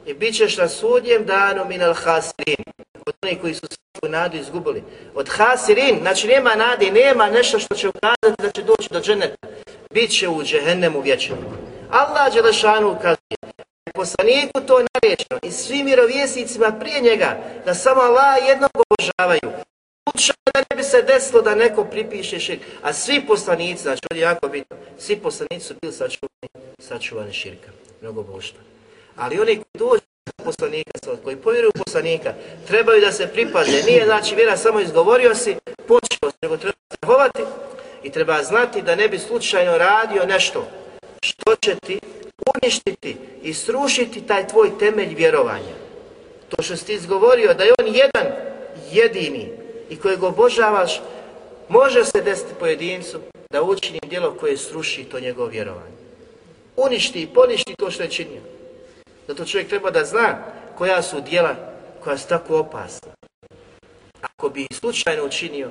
I 0.06 0.14
bit 0.14 0.36
ćeš 0.36 0.56
na 0.56 0.68
sudjem 0.68 1.24
danu 1.24 1.64
minal 1.68 1.94
hasirin. 1.94 2.64
Od 3.06 3.14
onih 3.22 3.40
koji 3.40 3.54
su 3.54 3.66
svoju 3.66 4.12
nadu 4.12 4.36
izgubili. 4.36 4.82
Od 5.14 5.28
hasirin, 5.28 5.98
znači 6.00 6.26
nema 6.26 6.54
nade, 6.54 6.90
nema 6.90 7.30
nešto 7.30 7.58
što 7.58 7.74
će 7.74 7.88
ukazati 7.88 8.42
da 8.42 8.50
će 8.50 8.62
doći 8.62 8.88
do 8.90 9.00
dženeta. 9.00 9.48
Biće 9.94 10.28
u 10.28 10.42
džehennemu 10.42 11.00
vječnom. 11.00 11.38
Allah 11.90 12.34
Đelešanu 12.34 12.90
ukazuje, 12.90 13.36
poslaniku 13.94 14.60
to 14.66 14.78
je 14.78 14.86
narečeno 14.94 15.40
i 15.42 15.50
svim 15.50 15.86
mirovjesnicima 15.86 16.72
prije 16.80 17.00
njega 17.00 17.38
da 17.66 17.74
samo 17.74 18.00
Allah 18.00 18.48
jednog 18.48 18.70
obožavaju. 18.74 19.71
Slučaj 20.11 20.34
da 20.55 20.61
ne 20.70 20.76
bi 20.76 20.82
se 20.82 21.03
desilo 21.03 21.42
da 21.42 21.55
neko 21.55 21.84
pripiše 21.84 22.40
širk. 22.40 22.61
A 22.82 22.92
svi 22.92 23.26
poslanici, 23.26 23.82
znači 23.82 24.00
ovdje 24.11 24.22
jako 24.22 24.48
bitno, 24.48 24.76
svi 24.98 25.16
poslanici 25.16 25.66
su 25.66 25.74
bili 25.82 25.92
sačuvani, 25.92 26.48
sačuvani 26.78 27.32
širka, 27.32 27.70
mnogo 28.00 28.22
boštva. 28.22 28.61
Ali 29.16 29.40
oni 29.40 29.55
koji 29.55 29.78
dođu 29.78 30.03
poslanika, 30.44 30.90
koji 31.24 31.36
povjeruju 31.36 31.72
poslanika, 31.72 32.34
trebaju 32.66 33.00
da 33.00 33.12
se 33.12 33.26
pripaze. 33.26 33.82
Nije 33.86 34.05
znači 34.05 34.34
vjera 34.34 34.57
samo 34.57 34.80
izgovorio 34.80 35.34
si, 35.34 35.57
počeo 35.86 36.30
si, 36.30 36.36
nego 36.42 36.57
treba 36.57 36.76
strahovati 36.92 37.42
i 38.03 38.11
treba 38.11 38.42
znati 38.42 38.82
da 38.82 38.94
ne 38.94 39.09
bi 39.09 39.18
slučajno 39.18 39.78
radio 39.78 40.26
nešto 40.26 40.66
što 41.22 41.55
će 41.61 41.76
ti 41.86 42.00
uništiti 42.55 43.16
i 43.42 43.55
srušiti 43.55 44.26
taj 44.26 44.48
tvoj 44.48 44.78
temelj 44.78 45.14
vjerovanja. 45.14 45.74
To 46.48 46.62
što 46.62 46.76
si 46.76 46.86
ti 46.86 46.94
izgovorio 46.94 47.55
da 47.55 47.64
je 47.64 47.72
on 47.78 47.86
jedan, 47.86 48.32
jedini 48.90 49.61
i 49.91 49.97
kojeg 49.97 50.22
obožavaš, 50.22 51.01
može 51.68 52.05
se 52.05 52.20
desiti 52.20 52.55
pojedincu 52.61 53.20
da 53.51 53.62
učini 53.62 54.01
djelo 54.07 54.35
koje 54.41 54.57
sruši 54.57 55.05
to 55.05 55.20
njegovo 55.20 55.49
vjerovanje. 55.49 55.97
Uništi 56.76 57.22
i 57.22 57.26
poništi 57.26 57.74
to 57.78 57.91
što 57.91 58.03
je 58.03 58.11
činio. 58.11 58.41
Zato 59.28 59.45
čovjek 59.45 59.68
treba 59.68 59.91
da 59.91 60.05
zna 60.05 60.39
koja 60.78 61.03
su 61.03 61.20
djela 61.20 61.57
koja 62.05 62.18
su 62.18 62.28
tako 62.28 62.59
opasna. 62.59 63.12
Ako 64.20 64.49
bi 64.49 64.66
slučajno 64.72 65.26
učinio, 65.26 65.70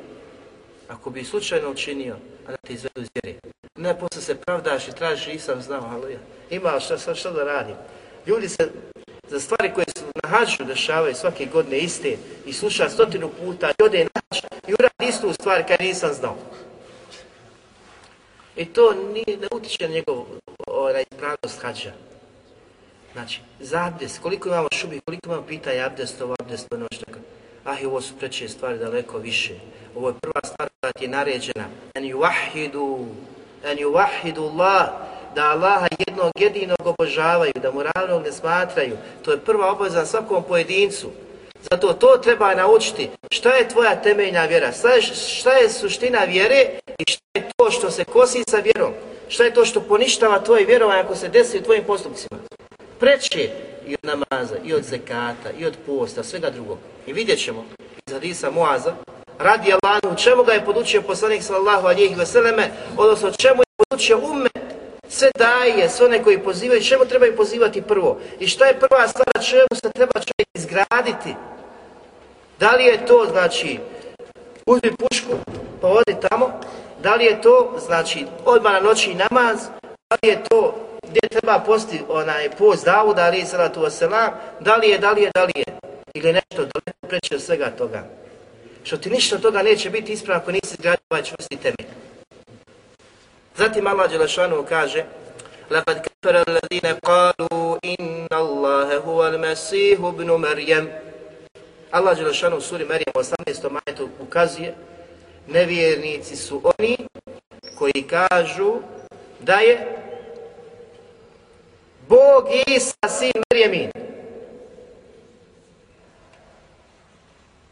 ako 0.87 1.09
bi 1.09 1.23
slučajno 1.23 1.71
učinio, 1.71 2.15
a 2.47 2.51
da 2.51 2.57
te 2.57 2.73
izvedu 2.73 3.01
iz 3.01 3.09
vjeri. 3.13 3.39
Ne, 3.75 3.99
posle 3.99 4.21
se 4.21 4.35
pravdaš 4.35 4.87
i 4.87 4.91
tražiš, 4.91 5.27
nisam 5.27 5.61
znao, 5.61 5.89
ali 5.93 6.13
ja. 6.13 6.19
Imao 6.49 6.79
šta, 6.79 6.97
šta, 6.97 7.15
šta 7.15 7.31
da 7.31 7.43
radim. 7.43 7.75
Ljudi 8.27 8.49
se 8.49 8.71
za 9.31 9.39
stvari 9.39 9.71
koje 9.73 9.85
su 9.97 10.05
na 10.23 10.29
hađu 10.29 10.63
dešavaju 10.63 11.15
svake 11.15 11.45
godine 11.45 11.77
iste 11.77 12.17
i 12.45 12.53
sluša 12.53 12.89
stotinu 12.89 13.29
puta 13.29 13.69
i 13.69 13.83
ode 13.83 14.03
na 14.03 14.21
hađ 14.29 14.43
i 14.67 14.73
uradi 14.73 15.09
istu 15.09 15.33
stvar 15.33 15.67
kada 15.67 15.83
nisam 15.83 16.13
znao. 16.13 16.37
I 18.55 18.65
to 18.65 18.93
nije, 19.13 19.37
ne 19.37 19.47
utiče 19.51 19.87
na 19.87 19.93
njegov 19.93 20.25
onaj 20.67 21.03
pravnost 21.19 21.61
hađa. 21.61 21.91
Znači, 23.13 23.41
za 23.59 23.85
abdest, 23.85 24.19
koliko 24.19 24.49
imamo 24.49 24.67
šubi, 24.71 25.01
koliko 25.05 25.29
imamo 25.29 25.47
pitanja 25.47 25.85
abdest, 25.85 26.21
ovo 26.21 26.35
abdest, 26.39 26.67
ono 26.73 26.87
što 26.91 27.05
Ah, 27.65 27.77
ovo 27.85 28.01
su 28.01 28.13
preče 28.19 28.49
stvari 28.49 28.77
daleko 28.77 29.17
više. 29.17 29.53
Ovo 29.95 30.09
je 30.09 30.15
prva 30.21 30.41
stvar 30.43 30.69
koja 30.81 30.91
ti 30.93 31.03
je 31.03 31.09
naređena. 31.09 31.65
En 31.93 32.03
yuwahidu, 32.03 33.05
en 33.63 33.77
yuwahidu 33.77 34.51
Allah, 34.51 34.89
da 35.35 35.51
Allaha 35.51 35.87
jednog 36.07 36.31
jedinog 36.39 36.77
obožavaju, 36.85 37.53
da 37.61 37.71
mu 37.71 37.83
ravnog 37.83 38.23
ne 38.23 38.31
smatraju. 38.31 38.97
To 39.21 39.31
je 39.31 39.37
prva 39.37 39.71
obaveza 39.71 40.05
svakom 40.05 40.43
pojedincu. 40.43 41.09
Zato 41.71 41.93
to 41.93 42.17
treba 42.17 42.55
naučiti. 42.55 43.09
Šta 43.31 43.55
je 43.55 43.69
tvoja 43.69 44.01
temeljna 44.01 44.45
vjera? 44.45 44.71
Šta 44.71 44.89
je, 44.89 45.01
šta 45.01 45.51
je 45.53 45.69
suština 45.69 46.19
vjere 46.19 46.65
i 46.97 47.11
šta 47.11 47.23
je 47.35 47.49
to 47.57 47.71
što 47.71 47.91
se 47.91 48.03
kosi 48.03 48.43
sa 48.49 48.57
vjerom? 48.57 48.93
Šta 49.29 49.43
je 49.43 49.53
to 49.53 49.65
što 49.65 49.81
poništava 49.81 50.43
tvoje 50.43 50.65
vjerovanje 50.65 51.01
ako 51.01 51.15
se 51.15 51.29
desi 51.29 51.57
u 51.57 51.63
tvojim 51.63 51.83
postupcima? 51.83 52.39
Preče 52.99 53.49
i 53.87 53.93
od 53.93 53.99
namaza, 54.03 54.55
i 54.65 54.73
od 54.73 54.83
zekata, 54.83 55.51
i 55.59 55.65
od 55.65 55.73
posta, 55.85 56.23
svega 56.23 56.49
drugog. 56.49 56.77
I 57.07 57.13
vidjet 57.13 57.39
ćemo 57.39 57.65
iz 58.07 58.13
hadisa 58.13 58.51
Muaza, 58.51 58.93
radi 59.39 59.73
Allahu, 59.73 60.17
čemu 60.17 60.43
ga 60.43 60.53
je 60.53 60.65
podučio 60.65 61.01
poslanik 61.01 61.43
sallallahu 61.43 61.87
alijih 61.87 62.17
veseleme, 62.17 62.71
odnosno 62.97 63.31
čemu 63.31 63.61
je 63.61 63.65
podučio 63.77 64.19
umet, 64.19 64.50
sve 65.21 65.31
daje, 65.37 65.89
sve 65.89 66.05
one 66.05 66.23
koji 66.23 66.39
pozivaju, 66.39 66.83
čemu 66.83 67.05
trebaju 67.05 67.35
pozivati 67.35 67.81
prvo? 67.81 68.19
I 68.39 68.47
šta 68.47 68.65
je 68.65 68.79
prva 68.79 69.07
stvar, 69.07 69.45
čemu 69.49 69.73
se 69.73 69.91
treba 69.93 70.13
čovjek 70.13 70.49
izgraditi? 70.53 71.35
Da 72.59 72.71
li 72.71 72.83
je 72.83 73.05
to, 73.05 73.27
znači, 73.31 73.79
uzmi 74.65 74.91
pušku, 74.99 75.31
pa 75.81 75.87
odi 75.87 76.15
tamo, 76.29 76.51
da 77.03 77.15
li 77.15 77.25
je 77.25 77.41
to, 77.41 77.75
znači, 77.85 78.25
odmah 78.45 78.73
na 78.73 78.79
noći 78.79 79.13
namaz, 79.13 79.57
da 80.09 80.17
li 80.23 80.29
je 80.29 80.43
to 80.49 80.87
gdje 81.07 81.29
treba 81.29 81.59
posti 81.59 82.01
onaj 82.09 82.49
post 82.57 82.85
Davuda, 82.85 83.23
ali 83.23 83.45
salatu 83.45 83.81
wasalam, 83.81 84.31
da 84.59 84.75
li 84.75 84.89
je, 84.89 84.97
da 84.97 85.11
li 85.11 85.21
je, 85.21 85.31
da 85.35 85.43
li 85.43 85.53
je, 85.55 85.65
ili 86.13 86.33
nešto 86.33 86.57
daleko 86.57 87.07
preče 87.07 87.35
od 87.35 87.41
svega 87.41 87.71
toga. 87.77 88.03
Što 88.83 88.97
ti 88.97 89.09
ništa 89.09 89.37
toga 89.37 89.63
neće 89.63 89.89
biti 89.89 90.11
ispravno 90.13 90.41
ako 90.41 90.51
nisi 90.51 90.75
izgradio 90.79 91.05
ovaj 91.09 91.23
čvrsti 91.23 91.57
temelj. 91.57 91.91
Zatim 93.60 93.86
Allah 93.86 94.08
Đelešanu 94.08 94.64
kaže 94.68 95.04
لَقَدْ 95.70 95.96
كَفَرَ 95.98 96.34
الَّذِينَ 96.46 96.86
قَالُوا 97.02 97.78
إِنَّ 97.84 98.30
اللَّهَ 98.30 98.88
هُوَ 99.02 99.20
الْمَسِيهُ 99.28 99.98
بْنُ 99.98 100.30
مَرْيَمْ 100.30 100.84
Allah 101.90 102.14
Đelešanu 102.14 102.56
u 102.56 102.60
suri 102.60 102.84
Marijam 102.84 103.12
18. 103.14 103.70
majetu 103.70 104.08
ukazuje 104.20 104.74
nevjernici 105.46 106.36
su 106.36 106.62
oni 106.78 106.96
koji 107.78 108.02
kažu 108.02 108.74
da 109.40 109.54
je 109.54 109.96
Bog 112.08 112.48
Isa 112.66 113.08
sin 113.08 113.32
Marijamin. 113.50 113.90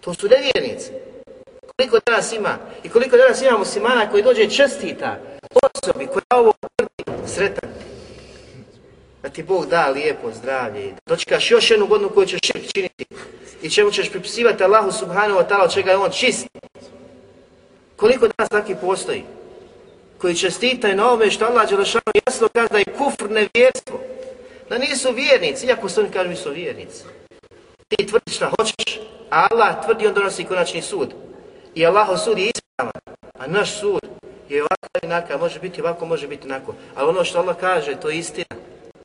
To 0.01 0.15
su 0.15 0.29
nevjernici. 0.29 0.91
Koliko 1.77 1.99
danas 2.07 2.33
ima 2.33 2.59
i 2.83 2.89
koliko 2.89 3.17
danas 3.17 3.43
ima 3.43 3.59
muslimana 3.59 4.11
koji 4.11 4.23
dođe 4.23 4.51
čestita 4.51 5.19
osobi 5.54 6.08
koja 6.08 6.40
ovo 6.40 6.54
tvrdi 6.78 7.28
sretan 7.28 7.70
ti. 7.80 7.86
Da 9.24 9.30
ti 9.30 9.44
Bog 9.44 9.66
da 9.66 9.90
lijepo 9.90 10.32
zdravlje 10.32 10.86
i 10.86 10.94
dočekaš 11.06 11.52
još 11.52 11.72
jednu 11.72 11.88
godinu 11.88 12.10
koju 12.10 12.26
ćeš 12.28 12.40
širk 12.44 12.74
činiti 12.74 13.06
i 13.62 13.70
čemu 13.70 13.92
ćeš 13.92 14.10
pripisivati 14.10 14.64
Allahu 14.64 14.92
subhanahu 14.92 15.40
wa 15.40 15.48
ta'ala 15.50 15.64
od 15.64 15.74
čega 15.74 15.92
je 15.92 15.98
on 15.98 16.12
čist. 16.12 16.48
Koliko 17.96 18.28
danas 18.28 18.50
takvi 18.50 18.76
postoji 18.82 19.24
koji 20.18 20.36
čestitaju 20.36 20.96
na 20.96 21.08
ovome 21.08 21.32
što 21.32 21.46
Allah 21.46 21.70
Đelešanu 21.70 22.12
jasno 22.26 22.48
kaže 22.54 22.70
da 22.70 22.78
je 22.78 22.86
kufr 22.98 23.30
nevjerstvo 23.30 24.00
da 24.70 24.78
nisu 24.78 25.12
vjernici, 25.12 25.66
iako 25.66 25.90
se 25.90 26.02
oni 26.02 26.12
kažu 26.12 26.30
mi 26.30 26.36
su 26.36 26.52
vjernici. 26.52 27.04
Ti 27.88 28.08
tvrdiš 28.08 28.36
šta 28.36 28.52
hoćeš, 28.60 29.00
a 29.30 29.48
Allah 29.52 29.86
tvrdi 29.86 30.08
on 30.08 30.14
donosi 30.14 30.44
konačni 30.44 30.82
sud. 30.82 31.14
I 31.76 31.86
Allahov 31.86 32.18
sud 32.18 32.38
je 32.38 32.52
ispravan, 32.52 33.02
a 33.40 33.48
naš 33.48 33.80
sud 33.80 34.19
je 34.49 34.63
ovakav 34.63 35.01
i 35.03 35.07
nakav, 35.07 35.41
može 35.41 35.61
biti 35.61 35.81
ovako, 35.81 36.07
može 36.07 36.29
biti 36.29 36.47
onako. 36.47 36.75
Ali 36.95 37.09
ono 37.09 37.25
što 37.25 37.39
Allah 37.39 37.57
kaže, 37.61 38.01
to 38.01 38.11
je 38.11 38.19
istina. 38.19 38.57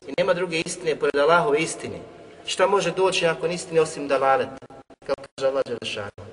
I 0.08 0.14
nema 0.18 0.34
druge 0.34 0.60
istine 0.60 0.96
pored 0.96 1.16
Allahove 1.16 1.60
istine. 1.60 2.00
Šta 2.46 2.68
može 2.68 2.92
doći 2.92 3.26
nakon 3.26 3.52
istine 3.52 3.82
osim 3.82 4.08
da 4.08 4.18
valet, 4.18 4.50
kao 5.06 5.16
kaže 5.16 5.48
Allah 5.48 5.64
Đelešanu. 5.66 6.26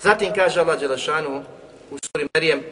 Zatim 0.00 0.32
kaže 0.34 0.60
Allah 0.60 0.80
Đelešanu 0.80 1.42
u 1.90 1.96
suri 1.98 2.28
Merijem 2.34 2.62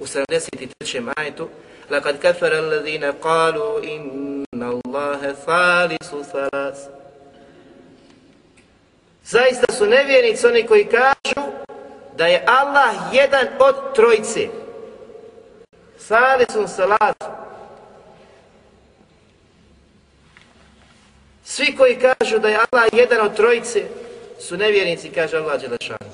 u 0.00 0.06
73. 0.06 1.00
majetu 1.00 1.48
لقد 1.90 2.18
كفر 2.18 2.58
الذين 2.58 3.04
قالوا 3.04 3.84
إن 3.84 4.44
الله 4.54 5.32
ثالث 5.32 6.14
ثلاث 6.32 6.78
Zaista 9.24 9.72
su 9.72 9.86
nevjernici 9.86 10.46
oni 10.46 10.66
koji 10.66 10.84
kažu 10.84 11.46
da 12.21 12.27
je 12.27 12.43
Allah 12.45 12.95
jedan 13.11 13.47
od 13.59 13.75
trojice. 13.95 14.47
Salisun 15.97 16.67
salatu. 16.67 17.25
Svi 21.43 21.75
koji 21.77 21.99
kažu 21.99 22.39
da 22.39 22.49
je 22.49 22.59
Allah 22.71 22.89
jedan 22.93 23.25
od 23.25 23.35
trojice 23.35 23.83
su 24.39 24.57
nevjernici, 24.57 25.09
kaže 25.09 25.37
Allah 25.37 25.61
Đelešanu. 25.61 26.11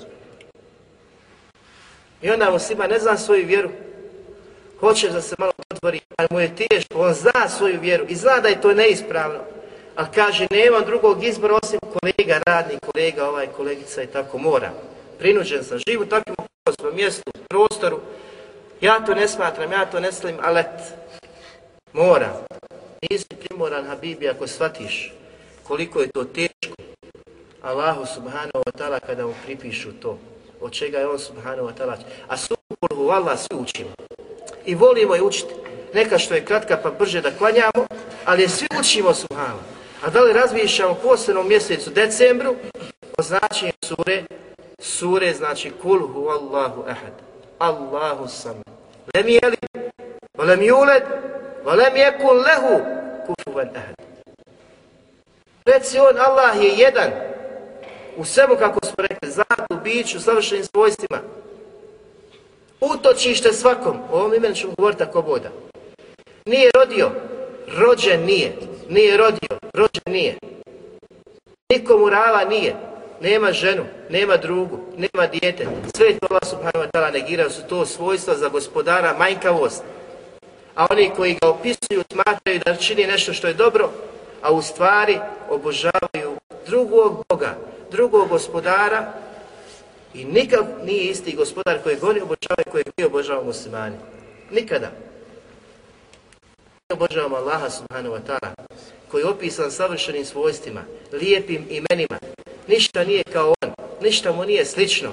I 2.21 2.29
onda 2.29 2.51
muslima 2.51 2.87
ne 2.87 2.99
zna 2.99 3.17
svoju 3.17 3.45
vjeru, 3.45 3.69
hoće 4.79 5.09
da 5.09 5.21
se 5.21 5.35
malo 5.37 5.51
otvori, 5.69 5.99
ali 6.17 6.27
mu 6.31 6.39
je 6.39 6.55
teško, 6.55 6.99
on 6.99 7.13
zna 7.13 7.49
svoju 7.49 7.79
vjeru 7.81 8.05
i 8.09 8.15
zna 8.15 8.39
da 8.39 8.47
je 8.47 8.61
to 8.61 8.73
neispravno. 8.73 9.39
A 9.95 10.11
kaže, 10.11 10.47
nemam 10.51 10.85
drugog 10.85 11.23
izbora 11.23 11.59
osim 11.63 11.79
kolega, 11.79 12.41
radni 12.45 12.79
kolega, 12.79 13.29
ovaj 13.29 13.47
kolegica 13.47 14.03
i 14.03 14.07
tako 14.07 14.37
mora. 14.37 14.71
Prinuđen 15.19 15.63
sam, 15.63 15.79
živu 15.87 16.05
takvom 16.05 16.47
prostoru, 16.63 16.95
mjestu, 16.95 17.31
prostoru. 17.49 17.99
Ja 18.81 19.05
to 19.05 19.15
ne 19.15 19.27
smatram, 19.27 19.71
ja 19.71 19.85
to 19.85 19.99
ne 19.99 20.11
slim, 20.11 20.35
ali 20.41 20.63
mora. 21.93 22.33
Nisi 23.09 23.25
primoran, 23.39 23.85
Habibi, 23.85 24.29
ako 24.29 24.47
shvatiš 24.47 25.17
koliko 25.67 26.01
je 26.01 26.07
to 26.13 26.23
teško. 26.23 26.75
Allahu 27.61 28.05
subhanahu 28.05 28.63
wa 28.63 28.71
ta'ala 28.71 28.99
kada 28.99 29.27
mu 29.27 29.33
pripišu 29.45 29.91
to. 29.99 30.19
Od 30.61 30.71
čega 30.71 30.99
je 30.99 31.07
on 31.07 31.19
subhanahu 31.19 31.67
wa 31.67 31.73
ta'ala. 31.75 31.97
A 32.27 32.37
suhu 32.37 33.11
Allah 33.11 33.39
svi 33.39 33.55
učimo 33.59 33.89
i 34.65 34.75
volimo 34.75 35.15
je 35.15 35.21
učiti. 35.21 35.53
Neka 35.93 36.17
što 36.17 36.33
je 36.33 36.45
kratka 36.45 36.77
pa 36.83 36.89
brže 36.91 37.21
da 37.21 37.31
klanjamo, 37.31 37.87
ali 38.25 38.41
je 38.41 38.49
svi 38.49 38.67
učimo 38.79 39.13
subhana. 39.13 39.59
A 40.03 40.09
da 40.09 40.21
li 40.21 40.33
razmišljamo 40.33 40.93
posebno 40.93 41.43
mjesecu 41.43 41.89
decembru 41.89 42.55
o 43.17 43.23
značenju 43.23 43.71
sure? 43.85 44.23
Sure 44.81 45.33
znači 45.33 45.71
kul 45.81 46.07
hu 46.07 46.29
Allahu 46.29 46.81
ahad. 46.81 47.13
Allahu 47.59 48.27
sam. 48.27 48.61
Lem 49.15 49.27
jeli, 49.27 49.57
volem 50.37 50.61
juled, 50.61 51.03
volem 51.65 51.95
jekun 51.95 52.37
lehu 52.37 52.85
kufuvan 53.25 53.69
ahad. 53.75 53.95
Reci 55.65 55.99
on, 55.99 56.19
Allah 56.19 56.63
je 56.63 56.69
jedan, 56.77 57.11
u 58.17 58.25
svemu 58.25 58.55
kako 58.59 58.85
smo 58.85 58.95
rekli, 58.97 59.31
zatu, 59.31 59.75
biću, 59.83 60.19
savršenim 60.19 60.65
svojstvima. 60.65 61.21
Utočište 62.81 63.53
svakom, 63.53 63.97
o 64.11 64.15
ovom 64.15 64.33
imenu 64.33 64.55
ćemo 64.55 64.73
govoriti 64.77 65.03
ako 65.03 65.21
boda. 65.21 65.49
Nije 66.45 66.71
rodio, 66.75 67.11
rođen 67.77 68.25
nije. 68.25 68.55
Nije 68.89 69.17
rodio, 69.17 69.59
rođen 69.73 70.03
nije. 70.13 70.37
Nikomu 71.69 72.09
rava 72.09 72.43
nije. 72.43 72.75
Nema 73.21 73.51
ženu, 73.51 73.85
nema 74.09 74.37
drugu, 74.37 74.79
nema 74.97 75.27
dijete. 75.27 75.67
Sve 75.95 76.19
to 76.19 76.27
Allah 76.29 76.43
subhanahu 76.45 76.85
wa 76.85 76.89
ta'ala 76.91 77.11
negira 77.11 77.49
su 77.49 77.61
to 77.69 77.85
svojstva 77.85 78.35
za 78.35 78.49
gospodara 78.49 79.17
manjkavost. 79.17 79.83
A 80.75 80.87
oni 80.89 81.11
koji 81.15 81.37
ga 81.41 81.49
opisuju 81.49 82.03
smatraju 82.11 82.59
da 82.65 82.75
čini 82.75 83.07
nešto 83.07 83.33
što 83.33 83.47
je 83.47 83.53
dobro, 83.53 83.89
a 84.41 84.51
u 84.51 84.61
stvari 84.61 85.19
obožavaju 85.49 86.37
drugog 86.67 87.23
Boga, 87.29 87.57
drugog 87.91 88.29
gospodara 88.29 89.13
i 90.13 90.25
nikad 90.25 90.65
nije 90.85 91.03
isti 91.03 91.35
gospodar 91.35 91.79
koji 91.83 91.97
oni 92.01 92.21
obožavaju 92.21 92.65
koji 92.71 92.83
mi 92.97 93.03
obožavamo 93.03 93.47
muslimani. 93.47 93.95
Nikada. 94.51 94.91
Mi 96.89 96.93
obožavamo 96.93 97.35
Allaha 97.35 97.69
subhanahu 97.69 98.15
wa 98.15 98.21
ta'ala 98.27 98.51
koji 99.11 99.21
je 99.21 99.27
opisan 99.27 99.71
savršenim 99.71 100.25
svojstvima, 100.25 100.81
lijepim 101.11 101.67
imenima. 101.69 102.36
Ništa 102.67 103.03
nije 103.03 103.23
kao 103.23 103.53
on, 103.63 103.71
ništa 104.01 104.31
mu 104.31 104.45
nije 104.45 104.65
slično. 104.65 105.09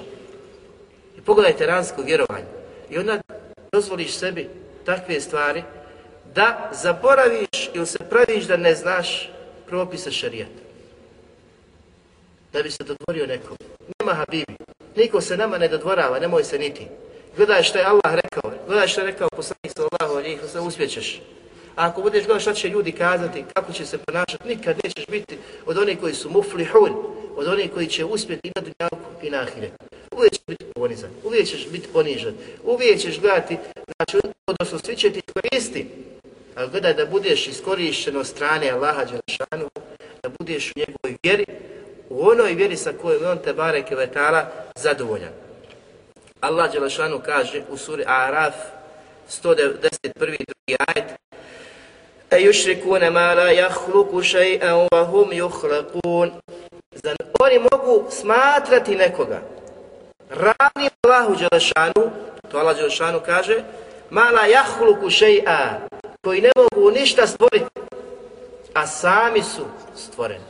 I 1.19 1.21
pogledajte 1.21 1.67
ransko 1.67 2.03
vjerovanje. 2.03 2.47
I 2.91 2.99
onda 2.99 3.21
dozvoliš 3.73 4.13
sebi 4.13 4.49
takve 4.85 5.21
stvari 5.21 5.63
da 6.35 6.71
zaboraviš 6.83 7.71
ili 7.75 7.87
se 7.87 7.99
praviš 7.99 8.45
da 8.45 8.57
ne 8.57 8.75
znaš 8.75 9.31
propise 9.67 10.11
šarijata. 10.11 10.65
Da 12.53 12.63
bi 12.63 12.71
se 12.71 12.85
dodvorio 12.85 13.27
nekom. 13.27 13.57
Nema 14.01 14.15
habibi. 14.15 14.57
Niko 14.97 15.21
se 15.21 15.37
nama 15.37 15.59
ne 15.59 15.69
dodvorava, 15.69 16.19
nemoj 16.19 16.45
se 16.45 16.59
niti. 16.59 16.87
Gledaj 17.37 17.63
što 17.63 17.79
je 17.79 17.85
Allah 17.85 18.15
rekao, 18.23 18.51
gledaj 18.67 18.89
što 18.89 19.01
je 19.01 19.07
rekao 19.07 19.29
poslanik 19.29 19.73
sallahu 19.77 20.19
alijih, 20.19 20.41
da 20.55 20.63
uspjećeš. 20.63 21.21
A 21.77 21.87
ako 21.87 22.03
budeš 22.03 22.25
gledao 22.25 22.41
šta 22.41 22.55
će 22.55 22.69
ljudi 22.69 22.93
kazati, 22.93 23.45
kako 23.55 23.73
će 23.73 23.87
se 23.87 23.99
ponašati, 23.99 24.49
nikad 24.49 24.77
nećeš 24.85 25.07
biti 25.07 25.39
od 25.67 25.79
onih 25.79 26.01
koji 26.01 26.15
su 26.15 26.31
muflihun, 26.31 26.93
od 27.37 27.49
onih 27.49 27.71
koji 27.75 27.87
će 27.87 28.05
uspjeti 28.05 28.49
i 28.49 28.53
na 28.57 28.63
dunjavku 28.63 29.27
i 29.27 29.31
na 29.31 29.41
ahiretu. 29.41 29.85
Uvijek 30.17 30.33
ćeš 30.33 30.43
biti 30.47 30.65
ponizan, 30.75 31.11
uvijek 31.25 31.47
ćeš 31.47 31.69
biti 31.69 31.89
ponižan, 31.93 32.35
uvijek 32.65 33.01
ćeš 33.01 33.21
gledati, 33.21 33.59
znači, 33.97 34.19
odnosno 34.47 34.79
svi 34.79 34.97
će 34.97 35.13
ti 35.13 35.21
koristi, 35.21 35.87
ali 36.55 36.71
gledaj 36.71 36.95
da 36.95 37.07
budeš 37.07 37.47
iskorišćen 37.47 38.17
od 38.17 38.27
strane 38.27 38.71
Allaha 38.71 39.05
Đelešanu, 39.05 39.69
da 40.23 40.29
budeš 40.39 40.71
u 40.71 40.79
njegovoj 40.79 41.17
vjeri, 41.23 41.47
u 42.09 42.29
onoj 42.29 42.55
vjeri 42.55 42.77
sa 42.77 42.93
kojom 43.03 43.27
on 43.27 43.39
te 43.39 43.53
bareke 43.53 43.95
vetala 43.95 44.51
zadovoljan. 44.75 45.33
Allah 46.41 46.73
Đelešanu 46.73 47.21
kaže 47.25 47.63
u 47.71 47.77
suri 47.77 48.05
Araf 48.07 48.55
191. 49.29 49.75
drugi 50.19 50.77
ajet 50.79 51.15
E 52.31 52.41
yušrikune 52.41 53.11
ma 53.11 53.35
la 53.35 53.51
jahluku 53.51 54.23
še'an 54.23 54.89
wa 54.93 55.05
hum 55.11 55.31
yukhlaqun 55.31 56.33
Zan 57.03 57.17
oni 57.41 57.59
mogu 57.59 58.11
smatrati 58.11 58.97
nekoga 58.97 59.43
Ravni 60.31 60.91
Allahu 61.03 61.37
Đelešanu, 61.37 62.11
to 62.51 62.59
Allah 62.59 62.77
Đelešanu 62.77 63.21
kaže, 63.21 63.65
ma 64.11 64.31
la 64.31 64.47
jahluku 64.47 65.11
šeja, 65.11 65.81
koji 66.25 66.41
ne 66.41 66.51
mogu 66.57 66.91
ništa 66.91 67.27
stvoriti, 67.27 67.65
a 68.75 68.87
sami 68.87 69.43
su 69.43 69.65
stvoreni. 69.97 70.45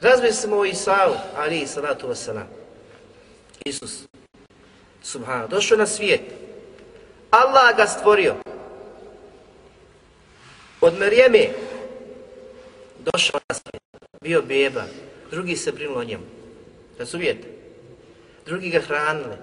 Razmislimo 0.00 0.56
o 0.56 0.64
Isau, 0.64 1.14
ali 1.36 1.58
i 1.58 1.66
salatu 1.66 2.08
wasalam. 2.08 2.46
Isus, 3.64 4.04
subhanahu, 5.02 5.48
došao 5.48 5.78
na 5.78 5.86
svijet. 5.86 6.20
Allah 7.30 7.76
ga 7.76 7.86
stvorio. 7.86 8.34
Od 10.80 10.98
Merijeme 10.98 11.48
došao 13.12 13.40
na 13.48 13.54
svijet. 13.54 13.82
Bio 14.22 14.42
beba. 14.42 14.84
Drugi 15.30 15.56
se 15.56 15.72
brinuo 15.72 15.98
o 15.98 16.04
njemu. 16.04 16.24
Razumijete? 16.98 17.48
Drugi 18.46 18.70
ga 18.70 18.80
hranili. 18.80 19.36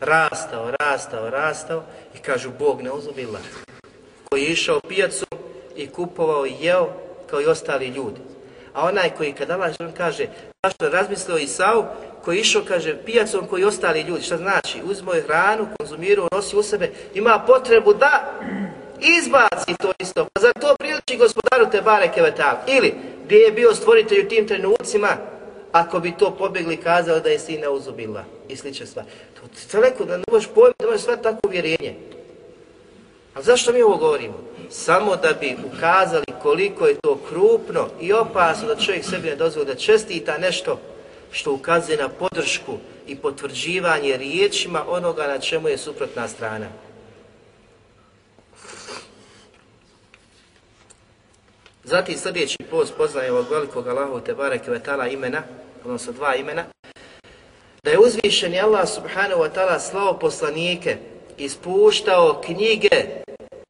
Rastao, 0.00 0.70
rastao, 0.80 1.30
rastao 1.30 1.84
i 2.14 2.18
kažu 2.18 2.50
Bog 2.58 2.82
ne 2.82 2.92
uzubila. 2.92 3.40
Koji 4.24 4.42
je 4.42 4.48
išao 4.48 4.80
pijacu 4.80 5.26
i 5.76 5.86
kupovao 5.86 6.46
i 6.46 6.54
jeo 6.60 6.88
kao 7.30 7.40
i 7.40 7.46
ostali 7.46 7.86
ljudi. 7.86 8.20
A 8.74 8.84
onaj 8.84 9.10
koji 9.16 9.32
kada 9.32 9.54
Allah 9.54 9.76
on 9.80 9.92
kaže, 9.92 10.26
zašto 10.62 10.84
je 10.84 10.90
razmislio 10.90 11.36
Isau, 11.36 11.84
koji 12.24 12.36
je 12.36 12.40
išao, 12.40 12.62
kaže, 12.68 12.96
pijacom 13.04 13.46
koji 13.46 13.64
ostali 13.64 14.00
ljudi, 14.02 14.22
šta 14.22 14.36
znači? 14.36 14.80
Uzmo 14.84 15.12
je 15.12 15.22
hranu, 15.22 15.66
konzumirao, 15.78 16.28
nosi 16.32 16.56
u 16.56 16.62
sebe, 16.62 16.90
ima 17.14 17.44
potrebu 17.46 17.94
da 17.94 18.40
izbaci 19.00 19.74
to 19.78 19.92
isto. 19.98 20.26
Pa 20.32 20.40
za 20.40 20.52
to 20.52 20.76
priliči 20.78 21.16
gospodaru 21.16 21.70
te 21.70 21.82
bareke 21.82 22.22
vetal. 22.22 22.56
Ili, 22.66 22.94
gdje 23.24 23.36
je 23.36 23.52
bio 23.52 23.74
stvoritelj 23.74 24.20
u 24.20 24.28
tim 24.28 24.48
trenucima, 24.48 25.08
ako 25.72 26.00
bi 26.00 26.12
to 26.18 26.30
pobjegli 26.30 26.76
kazali 26.76 27.20
da 27.20 27.28
je 27.28 27.38
sina 27.38 27.70
uzubila 27.70 28.24
i 28.48 28.56
sliče 28.56 28.86
stvar. 28.86 29.04
To 29.34 29.42
je 29.42 29.48
daleko, 29.72 30.04
da 30.04 30.16
ne 30.16 30.24
možeš 30.30 30.48
pojma, 30.54 30.74
da 30.78 30.86
možeš 30.86 31.02
sve 31.02 31.22
tako 31.22 31.40
uvjerenje. 31.48 31.94
A 33.34 33.42
zašto 33.42 33.72
mi 33.72 33.82
ovo 33.82 33.96
govorimo? 33.96 34.34
Samo 34.70 35.16
da 35.16 35.32
bi 35.40 35.56
ukazali 35.74 36.26
koliko 36.42 36.86
je 36.86 37.00
to 37.02 37.18
krupno 37.28 37.88
i 38.00 38.12
opasno 38.12 38.68
da 38.68 38.80
čovjek 38.80 39.04
sebi 39.04 39.28
ne 39.28 39.36
dozvoli 39.36 39.66
da 39.66 39.74
čestita 39.74 40.38
nešto 40.38 40.80
što 41.30 41.52
ukazuje 41.52 41.98
na 41.98 42.08
podršku 42.08 42.78
i 43.06 43.16
potvrđivanje 43.16 44.16
riječima 44.16 44.84
onoga 44.88 45.26
na 45.26 45.38
čemu 45.38 45.68
je 45.68 45.78
suprotna 45.78 46.28
strana. 46.28 46.66
Zatim 51.90 52.18
sljedeći 52.18 52.56
post 52.70 52.94
poznaje 52.96 53.32
ovog 53.32 53.46
velikog 53.50 53.88
Allahu 53.88 54.20
Tebare 54.20 54.58
Kvetala 54.58 55.06
imena, 55.06 55.42
odnosno 55.84 56.12
dva 56.12 56.34
imena, 56.34 56.64
da 57.84 57.90
je 57.90 57.98
uzvišeni 57.98 58.60
Allah 58.60 58.88
subhanahu 58.88 59.42
wa 59.42 59.48
ta'ala 59.54 59.78
slao 59.78 60.18
poslanike, 60.18 60.96
ispuštao 61.38 62.40
knjige 62.44 63.04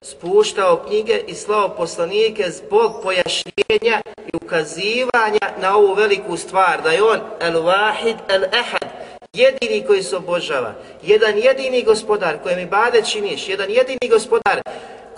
spuštao 0.05 0.85
knjige 0.87 1.21
i 1.27 1.35
slao 1.35 1.69
poslanike 1.69 2.51
zbog 2.51 3.03
pojašnjenja 3.03 4.01
i 4.27 4.37
ukazivanja 4.43 5.49
na 5.61 5.77
ovu 5.77 5.95
veliku 5.95 6.37
stvar, 6.37 6.83
da 6.83 6.91
je 6.91 7.03
on 7.03 7.21
el-wahid 7.41 8.17
el-ehad, 8.29 8.89
jedini 9.33 9.87
koji 9.87 10.03
se 10.03 10.17
obožava, 10.17 10.75
jedan 11.03 11.39
jedini 11.39 11.83
gospodar 11.83 12.43
kojem 12.43 12.59
i 12.59 12.67
bade 12.67 13.03
činiš, 13.03 13.49
jedan 13.49 13.71
jedini 13.71 14.09
gospodar 14.11 14.61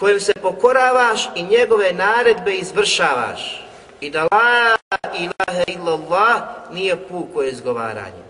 kojem 0.00 0.20
se 0.20 0.32
pokoravaš 0.42 1.28
i 1.36 1.42
njegove 1.42 1.92
naredbe 1.92 2.54
izvršavaš. 2.54 3.66
I 4.00 4.10
da 4.10 4.22
la 4.22 4.76
ilaha 5.18 5.64
illallah 5.66 6.42
nije 6.72 6.96
puko 6.96 7.42
izgovaranje. 7.42 8.22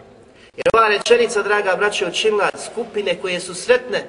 Jer 0.57 0.67
ova 0.75 0.89
rečenica, 0.89 1.43
draga 1.43 1.77
braće, 1.77 2.07
učinila 2.07 2.51
skupine 2.65 3.15
koje 3.15 3.41
su 3.41 3.55
sretne 3.55 4.05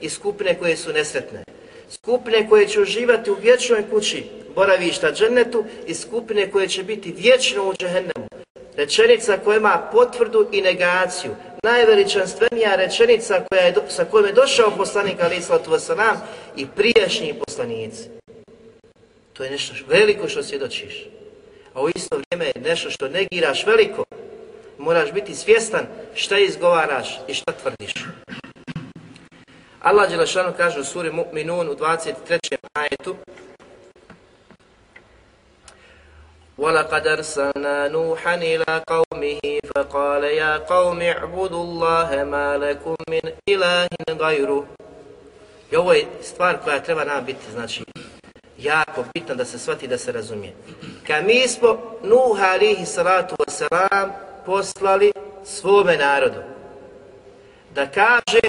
i 0.00 0.08
skupine 0.08 0.58
koje 0.58 0.76
su 0.76 0.92
nesretne 0.92 1.44
skupine 1.90 2.48
koje 2.48 2.68
će 2.68 2.80
uživati 2.80 3.30
u 3.30 3.36
vječnoj 3.42 3.90
kući 3.90 4.24
boravišta 4.54 5.12
džennetu 5.12 5.64
i 5.86 5.94
skupine 5.94 6.50
koje 6.50 6.68
će 6.68 6.82
biti 6.82 7.14
vječno 7.18 7.68
u 7.68 7.74
džehennemu. 7.74 8.28
Rečenica 8.76 9.38
koja 9.44 9.56
ima 9.56 9.88
potvrdu 9.92 10.48
i 10.52 10.60
negaciju. 10.60 11.30
Najveličanstvenija 11.66 12.76
rečenica 12.76 13.44
koja 13.48 13.60
je 13.60 13.72
do, 13.72 13.82
sa 13.88 14.04
kojom 14.04 14.26
je 14.26 14.32
došao 14.32 14.70
poslanik 14.76 15.16
Ali 15.22 15.36
Islatu 15.36 15.70
Vasanam 15.70 16.16
i 16.56 16.66
prijašnji 16.66 17.34
poslanici. 17.46 18.08
To 19.32 19.44
je 19.44 19.50
nešto 19.50 19.74
veliko 19.88 20.28
što 20.28 20.42
svjedočiš. 20.42 21.08
A 21.74 21.82
u 21.82 21.88
isto 21.88 22.16
vrijeme 22.18 22.46
je 22.46 22.62
nešto 22.70 22.90
što 22.90 23.08
negiraš 23.08 23.66
veliko. 23.66 24.04
Moraš 24.78 25.12
biti 25.12 25.34
svjestan 25.34 25.86
šta 26.14 26.38
izgovaraš 26.38 27.18
i 27.28 27.34
šta 27.34 27.52
tvrdiš. 27.52 27.92
Allah 29.80 30.10
Đelešanu 30.10 30.52
kaže 30.56 30.80
u 30.80 30.84
suri 30.84 31.10
Mu'minun 31.10 31.70
u 31.70 31.76
23. 31.76 32.56
ajetu 32.72 33.16
وَلَقَدْ 36.57 37.07
أَرْسَلْنَا 37.07 37.87
نُوحًا 37.87 38.35
إِلَى 38.35 38.83
قَوْمِهِ 38.87 39.59
فَقَالَ 39.75 40.23
يَا 40.23 40.57
قَوْمِ 40.57 41.01
اعْبُدُوا 41.01 41.63
اللَّهَ 41.63 42.09
مَا 42.23 42.57
لَكُمْ 42.57 42.95
مِنْ 43.09 43.25
إِلَهٍ 43.49 43.87
غَيْرُهُ 44.09 44.65
I 45.71 45.75
ovo 45.75 45.93
je 45.93 46.05
stvar 46.21 46.57
koja 46.63 46.79
treba 46.79 47.03
nam 47.03 47.25
biti, 47.25 47.51
znači, 47.51 47.83
jako 48.57 49.03
bitno 49.13 49.35
da 49.35 49.45
se 49.45 49.59
shvati 49.59 49.87
da 49.87 49.97
se 49.97 50.11
razumije. 50.11 50.53
Kad 51.07 51.25
mi 51.25 51.47
smo 51.47 51.77
Nuh 52.03 52.41
alihi 52.53 52.85
salatu 52.85 53.35
wasalam 53.35 54.09
poslali 54.45 55.11
svome 55.45 55.97
narodu 55.97 56.41
da 57.75 57.87
kaže 57.87 58.39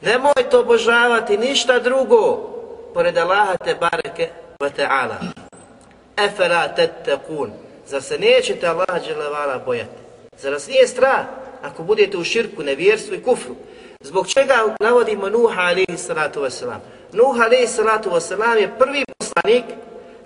nemojte 0.00 0.56
obožavati 0.56 1.38
ništa 1.38 1.78
drugo 1.78 2.50
pored 2.94 3.18
Allaha 3.18 3.56
te 3.56 3.74
bareke 3.74 4.28
wa 4.60 4.70
ta'ala. 4.76 5.16
Efera 6.25 6.75
tettekun. 6.75 7.51
Zar 7.87 8.01
se 8.01 8.19
nećete 8.19 8.67
Allaha 8.67 8.99
dželevala 9.07 9.61
bojati? 9.65 9.99
Zar 10.37 10.53
vas 10.53 10.67
nije 10.67 10.87
strah 10.87 11.25
ako 11.61 11.83
budete 11.83 12.17
u 12.17 12.23
širku, 12.23 12.63
nevjerstvu 12.63 13.15
i 13.15 13.23
kufru? 13.23 13.55
Zbog 13.99 14.27
čega 14.27 14.75
navodimo 14.79 15.29
Nuha 15.29 15.61
alaihi 15.61 15.97
salatu 15.97 16.41
wasalam? 16.41 16.79
Nuh 17.13 17.39
alaihi 17.45 17.67
salatu 17.67 18.09
wasalam 18.09 18.57
je 18.57 18.77
prvi 18.79 19.03
poslanik 19.17 19.63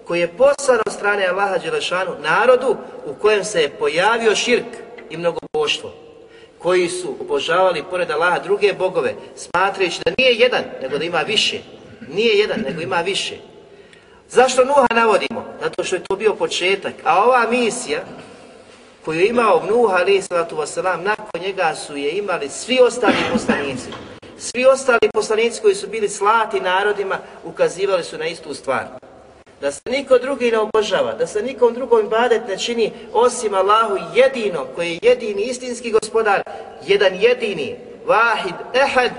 koji 0.05 0.19
je 0.19 0.37
poslan 0.37 0.79
od 0.85 0.93
strane 0.93 1.27
Allaha 1.27 1.57
Đelešanu 1.57 2.11
narodu 2.23 2.75
u 3.05 3.13
kojem 3.13 3.43
se 3.43 3.61
je 3.61 3.69
pojavio 3.69 4.35
širk 4.35 4.65
i 5.09 5.17
mnogoboštvo 5.17 5.93
koji 6.59 6.89
su 6.89 7.15
obožavali 7.21 7.83
pored 7.89 8.11
Allaha 8.11 8.39
druge 8.39 8.73
bogove 8.73 9.13
smatrajući 9.35 9.99
da 10.05 10.11
nije 10.17 10.33
jedan 10.33 10.63
nego 10.81 10.97
da 10.97 11.05
ima 11.05 11.21
više 11.21 11.59
nije 12.09 12.37
jedan 12.37 12.59
nego 12.59 12.81
ima 12.81 13.01
više 13.01 13.35
zašto 14.29 14.65
Nuha 14.65 14.87
navodimo? 14.93 15.45
zato 15.61 15.83
što 15.83 15.95
je 15.95 16.03
to 16.03 16.15
bio 16.15 16.35
početak 16.35 16.93
a 17.03 17.23
ova 17.23 17.47
misija 17.49 18.01
koju 19.05 19.19
je 19.19 19.27
imao 19.27 19.65
Nuha, 19.69 19.97
ali 19.99 20.21
salatu 20.21 20.55
wasalam 20.55 21.01
nakon 21.03 21.41
njega 21.41 21.75
su 21.75 21.97
je 21.97 22.11
imali 22.11 22.49
svi 22.49 22.79
ostali 22.81 23.15
poslanici 23.33 23.89
Svi 24.37 24.65
ostali 24.65 25.09
poslanici 25.13 25.61
koji 25.61 25.75
su 25.75 25.87
bili 25.87 26.09
slati 26.09 26.59
narodima 26.59 27.17
ukazivali 27.43 28.03
su 28.03 28.17
na 28.17 28.25
istu 28.25 28.53
stvar. 28.53 28.83
Da 29.61 29.71
se 29.71 29.81
niko 29.89 30.17
drugi 30.17 30.51
ne 30.51 30.59
obožava, 30.59 31.13
da 31.13 31.27
se 31.27 31.41
nikom 31.41 31.73
drugom 31.73 32.05
ibadet 32.05 32.47
ne 32.47 32.57
čini 32.57 32.91
osim 33.13 33.53
Allahu 33.53 33.97
jedino, 34.15 34.65
koji 34.75 34.89
je 34.89 34.99
jedini 35.01 35.41
istinski 35.41 35.91
gospodar, 35.91 36.43
jedan 36.87 37.13
jedini, 37.15 37.75
vahid, 38.05 38.55
ehad, 38.73 39.11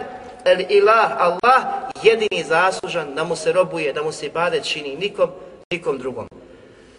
el 0.45 0.65
ilah, 0.69 1.17
Allah, 1.19 1.89
jedini 2.03 2.43
zaslužan 2.43 3.15
da 3.15 3.23
mu 3.23 3.35
se 3.35 3.51
robuje, 3.51 3.93
da 3.93 4.03
mu 4.03 4.11
se 4.11 4.25
ibadet 4.25 4.63
čini 4.63 4.95
nikom, 4.95 5.29
nikom 5.71 5.97
drugom. 5.97 6.27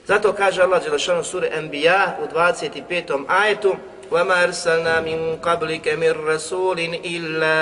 Zato 0.06 0.32
kaže 0.32 0.62
Allah 0.62 0.82
Đelešanu 0.82 1.24
sure 1.24 1.50
Enbiya 1.52 2.16
u 2.22 2.26
25. 2.34 3.24
ajetu, 3.28 3.76
وما 4.10 4.44
أرسلنا 4.44 5.00
من 5.00 5.36
قبلك 5.42 5.88
من 5.88 6.10
رسول 6.10 6.78
إلا 7.04 7.58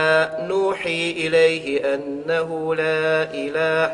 نوحي 0.49 1.11
إليه 1.11 1.95
أنه 1.95 2.75
لا 2.75 3.29
إله 3.35 3.93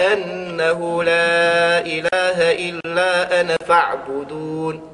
أنه 0.00 1.02
لا 1.02 1.80
إله 1.86 2.38
إلا 2.52 3.40
أنا 3.40 3.56
فاعبدون 3.66 4.90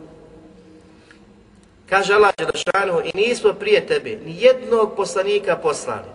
Kaže 1.86 2.14
Allah 2.14 2.34
Đelešanu, 2.34 2.98
i 3.06 3.14
nismo 3.14 3.52
prije 3.54 3.86
tebe 3.86 4.18
ni 4.24 4.34
jednog 4.42 4.96
poslanika 4.96 5.56
poslali. 5.56 6.10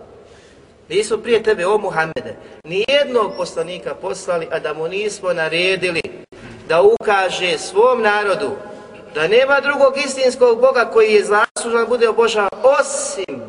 Nismo 0.89 1.17
prije 1.17 1.43
tebe, 1.43 1.65
o 1.65 1.77
Muhammede, 1.77 2.35
ni 2.63 2.85
jednog 2.87 3.33
poslanika 3.37 3.95
poslali, 3.95 4.47
a 4.51 4.59
da 4.59 4.73
mu 4.73 4.87
nismo 4.87 5.33
naredili 5.33 6.01
da 6.67 6.81
ukaže 6.81 7.57
svom 7.57 8.01
narodu 8.01 8.51
da 9.15 9.27
nema 9.27 9.59
drugog 9.59 9.97
istinskog 10.05 10.61
Boga 10.61 10.89
koji 10.93 11.13
je 11.13 11.23
zaslužan 11.25 11.81
da 11.81 11.85
bude 11.85 12.09
obožavan 12.09 12.49
osim 12.79 13.41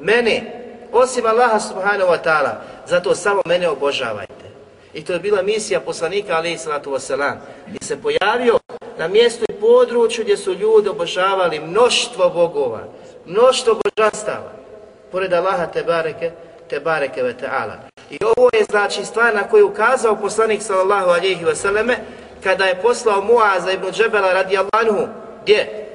mene, 0.00 0.64
osim 0.92 1.26
Allaha 1.26 1.60
subhanahu 1.60 2.10
wa 2.10 2.18
ta'ala. 2.24 2.54
Zato 2.86 3.14
samo 3.14 3.42
mene 3.46 3.68
obožavajte. 3.68 4.44
I 4.94 5.04
to 5.04 5.12
je 5.12 5.18
bila 5.18 5.42
misija 5.42 5.80
poslanika 5.80 6.36
alaihi 6.36 6.58
salatu 6.58 6.90
wasalam. 6.90 7.36
Gdje 7.66 7.78
se 7.82 8.02
pojavio 8.02 8.58
na 8.98 9.08
mjestu 9.08 9.44
i 9.48 9.60
području 9.60 10.24
gdje 10.24 10.36
su 10.36 10.52
ljudi 10.52 10.88
obožavali 10.88 11.60
mnoštvo 11.60 12.30
bogova, 12.30 12.80
mnoštvo 13.26 13.80
božanstava. 13.84 14.52
Pored 15.12 15.32
Allaha 15.32 15.66
te 15.66 15.82
bareke, 15.82 16.30
te 16.68 16.80
bareke 16.80 17.22
ve 17.22 17.34
ta'ala. 17.34 17.76
I 18.10 18.18
ovo 18.24 18.48
je 18.52 18.64
znači 18.64 19.04
stvar 19.04 19.34
na 19.34 19.48
koju 19.48 19.60
je 19.60 19.64
ukazao 19.64 20.16
poslanik 20.16 20.62
sallallahu 20.62 21.10
alaihi 21.10 21.44
wasallame, 21.44 21.96
kada 22.42 22.64
je 22.64 22.82
poslao 22.82 23.22
Muaza 23.22 23.72
ibn 23.72 23.90
Džebela 23.92 24.32
radijallahu 24.32 24.70
anhu 24.72 25.08
gdje? 25.42 25.86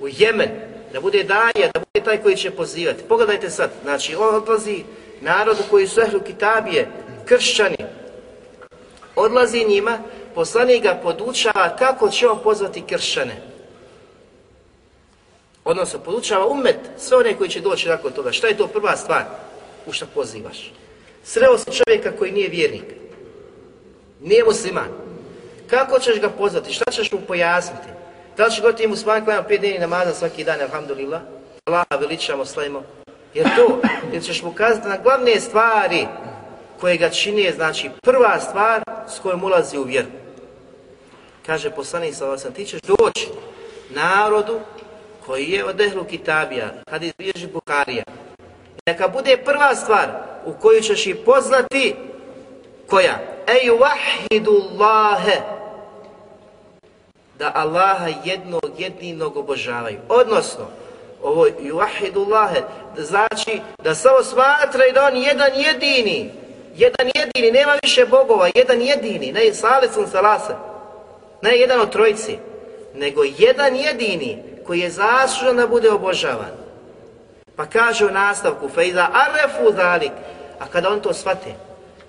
U 0.00 0.08
Jemen, 0.08 0.50
da 0.92 1.00
bude 1.00 1.22
daje, 1.24 1.70
da 1.74 1.80
bude 1.80 2.04
taj 2.04 2.22
koji 2.22 2.36
će 2.36 2.50
pozivati. 2.50 3.02
Pogledajte 3.08 3.50
sad, 3.50 3.70
znači 3.82 4.14
on 4.14 4.34
odlazi 4.34 4.84
narodu 5.20 5.62
koji 5.70 5.86
su 5.86 6.00
ehlu 6.00 6.20
kitabije, 6.20 6.88
kršćani, 7.24 7.76
odlazi 9.16 9.64
njima, 9.64 9.98
poslanik 10.34 10.82
ga 10.82 11.00
podučava 11.02 11.76
kako 11.78 12.10
će 12.10 12.28
on 12.28 12.38
pozvati 12.42 12.82
kršćane. 12.88 13.42
Odnosno, 15.64 15.98
podučava 15.98 16.46
umet, 16.46 16.78
sve 16.98 17.16
one 17.16 17.36
koji 17.36 17.50
će 17.50 17.60
doći 17.60 17.88
nakon 17.88 18.12
toga. 18.12 18.32
Šta 18.32 18.46
je 18.46 18.56
to 18.56 18.66
prva 18.66 18.96
stvar 18.96 19.24
u 19.90 19.92
što 19.92 20.06
pozivaš? 20.14 20.72
Sreo 21.24 21.58
si 21.58 21.64
čovjeka 21.64 22.12
koji 22.18 22.32
nije 22.32 22.48
vjernik, 22.48 22.84
nije 24.20 24.44
musliman, 24.44 24.88
Kako 25.70 25.98
ćeš 25.98 26.20
ga 26.20 26.28
pozvati? 26.28 26.72
Šta 26.72 26.90
ćeš 26.90 27.12
mu 27.12 27.18
pojasniti? 27.26 27.88
Da 28.36 28.44
li 28.44 28.52
će 28.52 28.62
goti 28.62 28.86
mu 28.86 28.96
smanj 28.96 29.24
klanjamo 29.24 29.48
pet 29.48 29.60
dnevni 29.60 29.78
namaza 29.78 30.14
svaki 30.14 30.44
dan, 30.44 30.60
alhamdulillah? 30.60 31.20
Allaha 31.64 31.96
veličamo, 32.00 32.44
slavimo. 32.44 32.82
Jer 33.34 33.46
to, 33.56 33.80
jer 34.12 34.22
ćeš 34.22 34.42
mu 34.42 34.52
kazati 34.52 34.88
na 34.88 34.96
glavne 34.96 35.40
stvari 35.40 36.06
koje 36.80 36.96
ga 36.96 37.10
čini, 37.10 37.52
znači 37.52 37.90
prva 38.02 38.40
stvar 38.40 38.82
s 39.08 39.18
kojom 39.18 39.44
ulazi 39.44 39.78
u 39.78 39.82
vjeru. 39.82 40.08
Kaže 41.46 41.70
poslanik 41.70 42.14
sa 42.14 42.38
sam, 42.38 42.52
ti 42.52 42.64
ćeš 42.64 42.80
doći 42.80 43.28
narodu 43.90 44.60
koji 45.26 45.50
je 45.50 45.64
od 45.64 45.80
ehlu 45.80 46.04
kitabija, 46.04 46.70
kad 46.90 47.02
izbježi 47.02 47.46
Bukarija. 47.46 48.04
Neka 48.90 49.08
bude 49.08 49.36
prva 49.36 49.74
stvar 49.74 50.08
u 50.46 50.52
koju 50.52 50.80
ćeš 50.80 51.06
i 51.06 51.14
poznati 51.14 51.94
koja? 52.86 53.18
Ej 53.46 53.70
vahidu 53.70 54.62
Allahe, 54.70 55.40
da 57.38 57.52
Allaha 57.54 58.08
jednog 58.24 58.70
jedinog 58.78 59.36
obožavaju. 59.36 59.98
Odnosno, 60.08 60.66
ovo 61.22 61.46
juahidullahe, 61.60 62.60
znači 62.96 63.60
da 63.84 63.94
samo 63.94 64.22
smatraju 64.22 64.92
da 64.94 65.06
on 65.06 65.16
jedan 65.16 65.50
jedini, 65.54 66.30
jedan 66.76 67.10
jedini, 67.14 67.52
nema 67.52 67.76
više 67.82 68.06
bogova, 68.06 68.48
jedan 68.54 68.80
jedini, 68.82 69.32
ne 69.32 69.54
salicom 69.54 70.06
salasa, 70.06 70.58
ne 71.42 71.56
jedan 71.56 71.80
od 71.80 71.92
trojici, 71.92 72.38
nego 72.94 73.22
jedan 73.38 73.76
jedini 73.76 74.42
koji 74.66 74.80
je 74.80 74.90
zaslužan 74.90 75.56
da 75.56 75.66
bude 75.66 75.90
obožavan. 75.90 76.69
Pa 77.60 77.66
kaže 77.66 78.06
u 78.06 78.10
nastavku, 78.10 78.68
fejza 78.68 79.08
arefu 79.12 79.72
zalik, 79.76 80.12
a 80.58 80.66
kada 80.66 80.88
on 80.88 81.00
to 81.00 81.12
shvate, 81.12 81.54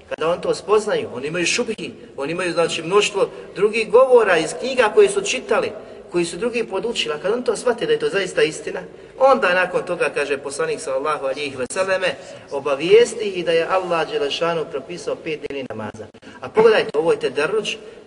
kada 0.10 0.30
on 0.30 0.42
to 0.42 0.56
spoznaju, 0.56 1.10
oni 1.16 1.28
imaju 1.28 1.46
šubhi, 1.46 1.94
oni 2.18 2.32
imaju 2.32 2.54
znači 2.54 2.84
mnoštvo 2.84 3.30
drugih 3.56 3.92
govora 3.92 4.38
iz 4.38 4.54
knjiga 4.60 4.92
koje 4.94 5.10
su 5.10 5.22
čitali, 5.22 5.72
koji 6.12 6.26
su 6.26 6.38
drugi 6.38 6.64
podučili, 6.64 7.16
a 7.16 7.18
kada 7.18 7.34
on 7.34 7.44
to 7.44 7.56
shvate 7.56 7.86
da 7.86 7.92
je 7.92 8.00
to 8.00 8.10
zaista 8.10 8.44
istina, 8.44 8.80
onda 9.20 9.54
nakon 9.54 9.84
toga, 9.84 10.10
kaže 10.16 10.38
poslanik 10.38 10.80
sallallahu 10.80 11.26
alihi 11.26 11.56
veseleme, 11.56 12.16
obavijesti 12.52 13.26
i 13.26 13.44
da 13.44 13.52
je 13.52 13.68
Allah 13.68 14.10
Đelešanu 14.12 14.66
propisao 14.72 15.16
pet 15.16 15.40
dnevni 15.50 15.66
namaza. 15.70 16.08
A 16.42 16.50
pogledajte, 16.50 16.98
ovo 16.98 17.12
je 17.12 17.20
te 17.20 17.32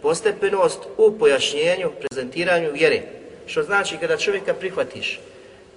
postepenost 0.03 0.81
u 0.97 1.19
pojašnjenju, 1.19 1.91
prezentiranju 2.01 2.73
vjere. 2.73 3.03
Što 3.47 3.63
znači 3.63 3.97
kada 3.97 4.17
čovjeka 4.17 4.55
prihvatiš, 4.55 5.21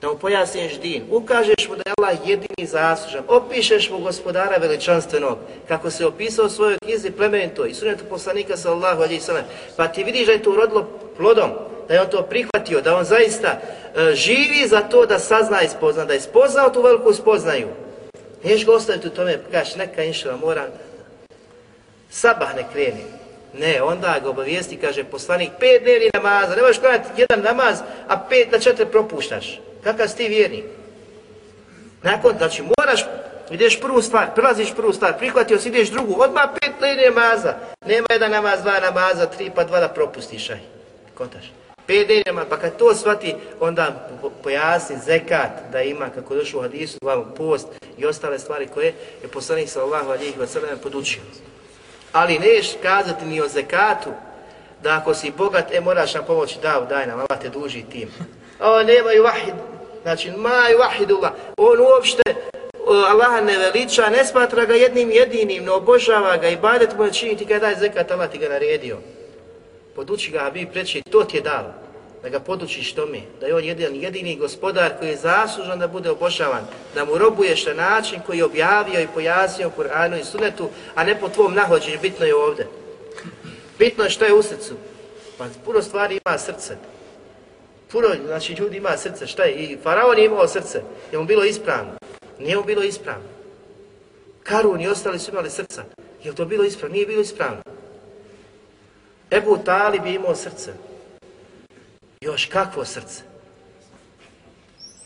da 0.01 0.07
mu 0.07 0.17
pojasniš 0.17 0.79
din, 0.79 1.03
ukažeš 1.11 1.69
mu 1.69 1.75
da 1.75 1.83
je 1.85 1.93
Allah 1.97 2.17
jedini 2.25 2.67
zaslužan, 2.67 3.23
opišeš 3.27 3.89
mu 3.89 3.99
gospodara 3.99 4.57
veličanstvenog, 4.57 5.37
kako 5.67 5.89
se 5.89 6.05
opisao 6.05 6.45
u 6.45 6.49
svojoj 6.49 6.77
knjizi 6.83 7.11
plemenito 7.11 7.65
i 7.65 7.73
sunetu 7.73 8.03
poslanika 8.09 8.57
sallahu 8.57 9.01
alaihi 9.01 9.19
sallam, 9.19 9.43
pa 9.75 9.87
ti 9.87 10.03
vidiš 10.03 10.25
da 10.25 10.31
je 10.31 10.43
to 10.43 10.51
urodilo 10.51 10.87
plodom, 11.17 11.51
da 11.87 11.93
je 11.93 12.01
on 12.01 12.07
to 12.07 12.21
prihvatio, 12.21 12.81
da 12.81 12.95
on 12.95 13.03
zaista 13.03 13.47
e, 13.47 14.15
živi 14.15 14.67
za 14.67 14.81
to 14.81 15.05
da 15.05 15.19
sazna 15.19 15.61
i 15.61 15.69
spozna, 15.69 16.05
da 16.05 16.13
je 16.13 16.21
spoznao 16.21 16.69
tu 16.69 16.81
veliku 16.81 17.13
spoznaju. 17.13 17.67
Niješ 18.43 18.65
ga 18.65 18.73
ostaviti 18.73 19.07
u 19.07 19.11
tome, 19.11 19.39
kaš 19.51 19.75
neka 19.75 20.03
inšala, 20.03 20.37
mora 20.37 20.67
sabah 22.09 22.55
ne 22.55 22.63
kreni. 22.73 23.03
Ne, 23.53 23.81
onda 23.81 24.19
ga 24.23 24.29
obavijesti, 24.29 24.77
kaže 24.77 25.03
poslanik, 25.03 25.49
pet 25.59 25.81
dnevni 25.81 26.09
namaza, 26.13 26.55
ne 26.55 26.61
možeš 26.61 26.77
klanjati 26.79 27.09
jedan 27.17 27.41
namaz, 27.41 27.79
a 28.07 28.19
pet 28.29 28.51
na 28.51 28.59
četiri 28.59 28.85
propuštaš. 28.85 29.59
Kakav 29.87 30.07
si 30.07 30.17
ti 30.17 30.27
vjernik? 30.27 30.65
Nakon, 32.03 32.37
znači 32.37 32.63
moraš, 32.77 33.05
ideš 33.51 33.81
prvu 33.81 34.01
stvar, 34.01 34.27
prelaziš 34.35 34.75
prvu 34.75 34.93
stvar, 34.93 35.17
prihvatio 35.17 35.59
si, 35.59 35.69
ideš 35.69 35.89
drugu, 35.89 36.15
odmah 36.21 36.49
pet 36.61 36.71
linije 36.81 37.11
namaza. 37.11 37.53
Nema 37.85 38.07
jedan 38.11 38.31
namaz, 38.31 38.61
dva 38.61 38.79
namaza, 38.79 39.25
tri 39.25 39.51
pa 39.55 39.63
dva 39.63 39.79
da 39.79 39.87
propustiš, 39.87 40.49
aj. 40.49 40.59
Kontaš. 41.13 41.51
Pet 41.85 42.07
dnevni 42.07 42.41
pa 42.49 42.57
kad 42.57 42.77
to 42.77 42.95
shvati, 42.95 43.35
onda 43.59 44.09
pojasni 44.43 44.95
zekat 45.05 45.51
da 45.71 45.81
ima, 45.81 46.09
kako 46.09 46.35
došlo 46.35 46.59
u 46.59 46.63
hadisu, 46.63 46.97
vam 47.01 47.33
post 47.37 47.67
i 47.97 48.05
ostale 48.05 48.39
stvari 48.39 48.67
koje 48.73 48.93
je 49.23 49.27
poslanik 49.27 49.69
sallallahu 49.69 50.09
alihi 50.09 50.33
wa 50.39 50.47
sallam 50.47 50.77
podučio. 50.83 51.21
Ali 52.11 52.39
neš 52.39 52.67
kazati 52.81 53.25
ni 53.25 53.41
o 53.41 53.47
zekatu, 53.47 54.09
da 54.83 54.97
ako 54.97 55.13
si 55.13 55.31
bogat, 55.37 55.73
e 55.73 55.81
moraš 55.81 56.13
nam 56.13 56.25
pomoći, 56.25 56.59
da, 56.61 56.85
daj 56.89 57.07
nam, 57.07 57.19
Allah 57.19 57.41
te 57.41 57.49
duži 57.49 57.83
tim. 57.91 58.09
O, 58.59 58.83
nemaju 58.83 59.23
vahid, 59.23 59.53
znači, 60.01 60.31
maju 60.31 60.77
vahidullah. 60.77 61.31
On 61.57 61.79
uopšte 61.79 62.35
Allaha 62.87 63.41
ne 63.41 63.57
veliča, 63.57 64.09
ne 64.09 64.25
smatra 64.25 64.65
ga 64.65 64.73
jednim 64.73 65.11
jedinim, 65.11 65.63
ne 65.63 65.71
obožava 65.71 66.37
ga 66.37 66.47
i 66.47 66.57
badet 66.57 66.97
mu 66.97 67.11
čini 67.11 67.37
ti 67.37 67.45
kada 67.45 67.59
daj 67.59 67.75
zekat, 67.75 68.11
Allah 68.11 68.31
ti 68.31 68.37
ga 68.37 68.49
naredio. 68.49 68.97
Poduči 69.95 70.31
ga, 70.31 70.49
bi 70.53 70.67
preći, 70.73 71.01
to 71.11 71.23
ti 71.23 71.37
je 71.37 71.41
dao. 71.41 71.73
Da 72.23 72.29
ga 72.29 72.39
podučiš 72.39 72.93
tome, 72.93 73.21
da 73.39 73.47
je 73.47 73.55
on 73.55 73.63
jedan 73.63 73.95
jedini 73.95 74.35
gospodar 74.35 74.91
koji 74.99 75.09
je 75.09 75.17
zaslužan 75.17 75.79
da 75.79 75.87
bude 75.87 76.09
obožavan, 76.09 76.67
da 76.95 77.05
mu 77.05 77.17
robuješ 77.17 77.65
na 77.65 77.73
način 77.73 78.19
koji 78.25 78.37
je 78.37 78.45
objavio 78.45 79.01
i 79.01 79.07
pojasnio 79.13 79.67
u 79.67 79.81
Kur'anu 79.81 80.19
i 80.19 80.23
Sunetu, 80.23 80.69
a 80.95 81.03
ne 81.03 81.19
po 81.19 81.29
tvom 81.29 81.53
nahođenju, 81.53 81.97
bitno 82.01 82.25
je 82.25 82.35
ovde. 82.35 82.67
Bitno 83.79 84.03
je 84.03 84.09
što 84.09 84.25
je 84.25 84.33
u 84.33 84.43
srcu. 84.43 84.73
Pa 85.37 85.45
puno 85.65 85.81
stvari 85.81 86.19
ima 86.25 86.37
srce. 86.37 86.75
Puno, 87.91 88.07
znači 88.25 88.53
ljudi 88.53 88.77
ima 88.77 88.97
srce, 88.97 89.27
šta 89.27 89.43
je? 89.43 89.53
I 89.53 89.77
faraon 89.83 90.17
je 90.17 90.25
imao 90.25 90.47
srce, 90.47 90.81
je 91.11 91.19
mu 91.19 91.25
bilo 91.25 91.43
ispravno. 91.43 91.91
Nije 92.39 92.57
mu 92.57 92.63
bilo 92.63 92.83
ispravno. 92.83 93.27
Karun 94.43 94.81
i 94.81 94.87
ostali 94.87 95.19
su 95.19 95.31
imali 95.31 95.49
srca. 95.49 95.83
Je 96.23 96.35
to 96.35 96.45
bilo 96.45 96.63
ispravno? 96.63 96.93
Nije 96.93 97.05
bilo 97.05 97.21
ispravno. 97.21 97.61
Ebu 99.31 99.57
Talib 99.65 100.05
je 100.05 100.13
imao 100.13 100.35
srce. 100.35 100.73
Još 102.21 102.45
kakvo 102.45 102.85
srce? 102.85 103.21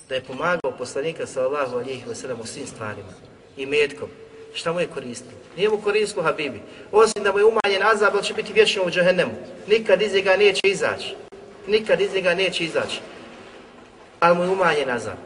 Da 0.09 0.15
je 0.15 0.23
pomagao 0.23 0.77
poslanika 0.77 1.27
sallallahu 1.27 1.77
alihi 1.77 2.03
wasallam 2.09 2.41
u 2.41 2.45
svim 2.45 2.67
stvarima. 2.67 3.13
I 3.57 3.65
metkom. 3.65 4.09
Šta 4.53 4.73
mu 4.73 4.79
je 4.79 4.87
koristilo? 4.87 5.41
Nije 5.57 5.69
mu 5.69 5.81
koristilo 5.81 6.23
Habibi. 6.23 6.61
Osim 6.91 7.23
da 7.23 7.31
mu 7.31 7.39
je 7.39 7.45
umanjen 7.45 7.83
azab, 7.83 8.13
ali 8.13 8.23
će 8.23 8.33
biti 8.33 8.53
vječno 8.53 8.83
u 8.83 8.89
džahennemu. 8.89 9.33
Nikad 9.67 10.01
iz 10.01 10.13
njega 10.13 10.35
neće 10.37 10.61
izaći. 10.63 11.15
Nikad 11.67 12.01
iz 12.01 12.13
njega 12.13 12.33
neće 12.33 12.63
izaći. 12.63 12.99
Ali 14.19 14.37
mu 14.37 14.43
je 14.43 14.49
umanjen 14.49 14.89
azab. 14.89 15.17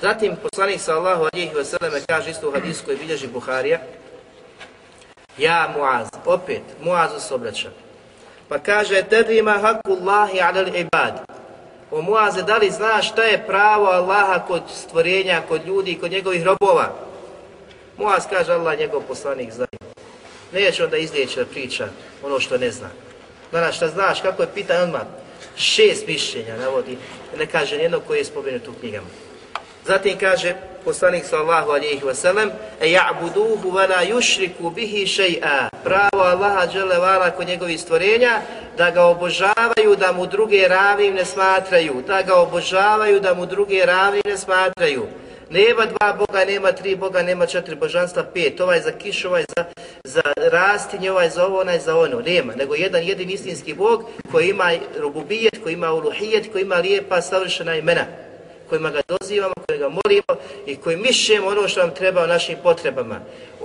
Zatim 0.00 0.36
poslanik 0.42 0.80
sallahu 0.80 1.28
alihi 1.32 1.50
vseleme 1.54 2.00
kaže 2.08 2.30
isto 2.30 2.48
u 2.48 2.52
hadisu 2.52 2.84
koji 2.84 2.96
bilježi 2.96 3.26
Buharija 3.26 3.78
Ja 5.38 5.74
Muaz, 5.76 6.08
opet 6.26 6.62
Muazu 6.82 7.20
se 7.20 7.34
obraća. 7.34 7.70
Pa 8.48 8.58
kaže 8.58 9.02
tedrima 9.02 9.52
haku 9.52 9.92
Allahi 9.92 10.40
alal 10.40 10.76
ibad. 10.76 11.24
O 11.90 12.02
Muaze, 12.02 12.42
da 12.42 12.56
li 12.56 12.70
znaš 12.70 13.08
šta 13.08 13.22
je 13.22 13.46
pravo 13.46 13.86
Allaha 13.86 14.38
kod 14.46 14.62
stvorenja, 14.74 15.42
kod 15.48 15.66
ljudi, 15.66 15.98
kod 16.00 16.10
njegovih 16.10 16.44
robova? 16.44 16.92
Muaz 17.96 18.26
kaže 18.30 18.52
Allah 18.52 18.78
njegov 18.78 19.02
poslanik 19.08 19.52
zna. 19.52 19.69
Neće 20.52 20.84
onda 20.84 20.96
izlijeći 20.96 21.36
da 21.36 21.46
priča 21.46 21.88
ono 22.22 22.40
što 22.40 22.58
ne 22.58 22.70
zna. 22.70 22.88
Znaš 23.50 23.76
šta 23.76 23.88
znaš, 23.88 24.20
kako 24.20 24.42
je 24.42 24.54
pitan 24.54 24.82
odmah? 24.82 25.02
Šest 25.56 26.06
mišljenja 26.06 26.56
navodi, 26.56 26.98
ne 27.38 27.46
kaže 27.46 27.76
jedno 27.76 28.00
koje 28.00 28.18
je 28.18 28.24
spomenut 28.24 28.68
u 28.68 28.72
knjigama. 28.80 29.08
Zatim 29.86 30.18
kaže 30.18 30.54
poslanik 30.84 31.24
sallahu 31.24 31.70
alihi 31.70 32.00
wasallam 32.00 32.50
e 32.80 32.88
ja'buduhu 32.88 33.72
wa 33.72 33.88
la 33.88 34.04
yushriku 34.04 34.70
bihi 34.74 35.06
shay'a 35.06 35.68
pravo 35.84 36.22
Allaha 36.24 36.66
dželle 36.66 36.98
vala 36.98 37.30
kod 37.30 37.46
njegovih 37.46 37.80
stvorenja 37.80 38.40
da 38.76 38.90
ga 38.90 39.04
obožavaju 39.04 39.96
da 39.98 40.12
mu 40.12 40.26
druge 40.26 40.68
ravnim 40.68 41.14
ne 41.14 41.24
smatraju 41.24 42.02
da 42.06 42.22
ga 42.22 42.34
obožavaju 42.34 43.20
da 43.20 43.34
mu 43.34 43.46
druge 43.46 43.86
ravnim 43.86 44.22
ne 44.24 44.36
smatraju 44.36 45.06
nema 45.50 45.86
dva 45.86 46.12
boga 46.12 46.44
nema 46.44 46.72
tri 46.72 46.96
boga 46.96 47.22
nema 47.22 47.46
četiri 47.46 47.76
božanstva 47.76 48.22
pet 48.34 48.60
ovaj 48.60 48.80
za 48.80 48.92
kiš 48.92 49.24
ovaj 49.24 49.44
za 49.56 49.64
za 50.04 50.22
rastinje 50.36 51.10
ovaj 51.10 51.30
za 51.30 51.46
ovo 51.46 51.60
onaj 51.60 51.78
za 51.78 51.96
ono 51.96 52.20
nema 52.20 52.54
nego 52.54 52.74
jedan 52.74 53.02
jedin 53.02 53.30
istinski 53.30 53.74
bog 53.74 54.04
koji 54.32 54.48
ima 54.48 54.72
rububijet 54.98 55.62
koji 55.62 55.72
ima 55.72 55.92
uluhijet 55.92 56.52
koji 56.52 56.62
ima 56.62 56.76
lijepa 56.76 57.22
savršena 57.22 57.76
imena 57.76 58.04
kojima 58.70 58.90
ga 58.90 59.00
dozivamo, 59.08 59.54
kojima 59.66 59.88
ga 59.88 59.94
molimo 60.04 60.42
i 60.66 60.76
koji 60.76 60.96
mišljamo 60.96 61.46
ono 61.46 61.68
što 61.68 61.80
nam 61.80 61.94
treba 61.94 62.24
u 62.24 62.26
našim 62.26 62.56
potrebama. 62.62 63.20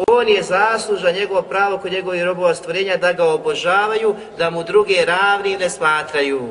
On 0.07 0.27
je 0.27 0.43
zaslužan 0.43 1.13
njegovo 1.15 1.41
pravo 1.41 1.77
kod 1.77 1.91
njegovih 1.91 2.23
robova 2.23 2.55
stvorenja 2.55 2.97
da 2.97 3.13
ga 3.13 3.23
obožavaju, 3.23 4.15
da 4.37 4.49
mu 4.49 4.63
druge 4.63 5.05
ravni 5.05 5.57
ne 5.57 5.69
smatraju. 5.69 6.49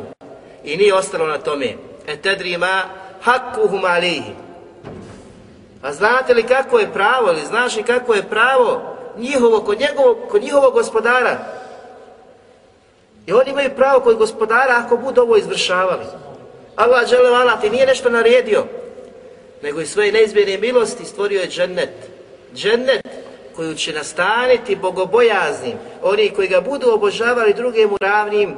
I 0.64 0.76
nije 0.76 0.94
ostalo 0.94 1.26
na 1.26 1.38
tome. 1.38 1.74
E 2.06 2.16
tedrima 2.16 2.82
hakkuhum 3.20 3.84
alihi. 3.84 4.43
A 5.84 5.92
znate 5.92 6.34
li 6.34 6.42
kako 6.42 6.78
je 6.78 6.92
pravo, 6.92 7.30
ili 7.30 7.46
znaš 7.46 7.76
li 7.76 7.82
kako 7.82 8.14
je 8.14 8.22
pravo 8.22 8.82
njihovo, 9.18 9.60
kod, 9.60 9.80
njegovog, 9.80 10.16
kod 10.28 10.42
njihovog 10.42 10.72
gospodara? 10.72 11.38
I 13.26 13.32
oni 13.32 13.50
imaju 13.50 13.70
pravo 13.76 14.00
kod 14.00 14.16
gospodara 14.16 14.82
ako 14.84 14.96
budu 14.96 15.22
ovo 15.22 15.36
izvršavali. 15.36 16.04
Allah 16.76 17.08
dželevala 17.08 17.60
ti 17.60 17.70
nije 17.70 17.86
nešto 17.86 18.10
naredio, 18.10 18.64
nego 19.62 19.80
i 19.80 19.86
svoje 19.86 20.12
neizmjene 20.12 20.58
milosti 20.58 21.04
stvorio 21.04 21.40
je 21.40 21.48
džennet. 21.48 21.94
Džennet 22.54 23.06
koju 23.56 23.74
će 23.74 23.92
nastaniti 23.92 24.76
bogobojaznim. 24.76 25.78
Oni 26.02 26.30
koji 26.30 26.48
ga 26.48 26.60
budu 26.60 26.90
obožavali 26.90 27.54
drugim 27.54 27.92
u 27.92 27.96
ravnim 28.00 28.56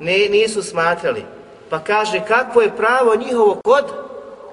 ne, 0.00 0.28
nisu 0.30 0.62
smatrali. 0.62 1.24
Pa 1.70 1.78
kaže 1.78 2.20
kako 2.28 2.60
je 2.60 2.76
pravo 2.76 3.14
njihovo 3.14 3.60
kod 3.64 3.84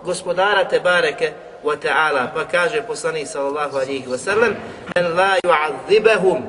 gospodara 0.03 0.63
te 0.63 0.80
bareke 0.80 1.32
wa 1.64 1.76
ta'ala. 1.76 2.32
Pa 2.34 2.45
kaže 2.45 2.82
poslanik 2.88 3.28
sallallahu 3.28 3.78
alihi 3.78 4.07
wa 4.07 4.18
sallam 4.18 4.55
en 4.95 5.05
la 5.16 5.38
ju'adzibahum 5.43 6.41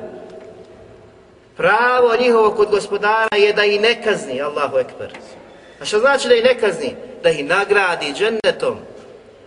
Pravo 1.57 2.15
njihovo 2.19 2.51
kod 2.51 2.69
gospodara 2.69 3.35
je 3.35 3.53
da 3.53 3.63
i 3.65 3.79
ne 3.79 4.03
kazni, 4.03 4.41
Allahu 4.41 4.77
ekber. 4.77 5.13
A 5.81 5.85
što 5.85 5.99
znači 5.99 6.27
da 6.27 6.35
ih 6.35 6.43
ne 6.43 6.59
kazni? 6.59 6.95
Da 7.23 7.29
ih 7.29 7.45
nagradi 7.45 8.13
džennetom. 8.13 8.77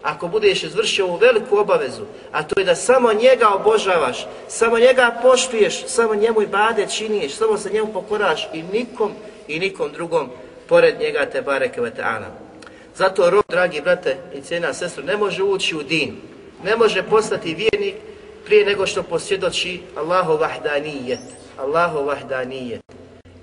Ako 0.02 0.28
budeš 0.28 0.62
izvršio 0.62 1.06
ovu 1.06 1.16
veliku 1.16 1.58
obavezu, 1.58 2.02
a 2.32 2.42
to 2.42 2.60
je 2.60 2.64
da 2.64 2.74
samo 2.74 3.12
njega 3.12 3.48
obožavaš, 3.48 4.26
samo 4.48 4.78
njega 4.78 5.18
poštuješ, 5.22 5.86
samo 5.86 6.14
njemu 6.14 6.42
i 6.42 6.46
bade 6.46 6.86
činiš, 6.86 7.34
samo 7.34 7.58
se 7.58 7.70
njemu 7.70 7.92
pokoraš 7.92 8.48
i 8.52 8.62
nikom 8.62 9.12
i 9.48 9.58
nikom 9.58 9.92
drugom 9.92 10.30
pored 10.68 11.00
njega 11.00 11.26
te 11.26 11.42
bareke 11.42 11.80
ve 11.80 11.90
ta'ala. 11.90 12.47
Zato 12.98 13.30
rob, 13.30 13.44
dragi 13.48 13.80
brate 13.80 14.16
i 14.34 14.40
cijena 14.40 14.72
sestru, 14.72 15.04
ne 15.04 15.16
može 15.16 15.42
ući 15.42 15.76
u 15.76 15.82
din, 15.82 16.16
ne 16.64 16.76
može 16.76 17.02
postati 17.02 17.54
vjernik 17.54 17.94
prije 18.44 18.66
nego 18.66 18.86
što 18.86 19.02
posvjedoči 19.02 19.80
Allahu 19.96 20.36
vahdanijet. 20.36 21.20
Allahu 21.58 22.04
vahdanijet. 22.04 22.80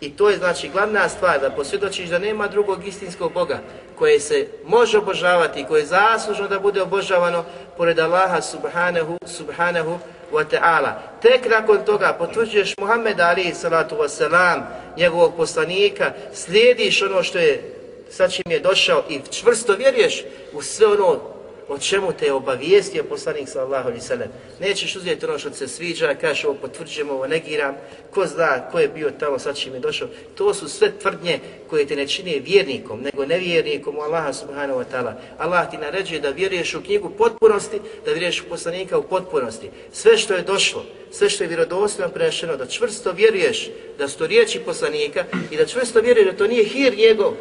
I 0.01 0.09
to 0.09 0.29
je 0.29 0.37
znači 0.37 0.69
glavna 0.69 1.09
stvar 1.09 1.39
da 1.39 1.49
posvjedočiš 1.49 2.09
da 2.09 2.19
nema 2.19 2.47
drugog 2.47 2.87
istinskog 2.87 3.33
Boga 3.33 3.59
koje 3.95 4.19
se 4.19 4.47
može 4.65 4.97
obožavati 4.97 5.59
i 5.59 5.65
koje 5.65 5.79
je 5.79 5.85
zaslužno 5.85 6.47
da 6.47 6.59
bude 6.59 6.81
obožavano 6.81 7.45
pored 7.77 7.99
Allaha 7.99 8.41
subhanahu, 8.41 9.17
subhanahu 9.25 9.99
wa 10.31 10.43
ta'ala. 10.51 10.91
Tek 11.21 11.49
nakon 11.49 11.85
toga 11.85 12.15
potvrđuješ 12.19 12.77
Muhammed 12.77 13.19
Ali 13.19 13.53
salatu 13.53 13.95
wasalam, 13.95 14.61
njegovog 14.97 15.33
poslanika, 15.37 16.11
slijediš 16.33 17.01
ono 17.01 17.23
što 17.23 17.37
je 17.37 17.74
sa 18.09 18.27
čim 18.27 18.51
je 18.51 18.59
došao 18.59 19.03
i 19.09 19.19
čvrsto 19.31 19.75
vjeruješ 19.75 20.23
u 20.53 20.61
sve 20.61 20.87
ono 20.87 21.35
o 21.67 21.77
čemu 21.77 22.11
te 22.19 22.25
je 22.25 22.33
obavijestio 22.33 23.03
poslanik 23.03 23.49
sallallahu 23.49 23.87
alaihi 23.87 24.05
sallam. 24.05 24.27
Nećeš 24.59 24.95
uzeti 24.95 25.25
ono 25.25 25.39
što 25.39 25.53
se 25.53 25.67
sviđa, 25.67 26.15
kažeš 26.21 26.45
ovo 26.45 26.53
potvrđujemo, 26.53 27.13
ovo 27.13 27.27
negiram, 27.27 27.75
ko 28.11 28.25
zna 28.25 28.69
ko 28.71 28.79
je 28.79 28.87
bio 28.87 29.11
tamo, 29.19 29.39
sad 29.39 29.57
čim 29.57 29.73
je 29.73 29.79
došao. 29.79 30.07
To 30.35 30.53
su 30.53 30.69
sve 30.69 30.91
tvrdnje 30.91 31.39
koje 31.69 31.87
te 31.87 31.95
ne 31.95 32.07
čine 32.07 32.39
vjernikom, 32.39 33.01
nego 33.01 33.25
nevjernikom 33.25 33.97
u 33.97 34.01
Allaha 34.01 34.33
subhanahu 34.33 34.79
wa 34.79 34.85
ta'ala. 34.91 35.13
Allah 35.37 35.71
ti 35.71 35.77
naređuje 35.77 36.19
da 36.19 36.29
vjeruješ 36.29 36.75
u 36.75 36.83
knjigu 36.83 37.09
potpunosti, 37.09 37.79
da 38.05 38.11
vjeruješ 38.11 38.41
u 38.41 38.49
poslanika 38.49 38.97
u 38.97 39.03
potpunosti. 39.03 39.69
Sve 39.91 40.17
što 40.17 40.33
je 40.33 40.41
došlo, 40.41 40.85
sve 41.11 41.29
što 41.29 41.43
je 41.43 41.47
vjerodostojno 41.47 42.11
prešeno, 42.11 42.57
da 42.57 42.65
čvrsto 42.65 43.11
vjeruješ 43.11 43.69
da 43.97 44.07
su 44.07 44.17
to 44.17 44.27
riječi 44.27 44.59
poslanika 44.59 45.25
i 45.51 45.57
da 45.57 45.65
čvrsto 45.65 46.01
vjeruješ 46.01 46.31
da 46.31 46.37
to 46.37 46.47
nije 46.47 46.63
hir 46.63 46.97
njegov, 46.97 47.33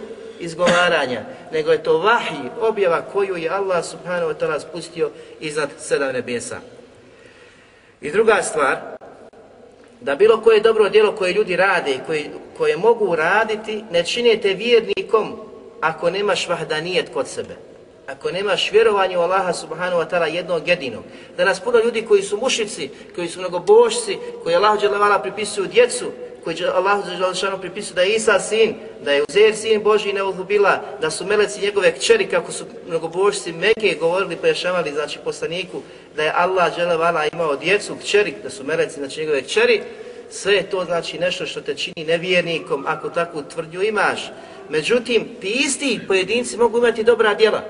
izgovaranja, 0.45 1.22
nego 1.53 1.72
je 1.72 1.82
to 1.82 1.99
vahij, 1.99 2.51
objava 2.61 3.03
koju 3.12 3.36
je 3.36 3.51
Allah 3.51 3.84
subhanahu 3.84 4.32
wa 4.32 4.34
ta'ala 4.34 4.61
spustio 4.61 5.11
iznad 5.40 5.68
sedam 5.78 6.12
nebesa. 6.12 6.57
I 8.01 8.11
druga 8.11 8.42
stvar, 8.42 8.76
da 10.01 10.14
bilo 10.14 10.40
koje 10.40 10.61
dobro 10.61 10.88
djelo 10.88 11.12
koje 11.12 11.32
ljudi 11.32 11.57
rade, 11.57 11.99
koje, 12.07 12.30
koje 12.57 12.76
mogu 12.76 13.16
raditi, 13.16 13.84
ne 13.90 14.05
činite 14.05 14.55
vjernikom 14.55 15.36
ako 15.80 16.11
nemaš 16.11 16.49
vahdanijet 16.49 17.11
kod 17.14 17.28
sebe. 17.28 17.57
Ako 18.07 18.30
nemaš 18.30 18.72
vjerovanje 18.72 19.18
u 19.18 19.20
Allaha 19.20 19.53
subhanahu 19.53 20.03
wa 20.03 20.11
ta'ala 20.11 20.34
jednog 20.34 20.68
jedinog. 20.68 21.03
Da 21.36 21.45
nas 21.45 21.61
puno 21.61 21.78
ljudi 21.78 22.03
koji 22.03 22.22
su 22.22 22.36
mušici, 22.36 22.90
koji 23.14 23.28
su 23.28 23.40
mnogobošci, 23.40 24.18
koji 24.42 24.57
Allah 24.57 24.80
dželevala 24.80 25.18
pripisuju 25.18 25.66
djecu, 25.66 26.12
koji 26.45 26.57
Allah 26.74 27.07
Đelešanu 27.07 27.59
pripisati 27.61 27.95
da 27.95 28.03
je 28.03 28.14
Isa 28.14 28.40
sin, 28.40 28.74
da 29.05 29.12
je 29.12 29.22
Uzer 29.28 29.57
sin 29.57 29.82
Boži 29.82 30.12
neuzubila, 30.12 30.80
da 31.01 31.11
su 31.11 31.26
meleci 31.26 31.61
njegove 31.61 31.92
kćeri, 31.92 32.26
kako 32.26 32.53
su 32.53 32.64
mnogobožci 32.88 33.53
Meke 33.53 33.97
govorili, 34.01 34.36
pojašavali, 34.36 34.92
znači 34.92 35.18
poslaniku, 35.24 35.82
da 36.16 36.22
je 36.22 36.32
Allah 36.34 36.76
Đelevala 36.76 37.26
imao 37.32 37.57
djecu, 37.57 37.97
kćeri, 38.01 38.34
da 38.42 38.51
su 38.51 38.64
meleci, 38.64 38.99
znači 38.99 39.20
njegove 39.20 39.42
kćeri, 39.42 39.82
sve 40.30 40.62
to 40.62 40.84
znači 40.84 41.18
nešto 41.18 41.47
što 41.47 41.61
te 41.61 41.74
čini 41.74 42.05
nevjernikom 42.07 42.84
ako 42.86 43.09
takvu 43.09 43.42
tvrdnju 43.42 43.82
imaš. 43.82 44.30
Međutim, 44.68 45.28
ti 45.40 45.49
isti 45.66 46.01
pojedinci 46.09 46.57
mogu 46.57 46.78
imati 46.78 47.05
dobra 47.05 47.34
djela. 47.34 47.62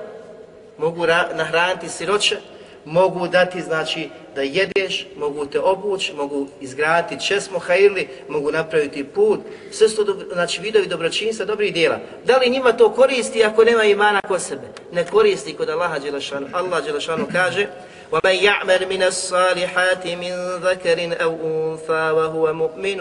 Mogu 0.77 1.05
nahraniti 1.35 1.89
siroće, 1.89 2.37
mogu 2.84 3.28
dati 3.28 3.60
znači 3.60 4.08
da 4.34 4.42
jedeš, 4.42 5.06
mogu 5.16 5.46
te 5.46 5.60
obući, 5.60 6.12
mogu 6.12 6.46
izgraditi 6.60 7.26
česmo 7.26 7.58
hajili, 7.58 8.08
mogu 8.28 8.52
napraviti 8.52 9.04
put, 9.04 9.40
sve 9.70 9.88
su 9.88 10.04
to 10.04 10.16
znači, 10.32 10.60
vidovi 10.60 10.86
dobročinstva, 10.86 11.46
dobrih 11.46 11.74
dijela. 11.74 11.98
Da 12.24 12.36
li 12.36 12.50
njima 12.50 12.72
to 12.72 12.92
koristi 12.92 13.44
ako 13.44 13.64
nema 13.64 13.84
imana 13.84 14.20
kod 14.28 14.42
sebe? 14.42 14.68
Ne 14.92 15.04
koristi 15.04 15.54
kod 15.54 15.68
Allaha 15.68 15.98
Đelešanu. 15.98 16.46
Allah 16.52 16.84
Đelešanu 16.84 17.26
kaže 17.32 17.66
وَمَنْ 18.12 18.34
يَعْمَلْ 18.34 18.86
مِنَ 18.86 19.02
الصَّالِحَاتِ 19.02 20.06
مِنْ 20.06 20.34
ذَكَرٍ 20.66 20.98
أَوْ 21.22 21.32
أُنْثَى 21.44 22.10
وَهُوَ 22.10 22.52
مُؤْمِنٌ 22.52 23.00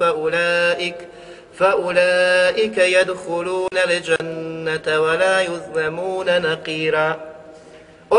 فَأُولَٰئِكَ 0.00 0.98
فَأُولَٰئِكَ 1.54 2.78
يَدْخُلُونَ 2.78 3.76
الْجَنَّةَ 3.86 5.00
وَلَا 5.00 5.42
يُظْلَمُونَ 5.42 6.42
نَقِيرًا 6.42 7.31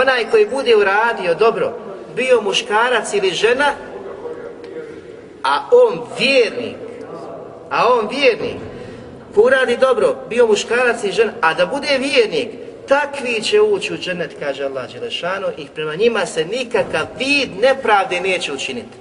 Onaj 0.01 0.31
koji 0.31 0.47
bude 0.47 0.77
uradio 0.77 1.35
dobro, 1.35 1.73
bio 2.17 2.41
muškarac 2.41 3.15
ili 3.15 3.31
žena, 3.31 3.73
a 5.43 5.69
on 5.73 6.01
vjernik, 6.19 6.77
a 7.71 7.95
on 7.95 8.09
vjernik, 8.11 8.57
ko 9.35 9.41
uradi 9.43 9.77
dobro, 9.77 10.17
bio 10.29 10.47
muškarac 10.47 11.05
i 11.05 11.13
žena, 11.13 11.33
a 11.41 11.55
da 11.55 11.67
bude 11.67 11.99
vjernik, 11.99 12.49
takvi 12.89 13.43
će 13.43 13.61
ući 13.61 13.95
u 13.95 13.97
džennet, 13.97 14.37
kaže 14.41 14.65
Allah 14.65 14.93
Đelešanu, 14.93 15.47
i 15.57 15.67
prema 15.75 15.95
njima 15.95 16.27
se 16.27 16.45
nikakav 16.45 17.07
vid 17.19 17.49
nepravde 17.61 18.21
neće 18.21 18.53
učiniti. 18.53 18.97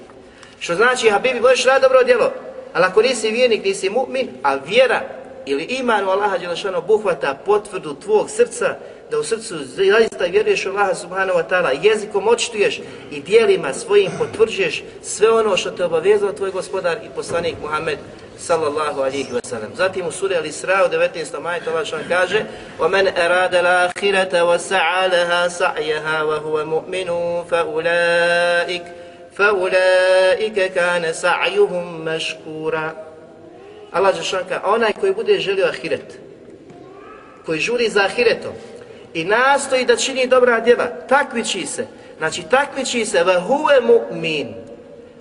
Što 0.60 0.76
znači, 0.76 1.10
Habibi, 1.10 1.40
budeš 1.40 1.66
rad 1.66 1.82
dobro 1.82 2.04
djelo, 2.04 2.32
ali 2.74 2.86
ako 2.86 3.02
nisi 3.02 3.32
vjernik, 3.32 3.66
nisi 3.66 3.90
mu'min, 3.90 4.28
a 4.44 4.56
vjera 4.56 5.02
ili 5.46 5.64
iman 5.64 6.06
u 6.06 6.10
Allaha 6.10 6.38
Đelešanu 6.38 6.82
buhvata 6.88 7.34
potvrdu 7.46 7.96
tvog 7.96 8.30
srca, 8.30 8.76
da 9.13 9.19
u 9.19 9.25
srcu 9.25 9.55
zaista 9.65 10.25
vjeruješ 10.25 10.67
u 10.67 10.69
Allaha 10.69 10.95
subhanahu 10.95 11.39
wa 11.39 11.49
ta'ala, 11.49 11.79
jezikom 11.83 12.29
očituješ 12.29 12.81
i 13.11 13.21
dijelima 13.21 13.75
svojim 13.75 14.11
potvrđuješ 14.19 14.83
sve 15.03 15.31
ono 15.31 15.57
što 15.57 15.71
te 15.71 15.85
obavezao 15.85 16.33
tvoj 16.33 16.51
gospodar 16.51 16.97
i 17.05 17.09
poslanik 17.17 17.55
Muhammed 17.63 17.99
sallallahu 18.39 19.01
alihi 19.01 19.33
wa 19.33 19.47
sallam. 19.47 19.71
Zatim 19.77 20.07
u 20.07 20.13
suri 20.13 20.35
Al-Isra 20.35 20.87
u 20.87 20.89
19. 20.89 21.41
majetu 21.41 21.71
Allah 21.71 21.87
što 21.87 21.97
kaže 22.09 22.45
وَمَنْ 22.79 23.07
أَرَادَ 23.17 23.55
الْآخِرَةَ 23.55 24.43
وَسَعَى 24.43 25.09
لَهَا 25.09 25.49
سَعْيَهَا 25.49 26.23
وَهُوَ 26.23 26.65
مُؤْمِنٌ 26.65 27.09
فَأُولَٰئِكَ 27.51 28.85
فَأُولَٰئِكَ 29.37 30.73
كَانَ 30.75 31.13
سَعْيُهُمْ 31.13 32.05
مَشْكُورًا 32.05 33.09
Allah 33.93 34.17
Žešanka, 34.17 34.61
onaj 34.65 34.93
koji 35.01 35.13
bude 35.15 35.39
želio 35.39 35.67
ahiret, 35.67 36.19
koji 37.47 37.61
žuri 37.61 37.89
za 37.89 38.01
ahiretom, 38.01 38.53
i 39.14 39.24
nastoji 39.24 39.86
da 39.86 39.96
čini 39.96 40.28
dobra 40.28 40.60
djela, 40.60 40.88
takviči 41.10 41.66
se. 41.66 41.88
Znači 42.18 42.44
takviči 42.50 43.06
se 43.06 43.24
ve 43.24 43.40
huve 43.40 43.82
mu'min, 43.82 44.48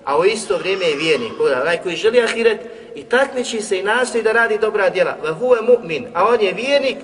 a 0.04 0.18
u 0.18 0.24
isto 0.24 0.56
vrijeme 0.56 0.84
je 0.84 0.96
vjernik. 0.96 1.32
Onaj 1.62 1.78
koji 1.82 1.96
želi 1.96 2.22
ahiret 2.22 2.60
i 2.94 3.02
takviči 3.02 3.60
se 3.60 3.78
i 3.78 3.82
nastoji 3.82 4.24
da 4.24 4.32
radi 4.32 4.58
dobra 4.58 4.90
djela, 4.90 5.16
ve 5.22 5.32
huve 5.32 5.60
mu'min, 5.60 6.06
a 6.14 6.28
on 6.28 6.40
je 6.40 6.52
vjernik, 6.52 6.96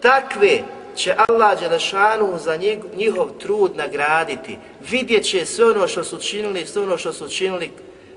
takve 0.00 0.58
će 0.96 1.14
Allah 1.28 1.60
Đelešanu 1.60 2.38
za 2.38 2.56
njihov 2.96 3.30
trud 3.40 3.76
nagraditi. 3.76 4.58
Vidjet 4.90 5.24
će 5.24 5.46
sve 5.46 5.70
ono 5.70 5.88
što 5.88 6.04
su 6.04 6.18
činili, 6.18 6.66
sve 6.66 6.82
ono 6.82 6.98
što 6.98 7.12
su 7.12 7.28
činili 7.28 7.70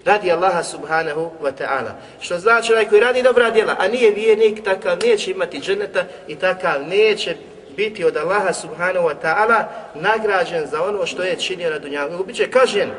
radi 0.06 0.32
Allaha 0.32 0.64
subhanahu 0.64 1.32
wa 1.42 1.52
ta'ala. 1.60 1.92
Što 2.22 2.40
znači 2.40 2.74
onaj 2.74 2.90
koji 2.90 3.02
radi 3.02 3.24
dobra 3.24 3.52
djela, 3.52 3.76
a 3.80 3.88
nije 3.88 4.12
vjernik, 4.12 4.64
takav 4.64 4.98
neće 5.04 5.32
imati 5.32 5.60
dženeta 5.60 6.04
i 6.28 6.36
takav 6.36 6.88
neće 6.88 7.36
biti 7.80 8.04
od 8.04 8.18
Allaha 8.18 8.54
subhanahu 8.54 9.08
wa 9.08 9.16
ta'ala 9.24 9.64
nagrađen 9.96 10.68
za 10.68 10.84
ono 10.84 11.06
što 11.06 11.24
je 11.24 11.40
činio 11.40 11.70
na 11.70 11.80
dunjalu. 11.80 12.24
Biće 12.24 12.52
kažen 12.52 12.90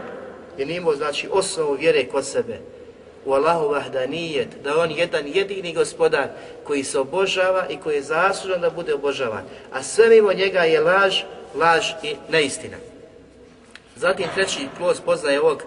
je 0.59 0.66
nimo 0.66 0.95
znači 0.95 1.28
osnovu 1.33 1.74
vjere 1.74 2.07
kod 2.07 2.26
sebe. 2.26 2.59
U 3.24 3.33
Allahu 3.33 3.68
vahdanijet, 3.68 4.49
da 4.64 4.78
on 4.78 4.91
jedan 4.91 5.26
jedini 5.26 5.74
gospodar 5.74 6.28
koji 6.64 6.85
se 6.85 6.99
obožava 6.99 7.66
i 7.68 7.76
koji 7.76 7.95
je 7.95 8.03
zaslužan 8.03 8.61
da 8.61 8.70
bude 8.70 8.95
obožavan. 8.95 9.45
A 9.72 9.83
sve 9.83 10.09
mimo 10.09 10.33
njega 10.33 10.61
je 10.61 10.81
laž, 10.81 11.22
laž 11.55 11.91
i 12.03 12.14
neistina. 12.28 12.76
Zatim 13.97 14.26
treći 14.35 14.68
plus 14.78 15.01
poznaje 15.01 15.41
ovog 15.41 15.62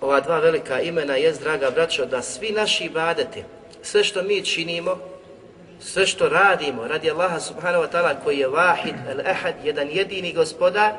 ova 0.00 0.20
dva 0.20 0.38
velika 0.38 0.80
imena 0.80 1.16
je, 1.16 1.32
draga 1.32 1.70
braćo, 1.70 2.06
da 2.06 2.22
svi 2.22 2.50
naši 2.50 2.84
ibadeti, 2.84 3.42
sve 3.82 4.04
što 4.04 4.22
mi 4.22 4.44
činimo, 4.44 5.15
sve 5.80 6.06
što 6.06 6.28
radimo 6.28 6.86
radi 6.86 7.10
Allaha 7.10 7.40
subhanahu 7.40 7.84
wa 7.84 7.88
ta'ala 7.92 8.14
koji 8.24 8.38
je 8.38 8.48
vahid, 8.48 8.94
al-ahad, 9.10 9.54
jedan 9.64 9.88
jedini 9.92 10.32
gospodar, 10.32 10.92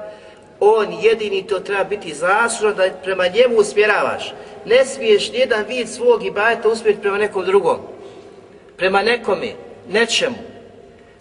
on 0.60 0.94
jedini 1.02 1.48
to 1.48 1.60
treba 1.60 1.84
biti 1.84 2.14
zaslužno 2.14 2.74
da 2.78 2.90
prema 3.04 3.28
njemu 3.28 3.56
usmjeravaš. 3.58 4.34
Ne 4.66 4.86
smiješ 4.86 5.32
nijedan 5.32 5.66
vid 5.68 5.90
svog 5.90 6.26
ibadeta 6.26 6.70
usmjeriti 6.70 7.02
prema 7.02 7.18
nekom 7.18 7.46
drugom. 7.46 7.78
Prema 8.78 9.02
nekome, 9.02 9.54
nečemu. 9.90 10.36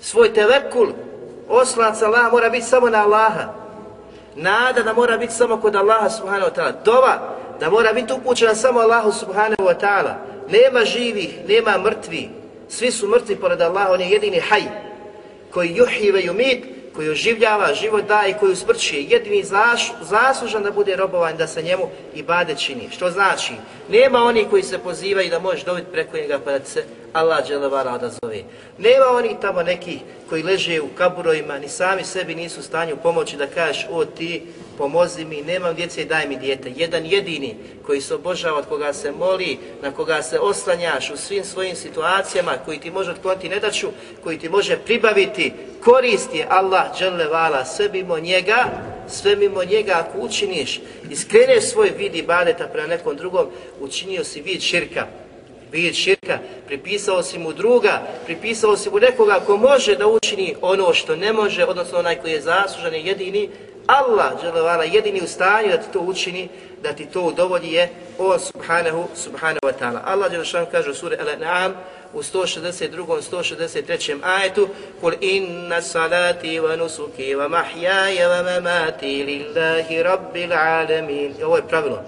Svoj 0.00 0.34
tevekul, 0.34 0.88
oslanac 1.48 2.02
Allaha 2.02 2.30
mora 2.30 2.50
biti 2.50 2.66
samo 2.66 2.90
na 2.90 3.02
Allaha. 3.02 3.54
Nada 4.34 4.82
da 4.82 4.92
mora 4.92 5.16
biti 5.16 5.32
samo 5.32 5.56
kod 5.56 5.76
Allaha 5.76 6.10
subhanahu 6.10 6.50
wa 6.50 6.54
ta'ala. 6.54 6.72
Dova 6.84 7.36
da 7.60 7.70
mora 7.70 7.92
biti 7.92 8.12
upućena 8.12 8.54
samo 8.54 8.80
Allahu 8.80 9.12
subhanahu 9.12 9.62
wa 9.62 9.74
ta'ala. 9.80 10.14
Nema 10.48 10.84
živih, 10.84 11.38
nema 11.48 11.78
mrtvih. 11.78 12.28
Svi 12.68 12.90
su 12.90 13.08
mrtvi 13.08 13.36
pored 13.36 13.60
Allaha, 13.60 13.92
on 13.92 14.00
je 14.00 14.10
jedini 14.10 14.40
haj 14.40 14.62
koji 15.50 15.76
juhive 15.76 16.22
i 16.22 16.30
umit, 16.30 16.64
koji 16.94 17.10
oživljava, 17.10 17.74
život 17.74 18.04
daje 18.08 18.30
i 18.30 18.34
koji 18.40 18.52
usmrćuje. 18.52 19.02
Jedini 19.02 19.42
zaš, 19.44 19.92
zaslužan 20.02 20.62
da 20.62 20.70
bude 20.70 20.96
robovan, 20.96 21.36
da 21.36 21.46
se 21.46 21.62
njemu 21.62 21.88
i 22.14 22.22
bade 22.22 22.54
čini. 22.54 22.88
Što 22.90 23.10
znači? 23.10 23.52
Nema 23.88 24.22
oni 24.22 24.46
koji 24.50 24.62
se 24.62 24.78
pozivaju 24.78 25.30
da 25.30 25.38
možeš 25.38 25.64
dobiti 25.64 25.92
preko 25.92 26.16
njega 26.16 26.38
pa 26.44 26.58
da 26.58 26.64
se 26.64 26.84
Allah 27.16 27.46
dželevala 27.46 27.98
da 27.98 28.08
zove. 28.08 28.42
Nema 28.78 29.06
oni 29.12 29.36
tamo 29.40 29.62
neki 29.62 29.98
koji 30.28 30.42
leže 30.42 30.80
u 30.80 30.88
kaburojima, 30.98 31.58
ni 31.58 31.68
sami 31.68 32.04
sebi 32.04 32.34
nisu 32.34 32.60
u 32.60 32.62
stanju 32.62 32.96
pomoći 33.02 33.36
da 33.36 33.46
kažeš 33.46 33.86
o 33.90 34.04
ti 34.04 34.42
pomozi 34.78 35.24
mi, 35.24 35.42
nemam 35.42 35.74
djece, 35.74 36.04
daj 36.04 36.28
mi 36.28 36.36
dijete. 36.36 36.72
Jedan 36.76 37.06
jedini 37.06 37.54
koji 37.86 38.00
se 38.00 38.14
obožava, 38.14 38.58
od 38.58 38.66
koga 38.66 38.92
se 38.92 39.12
moli, 39.12 39.58
na 39.82 39.92
koga 39.92 40.22
se 40.22 40.38
oslanjaš 40.38 41.10
u 41.10 41.16
svim 41.16 41.44
svojim 41.44 41.76
situacijama, 41.76 42.52
koji 42.64 42.78
ti 42.80 42.90
može 42.90 43.10
otkloniti 43.10 43.48
nedaću, 43.48 43.88
koji 44.24 44.38
ti 44.38 44.48
može 44.48 44.76
pribaviti 44.76 45.52
korist 45.84 46.34
je 46.34 46.46
Allah 46.48 46.98
dželevala, 46.98 47.64
sve 47.64 47.88
mimo 47.92 48.18
njega, 48.18 48.64
sve 49.08 49.36
mimo 49.36 49.64
njega 49.64 49.92
ako 49.92 50.18
učiniš, 50.18 50.80
iskreneš 51.10 51.64
svoj 51.64 51.92
vid 51.98 52.14
ibadeta 52.14 52.66
prema 52.66 52.88
nekom 52.88 53.16
drugom, 53.16 53.46
učinio 53.80 54.24
si 54.24 54.42
vid 54.42 54.60
širka, 54.60 55.06
vid 55.76 55.94
širka, 55.94 56.38
pripisao 56.66 57.22
si 57.22 57.38
mu 57.38 57.52
druga, 57.52 58.02
pripisao 58.24 58.76
si 58.76 58.90
mu 58.90 58.98
nekoga 58.98 59.40
ko 59.46 59.56
može 59.56 59.96
da 59.96 60.06
učini 60.06 60.54
ono 60.62 60.94
što 60.94 61.16
ne 61.16 61.32
može, 61.32 61.64
odnosno 61.64 61.98
onaj 61.98 62.16
koji 62.16 62.32
je 62.32 62.40
zaslužan 62.40 62.94
i 62.94 63.06
jedini, 63.06 63.50
Allah 63.86 64.42
dželevala 64.42 64.84
jedini 64.84 65.20
u 65.22 65.26
stanju 65.26 65.68
da 65.68 65.76
ti 65.76 65.92
to 65.92 66.00
učini, 66.00 66.48
da 66.82 66.92
ti 66.92 67.06
to 67.06 67.22
udovolji 67.22 67.72
je 67.72 67.88
on 68.18 68.40
subhanahu, 68.40 69.08
subhanahu 69.14 69.60
wa 69.62 69.72
ta'ala. 69.80 70.00
Allah 70.04 70.30
dželešan 70.30 70.66
kaže 70.72 70.90
u 70.90 70.94
suri 70.94 71.16
Al-An'am 71.16 71.72
u 72.14 72.22
162. 72.22 73.20
163. 73.30 74.18
ajetu 74.22 74.68
Kul 75.00 75.12
inna 75.20 75.82
salati 75.82 76.60
wa 76.60 76.76
nusuki 76.76 77.34
wa 77.34 77.48
mahyaya 77.48 78.28
wa 78.28 78.42
mamati 78.42 79.24
lillahi 79.24 80.02
rabbil 80.02 80.52
alamin. 80.52 81.34
I 81.40 81.42
ovo 81.42 81.56
je 81.56 81.68
pravilo. 81.68 82.02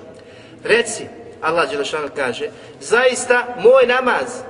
Reci, 0.64 1.06
Allah 1.40 1.70
Đelešanu 1.70 2.08
kaže, 2.16 2.50
zaista 2.80 3.46
moj 3.62 3.86
namaz, 3.86 4.42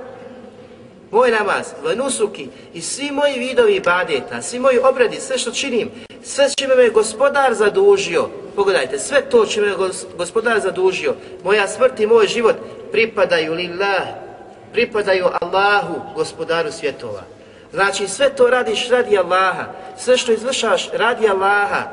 moj 1.11 1.31
namaz, 1.31 1.73
vanusuki 1.83 2.47
i 2.73 2.81
svi 2.81 3.11
moji 3.11 3.39
vidovi 3.39 3.75
ibadeta, 3.75 4.41
svi 4.41 4.59
moji 4.59 4.79
obredi, 4.79 5.15
sve 5.19 5.37
što 5.37 5.51
činim, 5.51 5.91
sve 6.23 6.49
čime 6.57 6.75
me 6.75 6.89
gospodar 6.89 7.53
zadužio, 7.53 8.29
pogledajte, 8.55 8.99
sve 8.99 9.21
to 9.21 9.45
čime 9.45 9.67
me 9.67 9.75
gospodar 10.17 10.59
zadužio, 10.59 11.15
moja 11.43 11.67
smrt 11.67 11.99
i 11.99 12.07
moj 12.07 12.27
život 12.27 12.55
pripadaju 12.91 13.53
lillah, 13.53 14.03
pripadaju 14.71 15.25
Allahu, 15.41 16.01
gospodaru 16.15 16.71
svjetova. 16.71 17.21
Znači 17.73 18.07
sve 18.07 18.29
to 18.29 18.47
radiš 18.47 18.89
radi 18.89 19.17
Allaha, 19.17 19.65
sve 19.97 20.17
što 20.17 20.31
izvršaš 20.31 20.89
radi 20.93 21.29
Allaha 21.29 21.83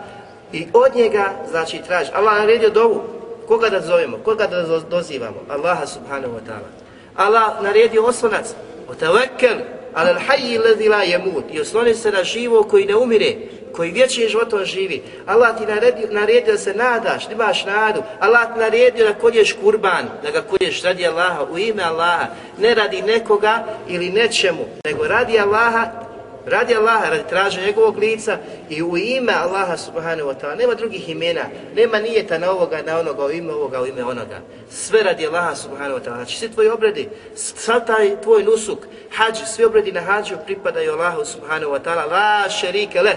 i 0.53 0.67
od 0.73 0.97
njega, 0.97 1.33
znači 1.51 1.81
traži. 1.87 2.11
Allah 2.15 2.39
naredio 2.39 2.71
dovu, 2.71 3.03
Koga 3.49 3.69
da 3.71 3.81
zovemo? 3.81 4.19
Koga 4.25 4.47
da 4.47 4.63
dozivamo? 4.91 5.41
Allaha 5.49 5.87
subhanahu 5.87 6.35
wa 6.35 6.41
ta'ala. 6.47 6.69
Allah 7.17 7.63
naredio 7.63 8.05
oslonac. 8.05 8.47
Otavekkel 8.89 9.59
ala 9.95 10.11
al-hayy 10.11 10.59
alladhi 10.59 10.89
la 10.89 11.05
yamut. 11.05 11.45
I 11.53 11.61
osloni 11.61 11.95
se 11.95 12.11
na 12.11 12.25
živo 12.25 12.63
koji 12.63 12.85
ne 12.85 12.97
umire, 12.97 13.37
koji 13.73 13.91
vječnim 13.91 14.29
životom 14.29 14.65
živi. 14.65 15.03
Allah 15.27 15.59
ti 15.59 15.67
naredio, 15.67 16.09
naredio 16.11 16.53
da 16.53 16.59
se 16.59 16.75
nadaš, 16.75 17.27
da 17.27 17.33
imaš 17.33 17.65
nadu. 17.65 18.03
Allah 18.21 18.55
ti 18.55 18.61
naredio 18.61 19.07
da 19.07 19.15
kolješ 19.15 19.53
kurban, 19.53 20.05
da 20.23 20.31
ga 20.31 20.43
kolješ 20.43 20.83
radi 20.83 21.07
Allaha, 21.07 21.45
u 21.53 21.59
ime 21.59 21.83
Allaha, 21.83 22.27
ne 22.59 22.75
radi 22.75 23.03
nekoga 23.03 23.65
ili 23.89 24.11
nečemu, 24.11 24.65
nego 24.85 25.09
radi 25.09 25.39
Allaha 25.39 26.07
radi 26.47 26.75
Allaha, 26.75 27.11
radi 27.11 27.29
traženja 27.29 27.67
njegovog 27.67 27.99
lica 27.99 28.39
i 28.71 28.83
u 28.83 28.97
ime 28.97 29.33
Allaha 29.33 29.77
subhanahu 29.77 30.29
wa 30.29 30.35
ta'ala. 30.41 30.55
Nema 30.55 30.75
drugih 30.75 31.09
imena, 31.09 31.45
nema 31.75 31.99
nijeta 31.99 32.39
na 32.39 32.51
ovoga, 32.51 32.83
na 32.83 32.99
onoga, 32.99 33.25
u 33.25 33.31
ime 33.31 33.53
ovoga, 33.53 33.83
u 33.83 33.87
ime 33.87 34.05
onoga. 34.05 34.41
Sve 34.71 35.03
radi 35.03 35.27
Allaha 35.27 35.55
subhanahu 35.55 36.01
wa 36.01 36.05
ta'ala. 36.05 36.17
Znači 36.17 36.39
svi 36.39 36.49
tvoji 36.49 36.69
obredi, 36.69 37.09
sad 37.35 37.87
taj 37.87 38.21
tvoj 38.21 38.43
nusuk, 38.43 38.79
hađ, 39.11 39.39
svi 39.47 39.65
obredi 39.65 39.93
na 39.93 40.01
hađu 40.01 40.35
pripadaju 40.47 40.93
Allahu 40.93 41.25
subhanahu 41.25 41.73
wa 41.73 41.81
ta'ala. 41.85 42.11
La 42.11 42.51
šerike 42.51 43.03
le, 43.03 43.17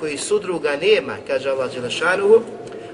koji 0.00 0.18
sudruga 0.18 0.76
nema, 0.76 1.16
kaže 1.26 1.50
Allah 1.50 1.74
Đelešanuhu. 1.74 2.40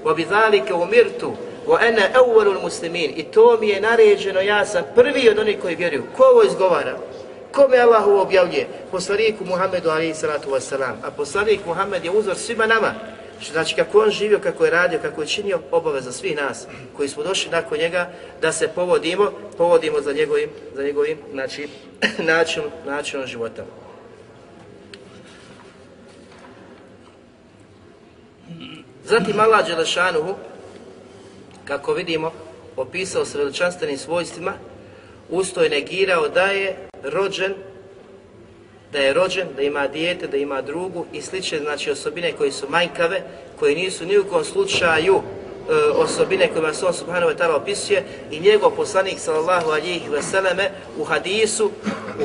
Wa 0.03 0.15
bi 0.15 0.25
zalike 0.29 0.73
umirtu, 0.73 1.33
wa 1.67 1.77
ana 1.79 2.01
awwalul 2.13 2.61
muslimin. 2.61 3.13
I 3.15 3.23
to 3.23 3.57
mi 3.61 3.69
je 3.69 3.81
naređeno, 3.81 4.41
ja 4.41 4.65
sam 4.65 4.83
prvi 4.95 5.29
od 5.29 5.39
onih 5.39 5.57
koji 5.61 5.75
vjeruju. 5.75 6.03
Ko 6.17 6.23
ovo 6.23 6.43
izgovara? 6.43 6.97
Kome 7.51 7.77
Allah 7.77 8.07
ovo 8.07 8.21
objavljuje? 8.21 8.67
Poslaniku 8.91 9.45
Muhammedu 9.45 9.89
alaihi 9.89 10.13
salatu 10.13 10.49
wasalam. 10.49 10.95
A 11.03 11.11
poslanik 11.11 11.65
Muhammed 11.65 12.05
je 12.05 12.11
uzor 12.11 12.35
svima 12.35 12.65
nama. 12.65 12.93
Što 13.39 13.53
znači 13.53 13.75
kako 13.75 13.99
on 13.99 14.09
živio, 14.09 14.39
kako 14.39 14.65
je 14.65 14.71
radio, 14.71 14.99
kako 15.01 15.21
je 15.21 15.27
činio 15.27 15.59
obaveza 15.71 16.11
svih 16.11 16.35
nas 16.35 16.67
koji 16.97 17.09
smo 17.09 17.23
došli 17.23 17.51
nakon 17.51 17.77
njega 17.77 18.09
da 18.41 18.51
se 18.51 18.67
povodimo, 18.67 19.31
povodimo 19.57 20.01
za 20.01 20.13
njegovim, 20.13 20.49
za 20.75 20.83
njegovim 20.83 21.17
znači, 21.31 21.67
načinom, 22.17 22.69
načinom 22.85 23.27
života. 23.27 23.65
Zatim 29.03 29.39
Allah 29.39 29.67
Đelešanuhu, 29.67 30.35
kako 31.65 31.93
vidimo, 31.93 32.31
opisao 32.77 33.25
se 33.25 33.37
veličanstvenim 33.37 33.97
svojstvima, 33.97 34.53
usto 35.29 35.63
je 35.63 35.69
negirao 35.69 36.27
da 36.29 36.41
je 36.41 36.86
rođen, 37.03 37.53
da 38.91 38.99
je 38.99 39.13
rođen, 39.13 39.47
da 39.55 39.61
ima 39.61 39.87
dijete, 39.87 40.27
da 40.27 40.37
ima 40.37 40.61
drugu 40.61 41.05
i 41.13 41.21
slične 41.21 41.59
znači 41.59 41.91
osobine 41.91 42.31
koje 42.31 42.51
su 42.51 42.69
manjkave, 42.69 43.21
koje 43.59 43.75
nisu 43.75 44.05
ni 44.05 44.17
u 44.17 44.25
kom 44.25 44.43
slučaju 44.43 45.15
e, 45.15 45.73
osobine 45.73 46.47
kojima 46.47 46.73
se 46.73 46.85
on 46.85 46.93
subhanahu 46.93 47.31
wa 47.31 47.37
ta'ala 47.37 47.55
opisuje 47.55 48.03
i 48.31 48.39
njegov 48.39 48.71
poslanik 48.71 49.19
sallallahu 49.19 49.69
alihi 49.69 50.09
veseleme 50.09 50.71
u 50.97 51.03
hadisu 51.03 51.71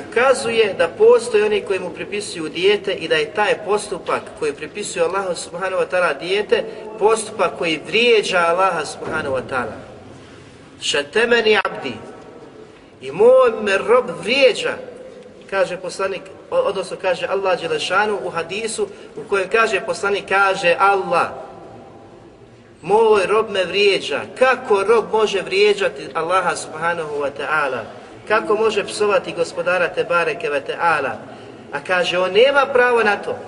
ukazuje 0.09 0.75
da 0.79 0.89
postoje 0.89 1.45
oni 1.45 1.61
koji 1.61 1.79
mu 1.79 1.91
pripisuju 1.91 2.49
dijete 2.49 2.93
i 2.93 3.09
da 3.09 3.17
je 3.17 3.35
taj 3.35 3.55
postupak 3.65 4.23
koji 4.39 4.53
pripisuje 4.53 5.05
Allahu 5.05 5.35
subhanahu 5.35 5.83
wa 5.83 5.87
ta'ala 5.91 6.19
dijete 6.19 6.65
postupak 6.99 7.59
koji 7.59 7.81
vrijeđa 7.87 8.39
Allaha 8.39 8.85
subhanahu 8.85 9.37
wa 9.37 9.43
ta'ala. 9.51 9.77
Šatemeni 10.81 11.59
abdi, 11.65 11.93
i 13.03 13.13
moj 13.13 13.53
me 13.63 13.79
rob 13.79 14.05
vrijeđa, 14.23 14.75
kaže 15.51 15.77
poslanik, 15.77 16.23
odnosno 16.51 16.97
kaže 17.03 17.27
Allah 17.27 17.61
Đelešanu 17.61 18.19
u 18.25 18.31
hadisu 18.31 18.89
u 19.17 19.29
kojem 19.29 19.49
kaže 19.49 19.81
poslanik, 19.81 20.25
kaže 20.29 20.77
Allah, 20.79 21.29
moj 22.83 23.27
rob 23.27 23.51
me 23.51 23.65
vrijeđa. 23.65 24.21
Kako 24.39 24.83
rob 24.83 25.05
može 25.13 25.43
vrijeđati 25.43 26.09
Allaha 26.15 26.57
subhanahu 26.57 27.21
wa 27.21 27.31
ta'ala? 27.39 27.81
Kako 28.29 28.55
može 28.55 28.85
psovati 28.85 29.33
gospodara 29.33 29.89
Tebareke 29.89 30.51
wa 30.51 30.61
ta'ala? 30.61 31.11
A 31.73 31.81
kaže, 31.87 32.19
on 32.19 32.33
nema 32.33 32.67
pravo 32.67 33.03
na 33.03 33.17
to. 33.17 33.39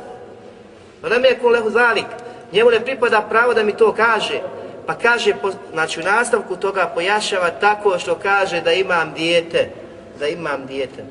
Lam 1.02 1.24
je 1.24 1.38
lehu 1.50 1.70
zalik. 1.70 2.06
Njemu 2.52 2.70
ne 2.70 2.80
pripada 2.80 3.26
pravo 3.30 3.54
da 3.54 3.62
mi 3.62 3.76
to 3.76 3.92
kaže. 3.92 4.40
Pa 4.86 4.94
kaže, 4.94 5.34
znači 5.72 6.00
u 6.00 6.02
nastavku 6.02 6.56
toga 6.56 6.92
pojašava 6.94 7.50
tako 7.50 7.98
što 7.98 8.14
kaže 8.14 8.60
da 8.60 8.72
imam 8.72 9.12
dijete, 9.14 9.70
da 10.18 10.28
imam 10.28 10.66
dijete. 10.66 11.04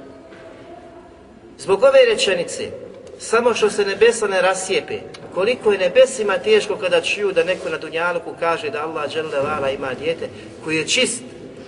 Zbog 1.58 1.84
ove 1.84 2.06
rečenice, 2.06 2.72
samo 3.20 3.54
što 3.54 3.70
se 3.70 3.86
nebesa 3.86 4.28
ne 4.28 4.42
rasijepe, 4.42 5.00
koliko 5.34 5.72
je 5.72 5.78
nebesima 5.78 6.38
teško 6.38 6.76
kada 6.76 7.02
čuju 7.02 7.32
da 7.32 7.44
neko 7.44 7.70
na 7.70 7.78
Dunjaluku 7.78 8.34
kaže 8.40 8.70
da 8.70 8.84
Allah 8.84 9.12
vala 9.44 9.70
ima 9.70 9.94
dijete, 9.94 10.30
koji 10.64 10.78
je 10.78 10.88
čist 10.88 11.22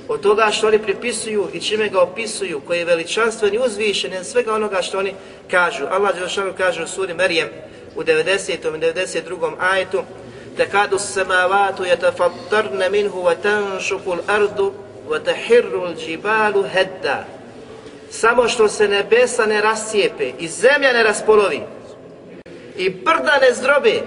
od 0.07 0.21
toga 0.21 0.51
što 0.51 0.67
oni 0.67 0.79
pripisuju 0.79 1.49
i 1.53 1.61
čime 1.61 1.89
ga 1.89 2.01
opisuju, 2.01 2.61
koji 2.67 2.79
je 2.79 2.85
veličanstven 2.85 3.53
i 3.53 3.59
uzvišen 3.59 4.17
od 4.17 4.25
svega 4.25 4.53
onoga 4.53 4.81
što 4.81 4.99
oni 4.99 5.13
kažu. 5.51 5.85
Allah 5.89 6.15
Đelešanu 6.15 6.53
kaže 6.57 6.83
u 6.83 6.87
suri 6.87 7.13
Merijem 7.13 7.47
u 7.95 8.03
90. 8.03 8.53
i 8.53 8.57
92. 8.61 9.53
ajetu, 9.59 10.03
تكاد 10.58 10.94
السماوات 10.94 11.80
يتفطرن 11.80 12.92
منه 12.92 13.16
وتنشق 13.16 14.12
الأرض 14.12 14.74
وتحر 15.08 15.86
الجبال 15.86 16.66
هدا 16.74 17.24
Samo 18.10 18.48
što 18.48 18.68
se 18.68 18.88
nebesa 18.88 19.46
ne 19.46 19.60
rascijepe 19.60 20.32
i 20.38 20.48
zemlja 20.48 20.92
ne 20.92 21.02
raspolovi 21.02 21.60
i 22.76 22.90
brda 22.90 23.38
ne 23.42 23.54
zdrobe. 23.54 24.02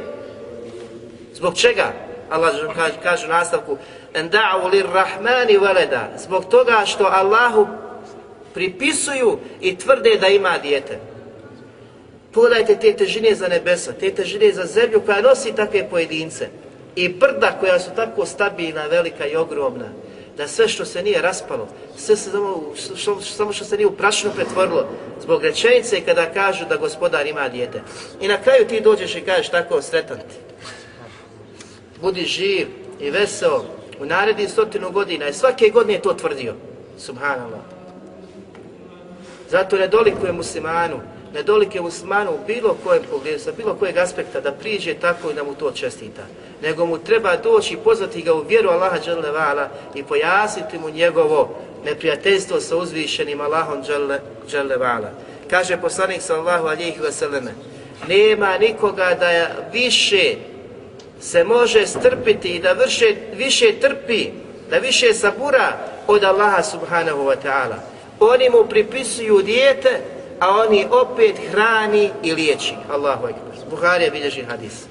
Zbog 1.34 1.55
čega? 1.57 1.93
Allah 2.30 2.51
kaže, 2.76 2.93
kaže 3.03 3.26
u 3.26 3.30
nastavku 3.30 3.78
Enda'u 4.14 4.68
lir 4.72 4.86
rahmani 4.93 5.57
veleda 5.57 6.09
Zbog 6.18 6.45
toga 6.45 6.84
što 6.86 7.03
Allahu 7.03 7.68
pripisuju 8.53 9.39
i 9.61 9.78
tvrde 9.78 10.18
da 10.18 10.28
ima 10.28 10.57
dijete. 10.57 10.99
Pogledajte 12.33 12.76
te 12.76 12.93
težine 12.93 13.35
za 13.35 13.49
nebesa, 13.49 13.93
te 13.93 14.11
težine 14.11 14.53
za 14.53 14.64
zemlju 14.66 15.01
koja 15.07 15.20
nosi 15.20 15.53
takve 15.53 15.89
pojedince 15.91 16.49
i 16.97 17.09
brda 17.09 17.57
koja 17.61 17.79
su 17.79 17.91
tako 17.97 18.26
stabilna, 18.26 18.87
velika 18.87 19.26
i 19.26 19.37
ogromna, 19.37 19.89
da 20.37 20.49
sve 20.49 20.68
što 20.68 20.85
se 20.85 21.03
nije 21.03 21.22
raspalo, 21.22 21.68
sve 21.97 22.16
se 22.16 22.31
samo, 22.31 22.72
što, 22.97 23.20
samo 23.20 23.53
što 23.53 23.64
se 23.64 23.76
nije 23.76 23.87
u 23.87 23.97
prašinu 23.97 24.33
pretvorilo, 24.37 24.89
zbog 25.22 25.43
rečenice 25.43 26.01
kada 26.01 26.33
kažu 26.33 26.64
da 26.68 26.76
gospodar 26.76 27.26
ima 27.26 27.49
dijete. 27.49 27.83
I 28.20 28.29
na 28.29 28.43
kraju 28.43 28.66
ti 28.66 28.81
dođeš 28.81 29.16
i 29.16 29.20
kažeš 29.20 29.49
tako 29.49 29.83
sretan 29.83 30.18
ti. 30.18 30.37
Budi 32.01 32.24
živ 32.24 32.66
i 33.01 33.11
veseo 33.11 33.64
u 34.01 34.07
narednih 34.07 34.51
stotinu 34.51 34.91
godina 34.91 35.29
i 35.29 35.33
svake 35.33 35.68
godine 35.68 35.95
je 35.95 36.03
to 36.03 36.14
tvrdio. 36.14 36.55
Subhanallah. 36.99 37.61
Zato 39.51 39.76
ne 39.76 39.89
dolikuje 39.89 40.33
muslimanu 40.33 41.01
nedolike 41.35 41.81
Usmanu 41.81 42.31
u 42.31 42.47
bilo 42.47 42.76
kojem 42.85 43.03
pogledu, 43.11 43.39
sa 43.39 43.53
bilo 43.53 43.74
kojeg 43.74 43.97
aspekta 43.97 44.41
da 44.41 44.53
priđe 44.53 44.95
tako 44.95 45.31
i 45.31 45.35
da 45.35 45.43
mu 45.44 45.55
to 45.55 45.70
čestita. 45.70 46.23
Nego 46.62 46.86
mu 46.86 46.98
treba 46.98 47.36
doći 47.36 47.74
i 47.74 47.77
pozvati 47.77 48.23
ga 48.23 48.35
u 48.35 48.43
vjeru 48.43 48.70
Allaha 48.70 48.98
Đalevala 48.98 49.69
i 49.94 50.02
pojasniti 50.02 50.78
mu 50.78 50.90
njegovo 50.90 51.55
neprijateljstvo 51.85 52.61
sa 52.61 52.77
uzvišenim 52.77 53.40
Allahom 53.40 53.82
Đalevala. 54.52 55.11
Kaže 55.51 55.77
poslanik 55.77 56.23
sallahu 56.23 56.66
alihi 56.66 57.01
vseleme, 57.01 57.51
nema 58.09 58.59
nikoga 58.59 59.16
da 59.20 59.31
je 59.31 59.48
više 59.73 60.35
se 61.20 61.44
može 61.44 61.86
strpiti 61.86 62.48
i 62.48 62.61
da 62.61 62.73
vrše, 62.73 63.15
više 63.36 63.73
trpi, 63.81 64.31
da 64.70 64.78
više 64.78 65.15
sabura 65.15 65.73
od 66.07 66.24
Allaha 66.24 66.62
subhanahu 66.62 67.24
wa 67.24 67.36
ta'ala. 67.44 67.77
Oni 68.20 68.51
mu 68.51 68.65
pripisuju 68.69 69.43
dijete, 69.43 70.01
a 70.40 70.56
oni 70.56 70.86
opet 70.90 71.36
hrani 71.51 72.10
i 72.23 72.32
liječi. 72.32 72.74
Allahu 72.93 73.27
ekber. 73.27 73.70
Buharija 73.70 74.10
bilježi 74.10 74.43
hadis. 74.43 74.86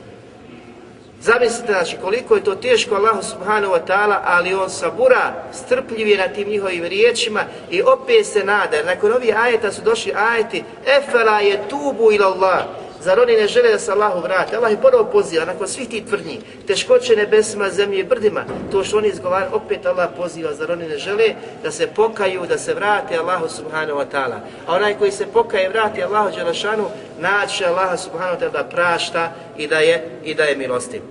Zamislite 1.21 1.73
znači 1.73 1.97
koliko 2.01 2.35
je 2.35 2.43
to 2.43 2.55
teško 2.55 2.95
Allahu 2.95 3.23
subhanahu 3.23 3.73
wa 3.73 3.79
ta'ala, 3.87 4.21
ali 4.25 4.53
on 4.53 4.69
sabura, 4.69 5.33
strpljiv 5.53 6.07
je 6.07 6.17
na 6.17 6.27
tim 6.27 6.49
njihovim 6.49 6.83
riječima 6.83 7.41
i 7.71 7.81
opet 7.81 8.25
se 8.25 8.43
nada. 8.43 8.83
Nakon 8.85 9.13
ovih 9.13 9.37
ajeta 9.37 9.71
su 9.71 9.81
došli 9.81 10.13
ajeti, 10.15 10.63
efela 10.85 11.39
je 11.39 11.67
tubu 11.69 12.11
ila 12.11 12.27
Allah. 12.27 12.65
Zar 13.07 13.19
oni 13.19 13.37
ne 13.37 13.47
žele 13.47 13.69
da 13.71 13.79
se 13.79 13.91
Allahu 13.91 14.19
vrate? 14.21 14.55
Allah 14.55 14.71
ih 14.71 14.79
ponovo 14.81 15.03
poziva, 15.11 15.45
nakon 15.45 15.67
svih 15.67 15.89
ti 15.89 16.05
tvrdnji, 16.05 16.39
teškoće 16.67 17.15
nebesima, 17.15 17.69
zemlji 17.69 17.99
i 17.99 18.03
brdima, 18.03 18.43
to 18.71 18.83
što 18.83 18.97
oni 18.97 19.07
izgovaraju, 19.07 19.51
opet 19.53 19.85
Allah 19.85 20.09
poziva, 20.17 20.53
zar 20.53 20.71
oni 20.71 20.87
ne 20.87 20.97
žele 20.97 21.35
da 21.63 21.71
se 21.71 21.87
pokaju, 21.87 22.45
da 22.49 22.57
se 22.57 22.73
vrate 22.73 23.17
Allahu 23.17 23.47
subhanahu 23.49 23.99
wa 23.99 24.05
ta'ala. 24.11 24.39
A 24.65 24.75
onaj 24.75 24.97
koji 24.97 25.11
se 25.11 25.25
pokaje 25.33 25.65
i 25.65 25.69
vrati 25.69 26.03
Allahu 26.03 26.35
Đelešanu, 26.35 26.89
naće 27.19 27.65
Allaha 27.65 27.97
subhanahu 27.97 28.35
wa 28.35 28.39
ta'ala 28.39 28.51
da 28.51 28.63
prašta 28.63 29.31
i 29.57 29.67
da 29.67 29.79
je, 29.79 30.19
i 30.23 30.33
da 30.33 30.43
je 30.43 30.55
milostiv. 30.55 31.01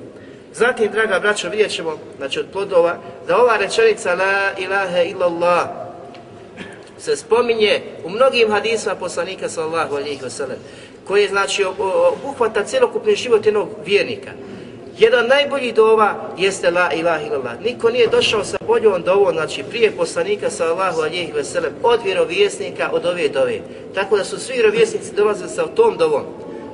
Zatim, 0.53 0.93
draga 0.93 1.21
braćo, 1.21 1.49
vidjet 1.49 1.71
ćemo, 1.71 1.99
znači 2.17 2.41
od 2.41 2.47
plodova, 2.53 2.97
da 3.27 3.39
ova 3.39 3.57
rečenica 3.57 4.15
La 4.15 4.53
ilaha 4.59 5.03
illallah 5.03 5.87
se 6.99 7.17
spominje 7.17 7.83
u 8.05 8.11
mnogim 8.11 8.51
hadisma 8.51 8.95
poslanika 8.95 9.49
sallahu 9.49 9.97
alihi 9.97 10.21
wasallam 10.25 10.57
koje 11.07 11.29
znači 11.29 11.65
obuhvata 12.13 12.65
celokupni 12.65 13.17
život 13.17 13.47
jednog 13.47 13.69
vjernika. 13.87 14.31
Jedan 14.99 15.25
od 15.25 15.31
najboljih 15.31 15.75
dova 15.75 16.15
jeste 16.39 16.71
la 16.71 16.93
ilaha 16.93 17.27
illallah. 17.27 17.61
Niko 17.65 17.91
nije 17.91 18.07
došao 18.07 18.45
sa 18.45 18.59
boljom 18.67 19.03
dovom, 19.03 19.33
znači 19.35 19.63
prije 19.63 19.91
poslanika 19.91 20.51
sallallahu 20.51 21.01
alihi 21.01 21.33
veselem, 21.33 21.73
od 21.83 22.01
vjerovjesnika, 22.05 22.91
od 22.93 23.07
ove 23.07 23.29
dove. 23.29 23.61
Tako 23.95 24.17
da 24.17 24.25
su 24.25 24.41
svi 24.41 24.55
vjerovjesnici 24.55 25.15
dolazili 25.15 25.49
sa 25.49 25.67
tom 25.67 25.97
dovom. 25.97 26.23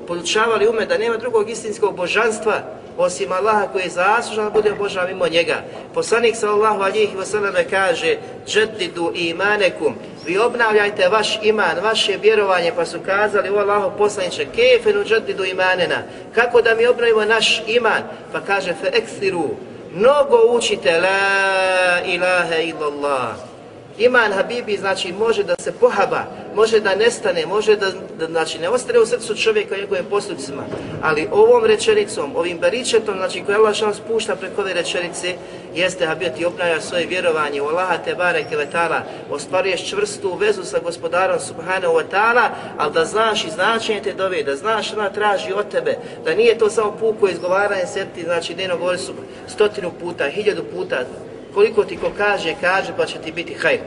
Podučavali 0.07 0.69
ume 0.69 0.87
da 0.87 0.99
nema 0.99 1.17
drugog 1.17 1.51
istinskog 1.51 1.97
božanstva 1.97 2.63
osim 2.99 3.33
Allaha 3.33 3.69
koji 3.73 3.83
je 3.83 3.91
zaslužan 3.91 4.45
da 4.45 4.51
bude 4.51 4.73
obožavan 4.73 5.09
mimo 5.09 5.29
njega. 5.29 5.63
Poslanik 5.95 6.37
sallallahu 6.37 6.83
alihi 6.83 7.17
wasallam 7.17 7.71
kaže 7.71 8.17
Jaddidu 8.55 9.13
imanekum 9.15 9.95
vi 10.27 10.39
obnavljajte 10.39 11.09
vaš 11.09 11.39
iman, 11.43 11.79
vaše 11.83 12.17
vjerovanje, 12.23 12.73
pa 12.77 12.87
su 12.87 12.99
kazali 13.07 13.49
o 13.49 13.59
Allaho 13.59 13.91
poslaniče, 13.99 14.47
kefenu 14.55 15.05
džadidu 15.05 15.45
imanena, 15.45 16.03
kako 16.35 16.63
da 16.63 16.75
mi 16.75 16.87
obnovimo 16.87 17.25
naš 17.25 17.63
iman, 17.67 18.03
pa 18.33 18.41
kaže 18.41 18.75
fe 18.75 18.91
eksiru, 18.93 19.51
mnogo 19.95 20.37
učite, 20.49 21.01
la 21.01 22.01
ilaha 22.07 22.57
illallah, 22.57 23.52
Iman 23.99 24.33
Habibi 24.33 24.77
znači 24.77 25.13
može 25.13 25.43
da 25.43 25.55
se 25.59 25.73
pohaba, 25.73 26.25
može 26.55 26.81
da 26.81 26.95
nestane, 26.95 27.47
može 27.47 27.77
da, 27.77 27.87
da 28.19 28.27
znači 28.27 28.59
ne 28.59 28.69
ostane 28.69 28.99
u 28.99 29.07
srcu 29.07 29.35
čovjeka 29.35 29.77
i 29.77 29.81
njegovim 29.81 30.05
postupcima, 30.11 30.63
ali 31.03 31.29
ovom 31.33 31.65
rečenicom, 31.65 32.37
ovim 32.37 32.59
beričetom, 32.59 33.17
znači 33.17 33.43
koji 33.47 33.57
Allah 33.57 33.75
što 33.75 33.93
pušta 34.09 34.37
preko 34.37 34.61
ove 34.61 34.75
rečenice, 34.75 35.35
jeste 35.75 36.07
Habib 36.07 36.35
ti 36.37 36.45
obnavlja 36.45 36.81
svoje 36.81 37.07
vjerovanje 37.07 37.63
u 37.63 37.65
Allaha 37.65 37.99
te 38.05 38.15
bareke 38.15 38.57
ve 38.57 38.71
taala, 38.71 39.03
ostvaruješ 39.31 39.91
čvrstu 39.91 40.35
vezu 40.35 40.65
sa 40.65 40.79
gospodarom 40.79 41.41
subhanahu 41.41 41.95
wa 41.95 42.05
taala, 42.11 42.51
al 42.79 42.93
da 42.93 43.05
znaš 43.05 43.45
i 43.45 43.51
značenje 43.51 44.01
te 44.03 44.13
dove, 44.13 44.43
da 44.43 44.57
znaš 44.57 44.93
ona 44.93 45.11
traži 45.11 45.53
od 45.53 45.69
tebe, 45.69 45.97
da 46.25 46.35
nije 46.35 46.59
to 46.59 46.71
samo 46.71 46.97
puko 47.01 47.29
izgovaranje 47.29 47.87
seti, 47.87 48.23
znači 48.23 48.55
dnevno 48.55 48.77
govori 48.77 48.99
su 48.99 49.13
stotinu 49.49 49.91
puta, 50.01 50.29
hiljadu 50.29 50.65
puta, 50.75 51.05
koliko 51.55 51.85
ti 51.85 51.97
ko 51.97 52.11
kaže, 52.17 52.55
kaže 52.61 52.93
pa 52.97 53.07
će 53.07 53.19
ti 53.19 53.33
biti 53.33 53.55
hajr. 53.55 53.81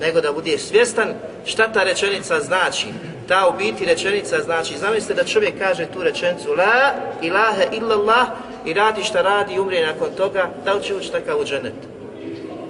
Nego 0.00 0.20
da 0.20 0.32
budeš 0.32 0.60
svjestan 0.60 1.14
šta 1.44 1.72
ta 1.72 1.82
rečenica 1.82 2.40
znači. 2.40 2.86
Ta 3.28 3.48
u 3.48 3.58
biti 3.58 3.84
rečenica 3.84 4.40
znači, 4.40 4.78
zamislite 4.78 5.14
da 5.14 5.28
čovjek 5.28 5.58
kaže 5.58 5.86
tu 5.86 6.02
rečenicu 6.02 6.54
La 6.54 6.94
ilaha 7.22 7.62
illallah 7.72 8.26
i 8.64 8.74
radi 8.74 9.04
šta 9.04 9.22
radi 9.22 9.54
i 9.54 9.60
umrije 9.60 9.86
nakon 9.86 10.08
toga, 10.16 10.50
da 10.64 10.72
li 10.72 10.82
će 10.82 10.94
ući 10.94 11.12
takav 11.12 11.40
u 11.40 11.44
dženet? 11.44 11.74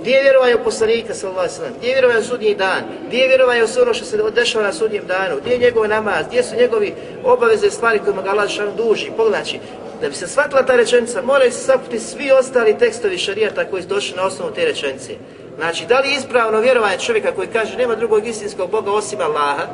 Gdje 0.01 0.11
je 0.11 0.23
vjerovanje 0.23 0.55
u 0.57 0.65
poslanika, 0.65 1.15
sallallahu 1.15 1.49
sallam? 1.49 1.73
Gdje 1.79 1.89
je 1.89 1.95
vjerovanje 1.95 2.21
u 2.21 2.25
sudnji 2.25 2.55
dan? 2.55 2.83
Gdje 3.07 3.19
je 3.19 3.29
vjerovanje 3.29 3.65
u 3.65 3.67
sve 3.67 3.83
ono 3.83 3.95
što 3.95 4.05
se 4.05 4.31
dešava 4.35 4.65
na 4.65 4.73
sudnjem 4.73 5.07
danu? 5.07 5.37
Gdje 5.41 5.53
je 5.53 5.59
njegov 5.59 5.89
namaz? 5.89 6.27
Gdje 6.27 6.43
su 6.43 6.57
njegovi 6.57 6.95
obaveze 7.25 7.71
stvari 7.71 7.99
kojima 7.99 8.23
ga 8.23 8.31
Allah 8.31 8.51
duži? 8.77 9.11
Pogledajte, 9.17 9.51
znači, 9.51 9.61
da 10.01 10.09
bi 10.09 10.15
se 10.15 10.27
shvatila 10.27 10.67
ta 10.67 10.77
rečenica, 10.77 11.23
moraju 11.23 11.53
se 11.53 11.59
sakuti 11.59 12.01
svi 12.01 12.31
ostali 12.33 12.79
tekstovi 12.79 13.19
šarijata 13.19 13.65
koji 13.65 13.83
su 13.83 13.89
došli 13.89 14.17
na 14.17 14.23
osnovu 14.23 14.51
te 14.53 14.65
rečenice. 14.65 15.13
Znači, 15.57 15.87
da 15.87 16.01
li 16.01 16.09
je 16.09 16.17
ispravno 16.17 16.61
vjerovanje 16.61 16.99
čovjeka 16.99 17.33
koji 17.33 17.49
kaže 17.49 17.77
nema 17.77 17.95
drugog 17.95 18.27
istinskog 18.27 18.71
Boga 18.71 18.91
osim 18.91 19.21
Allaha, 19.21 19.67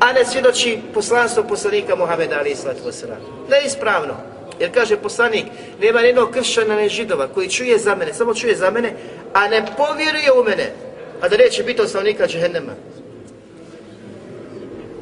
a 0.00 0.12
ne 0.12 0.24
svjedoči 0.24 0.78
poslanstvo 0.94 1.42
poslanika 1.42 1.96
Muhammeda 1.96 2.36
ali 2.38 2.50
islatu 2.50 2.80
wasalam. 2.86 3.20
Ne 3.50 3.62
ispravno. 3.66 4.14
Jer 4.60 4.74
kaže 4.74 4.96
poslanik, 4.96 5.44
nema 5.80 6.00
nijednog 6.00 6.30
kršćana 6.30 6.76
ne 6.76 6.88
židova 6.88 7.28
koji 7.28 7.48
čuje 7.48 7.78
za 7.78 7.94
mene, 7.94 8.14
samo 8.14 8.34
čuje 8.34 8.56
za 8.56 8.70
mene, 8.70 8.92
a 9.34 9.48
ne 9.48 9.66
povjeruje 9.76 10.32
u 10.32 10.44
mene, 10.44 10.72
a 11.20 11.28
da 11.28 11.36
neće 11.36 11.62
biti 11.62 11.82
osnovnika 11.82 12.26
džehennema. 12.26 12.72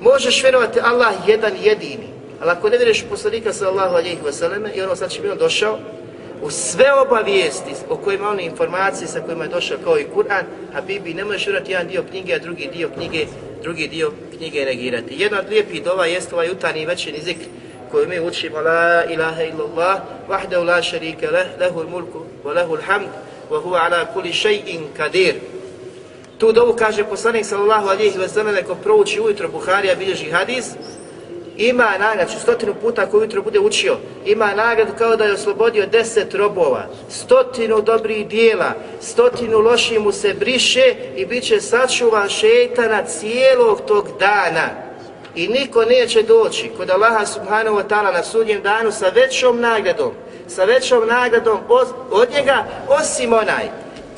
Možeš 0.01 0.43
vjerovati 0.43 0.81
Allah 0.83 1.15
jedan 1.27 1.53
jedini, 1.63 2.09
Ali 2.41 2.51
ako 2.51 2.69
ne 2.69 2.77
vjeruješ 2.77 3.05
poslanika 3.11 3.53
sallallahu 3.53 3.95
alejhi 3.95 4.19
ve 4.25 4.33
selleme 4.33 4.71
i 4.75 4.83
ono 4.83 4.97
sad 4.97 5.11
će 5.11 5.23
bi 5.23 5.31
on 5.31 5.39
došao 5.39 5.79
u 6.43 6.51
sve 6.51 6.93
obavijesti 6.93 7.75
o 7.89 7.97
kojima 7.97 8.29
oni 8.29 8.43
informacije 8.43 9.09
sa 9.09 9.21
kojima 9.21 9.45
je 9.45 9.51
došao 9.51 9.79
kao 9.85 9.99
i 9.99 10.07
Kur'an, 10.15 10.45
a 10.75 10.81
Bibi 10.81 11.15
ne 11.15 11.25
možeš 11.25 11.47
urati 11.47 11.73
jedan 11.73 11.89
dio 11.89 12.05
knjige, 12.11 12.35
a 12.35 12.39
drugi 12.39 12.69
dio 12.73 12.89
knjige, 12.89 13.27
drugi 13.63 13.89
dio 13.89 14.13
knjige 14.37 14.65
negirati. 14.65 15.15
Jedna 15.19 15.39
od 15.39 15.49
lijepih 15.49 15.85
dova 15.85 16.07
jeste 16.07 16.35
ovaj 16.35 16.49
jutarnji 16.49 16.87
večerni 16.87 17.21
zikr 17.21 17.45
koju 17.91 18.09
mi 18.09 18.21
učimo 18.21 18.61
la 18.61 19.05
ilaha 19.05 19.43
illallah, 19.43 20.01
wahdahu 20.29 20.65
la 20.65 20.83
sharika 20.83 21.31
leh, 21.31 21.47
lehul 21.61 21.89
mulku, 21.89 22.23
wa 22.45 22.53
lehul 22.53 22.83
hamd, 22.87 23.09
wa 23.51 23.63
huwa 23.63 23.81
ala 23.81 24.05
kulli 24.05 24.33
shay'in 24.33 24.81
kadir. 24.97 25.35
Tu 26.39 26.53
dovu 26.53 26.77
kaže 26.77 27.05
poslanik 27.05 27.45
sallallahu 27.45 27.89
alejhi 27.89 28.19
ve 28.19 28.29
sellem 28.29 28.65
ko 28.65 28.75
prouči 28.75 29.21
ujutro 29.21 29.49
Buharija 29.49 29.95
bilježi 29.95 30.31
hadis, 30.31 30.67
ima 31.59 31.99
nagradu, 31.99 32.33
stotinu 32.43 32.75
puta 32.83 33.07
koju 33.07 33.23
jutro 33.23 33.43
bude 33.43 33.59
učio, 33.59 33.97
ima 34.27 34.55
nagradu 34.55 34.93
kao 34.99 35.17
da 35.17 35.25
je 35.25 35.33
oslobodio 35.33 35.87
deset 35.87 36.35
robova, 36.35 36.87
stotinu 37.11 37.83
dobrih 37.83 38.29
dijela, 38.29 38.73
stotinu 39.01 39.59
loših 39.59 40.01
mu 40.01 40.13
se 40.13 40.35
briše 40.35 40.95
i 41.17 41.27
bit 41.27 41.45
će 41.45 41.61
sačuvan 41.61 42.29
šetana 42.29 43.05
cijelog 43.05 43.81
tog 43.87 44.09
dana. 44.19 44.69
I 45.35 45.49
niko 45.49 45.85
neće 45.85 46.23
doći 46.23 46.71
kod 46.77 46.91
Allaha 46.91 47.27
subhanahu 47.27 47.77
wa 47.77 47.89
ta'ala 47.89 48.13
na 48.13 48.23
sudnjem 48.23 48.63
danu 48.63 48.93
sa 48.93 49.09
većom 49.09 49.61
nagradom, 49.61 50.13
sa 50.49 50.65
većom 50.65 51.09
nagradom 51.09 51.59
od, 51.69 51.89
od 52.11 52.29
njega, 52.31 52.65
osim 53.01 53.33
onaj 53.33 53.69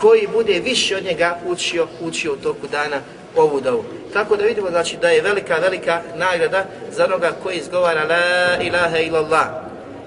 koji 0.00 0.28
bude 0.32 0.60
više 0.64 0.96
od 0.96 1.04
njega 1.04 1.38
učio, 1.46 1.86
učio 2.00 2.32
u 2.32 2.36
toku 2.36 2.66
dana 2.72 2.96
ovu 3.36 3.60
dovu. 3.60 3.99
Tako 4.12 4.36
da 4.36 4.44
vidimo 4.44 4.70
znači 4.70 4.96
da 4.96 5.08
je 5.08 5.22
velika, 5.22 5.56
velika 5.56 6.00
nagrada 6.16 6.64
za 6.90 7.04
onoga 7.04 7.32
koji 7.42 7.56
izgovara 7.56 8.04
la 8.04 8.62
ilaha 8.62 8.98
illallah. 8.98 9.46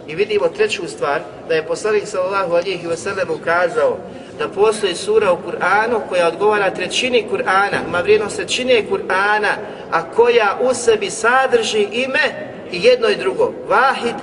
I 0.08 0.16
vidimo 0.16 0.48
treću 0.48 0.88
stvar, 0.88 1.22
da 1.48 1.56
je 1.56 1.66
poslanik 1.66 2.08
sallallahu 2.08 2.54
alihi 2.54 2.88
wasallam 2.88 3.42
ukazao 3.42 3.98
da 4.40 4.48
postoji 4.48 4.96
sura 4.96 5.32
u 5.32 5.38
Kur'anu 5.38 6.00
koja 6.10 6.28
odgovara 6.28 6.74
trećini 6.74 7.26
Kur'ana, 7.32 7.78
ima 7.88 8.00
vrijednost 8.00 8.36
trećine 8.36 8.84
Kur'ana, 8.92 9.54
a 9.92 10.12
koja 10.12 10.58
u 10.62 10.74
sebi 10.74 11.10
sadrži 11.10 11.88
ime 11.92 12.54
i 12.72 12.84
jedno 12.84 13.10
i 13.10 13.16
drugo. 13.16 13.54
Vahid 13.68 14.16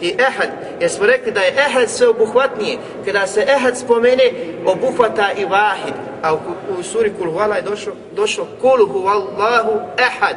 i 0.00 0.14
ehad. 0.18 0.48
Jer 0.80 0.90
smo 0.90 1.06
rekli 1.06 1.32
da 1.32 1.40
je 1.40 1.54
ehad 1.66 1.90
sve 1.90 2.08
obuhvatnije. 2.08 2.78
Kada 3.04 3.26
se 3.26 3.46
ehad 3.48 3.78
spomene, 3.78 4.30
obuhvata 4.66 5.28
i 5.38 5.44
vahid. 5.44 5.94
A 6.22 6.34
u, 6.34 6.38
u 6.78 6.82
suri 6.82 7.12
kul 7.18 7.30
huvala 7.30 7.56
je 7.56 7.62
došlo, 7.62 7.92
došlo 8.16 8.46
kul 8.60 8.86
huvallahu 8.86 9.80
ehad. 9.98 10.36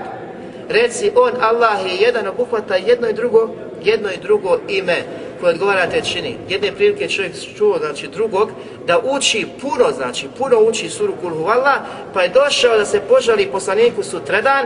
Reci 0.70 1.12
on, 1.16 1.32
Allah 1.42 1.86
je 1.86 1.96
jedan, 1.96 2.28
obuhvata 2.28 2.76
jedno 2.76 3.10
i 3.10 3.14
drugo, 3.14 3.50
jedno 3.84 4.10
i 4.12 4.18
drugo 4.22 4.58
ime 4.68 4.96
koje 5.40 5.54
odgovara 5.54 5.90
te 5.90 6.02
čini. 6.02 6.38
Jedne 6.50 6.72
prilike 6.72 7.08
čovjek 7.08 7.34
čuo, 7.58 7.78
znači 7.78 8.08
drugog, 8.08 8.50
da 8.88 9.00
uči 9.00 9.48
puno, 9.62 9.92
znači 9.96 10.28
puno 10.38 10.60
uči 10.60 10.90
suru 10.90 11.14
kul 11.22 11.30
huvala, 11.30 11.76
pa 12.14 12.22
je 12.22 12.30
došao 12.30 12.78
da 12.78 12.86
se 12.86 13.00
požali 13.00 13.52
poslaniku 13.52 14.04
sutredan, 14.04 14.66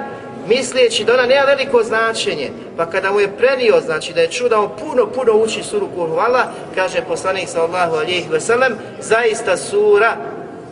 misleći 0.56 1.04
da 1.04 1.14
ona 1.14 1.26
nema 1.26 1.46
veliko 1.46 1.84
značenje, 1.84 2.50
pa 2.78 2.86
kada 2.86 3.12
mu 3.12 3.20
je 3.20 3.38
prenio, 3.38 3.82
znači 3.86 4.14
da 4.14 4.22
je 4.22 4.32
čudao 4.32 4.64
on 4.64 4.70
puno, 4.80 5.08
puno 5.08 5.34
uči 5.34 5.64
suru 5.64 5.88
Kur'ala, 5.98 6.44
kaže 6.76 7.02
poslanik 7.08 7.50
sallahu 7.50 7.96
alijih 7.96 8.30
veselem, 8.32 8.74
zaista 9.02 9.58
sura 9.58 10.18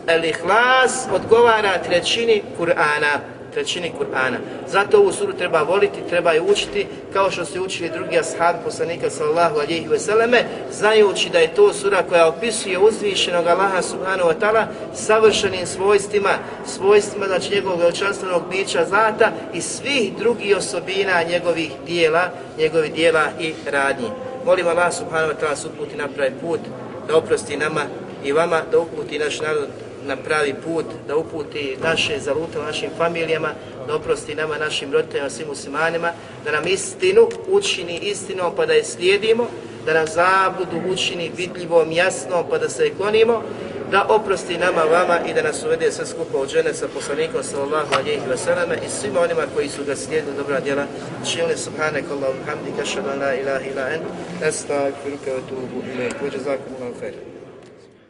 El-Ihlas 0.06 1.06
odgovara 1.14 1.82
trećini 1.88 2.42
Kur'ana 2.58 3.39
trećini 3.52 3.92
Kur'ana. 3.98 4.36
Zato 4.68 4.98
ovu 4.98 5.12
suru 5.12 5.32
treba 5.32 5.62
voliti, 5.62 6.08
treba 6.08 6.32
je 6.32 6.40
učiti, 6.40 6.86
kao 7.12 7.30
što 7.30 7.44
se 7.44 7.60
učili 7.60 7.90
drugi 7.90 8.18
ashab 8.18 8.56
poslanika 8.64 9.10
sallallahu 9.10 9.58
alihi 9.58 9.88
veseleme, 9.88 10.44
znajući 10.72 11.30
da 11.30 11.38
je 11.38 11.54
to 11.54 11.72
sura 11.72 12.02
koja 12.08 12.28
opisuje 12.28 12.78
uzvišenog 12.78 13.46
Allaha 13.46 13.82
subhanahu 13.82 14.30
wa 14.30 14.34
ta'ala 14.40 14.64
savršenim 14.94 15.66
svojstvima, 15.66 16.30
svojstvima 16.66 17.26
znači 17.26 17.54
njegovog 17.54 17.80
veličanstvenog 17.80 18.42
bića 18.50 18.84
zata 18.84 19.32
i 19.54 19.60
svih 19.60 20.16
drugih 20.18 20.56
osobina 20.56 21.22
njegovih 21.22 21.70
dijela, 21.86 22.30
njegovih 22.58 22.94
dijela 22.94 23.24
i 23.40 23.54
radnji. 23.70 24.08
Molim 24.44 24.68
Allah 24.68 24.94
subhanahu 24.94 25.32
wa 25.32 25.36
ta'ala 25.40 25.56
suputi 25.56 25.96
napravi 25.96 26.32
put, 26.40 26.60
da 27.08 27.16
oprosti 27.16 27.56
nama 27.56 27.80
i 28.24 28.32
vama, 28.32 28.60
da 28.70 28.78
uputi 28.78 29.18
naš 29.18 29.40
narod 29.40 29.68
na 30.06 30.16
pravi 30.16 30.54
put, 30.64 30.86
da 31.08 31.16
uputi 31.16 31.76
naše 31.82 32.18
zalute 32.18 32.58
našim 32.58 32.90
familijama, 32.98 33.48
da 33.86 33.94
oprosti 33.94 34.34
nama, 34.34 34.58
našim 34.58 34.92
roditeljima, 34.92 35.30
svim 35.30 35.48
muslimanima, 35.48 36.12
da 36.44 36.52
nam 36.52 36.66
istinu 36.66 37.28
učini 37.48 37.98
istinom 37.98 38.52
pa 38.56 38.66
da 38.66 38.72
je 38.72 38.84
slijedimo, 38.84 39.46
da 39.86 39.94
nam 39.94 40.06
zabudu 40.06 40.92
učini 40.92 41.30
vidljivom, 41.36 41.92
jasnom 41.92 42.44
pa 42.50 42.58
da 42.58 42.68
se 42.68 42.84
je 42.84 42.94
klonimo, 42.94 43.42
da 43.90 44.06
oprosti 44.08 44.58
nama, 44.58 44.82
vama 44.82 45.18
i 45.26 45.34
da 45.34 45.42
nas 45.42 45.64
uvede 45.64 45.92
sve 45.92 46.06
skupo 46.06 46.38
od 46.38 46.48
žene 46.48 46.74
sa 46.74 46.88
poslanikom 46.94 47.42
sallallahu 47.42 47.94
alihi 47.98 48.20
wasallam 48.30 48.74
i 48.86 48.90
svima 48.90 49.20
onima 49.20 49.42
koji 49.54 49.68
su 49.68 49.84
ga 49.84 49.96
slijedili 49.96 50.36
dobra 50.36 50.60
djela. 50.60 50.84
Čilni 51.32 51.56
subhanak 51.56 52.04
Allahu 52.10 52.38
hamdika 52.46 52.84
šadan 52.84 53.18
la 53.20 53.34
ilaha 53.34 53.64
ila 53.72 53.90
en, 53.94 54.00
estagfiruka 54.48 55.30
wa 55.30 55.40
tubu 55.48 55.82
ilaik. 55.94 56.14
Uđe 56.26 56.38
zakum 56.38 56.74
Allah 56.80 57.29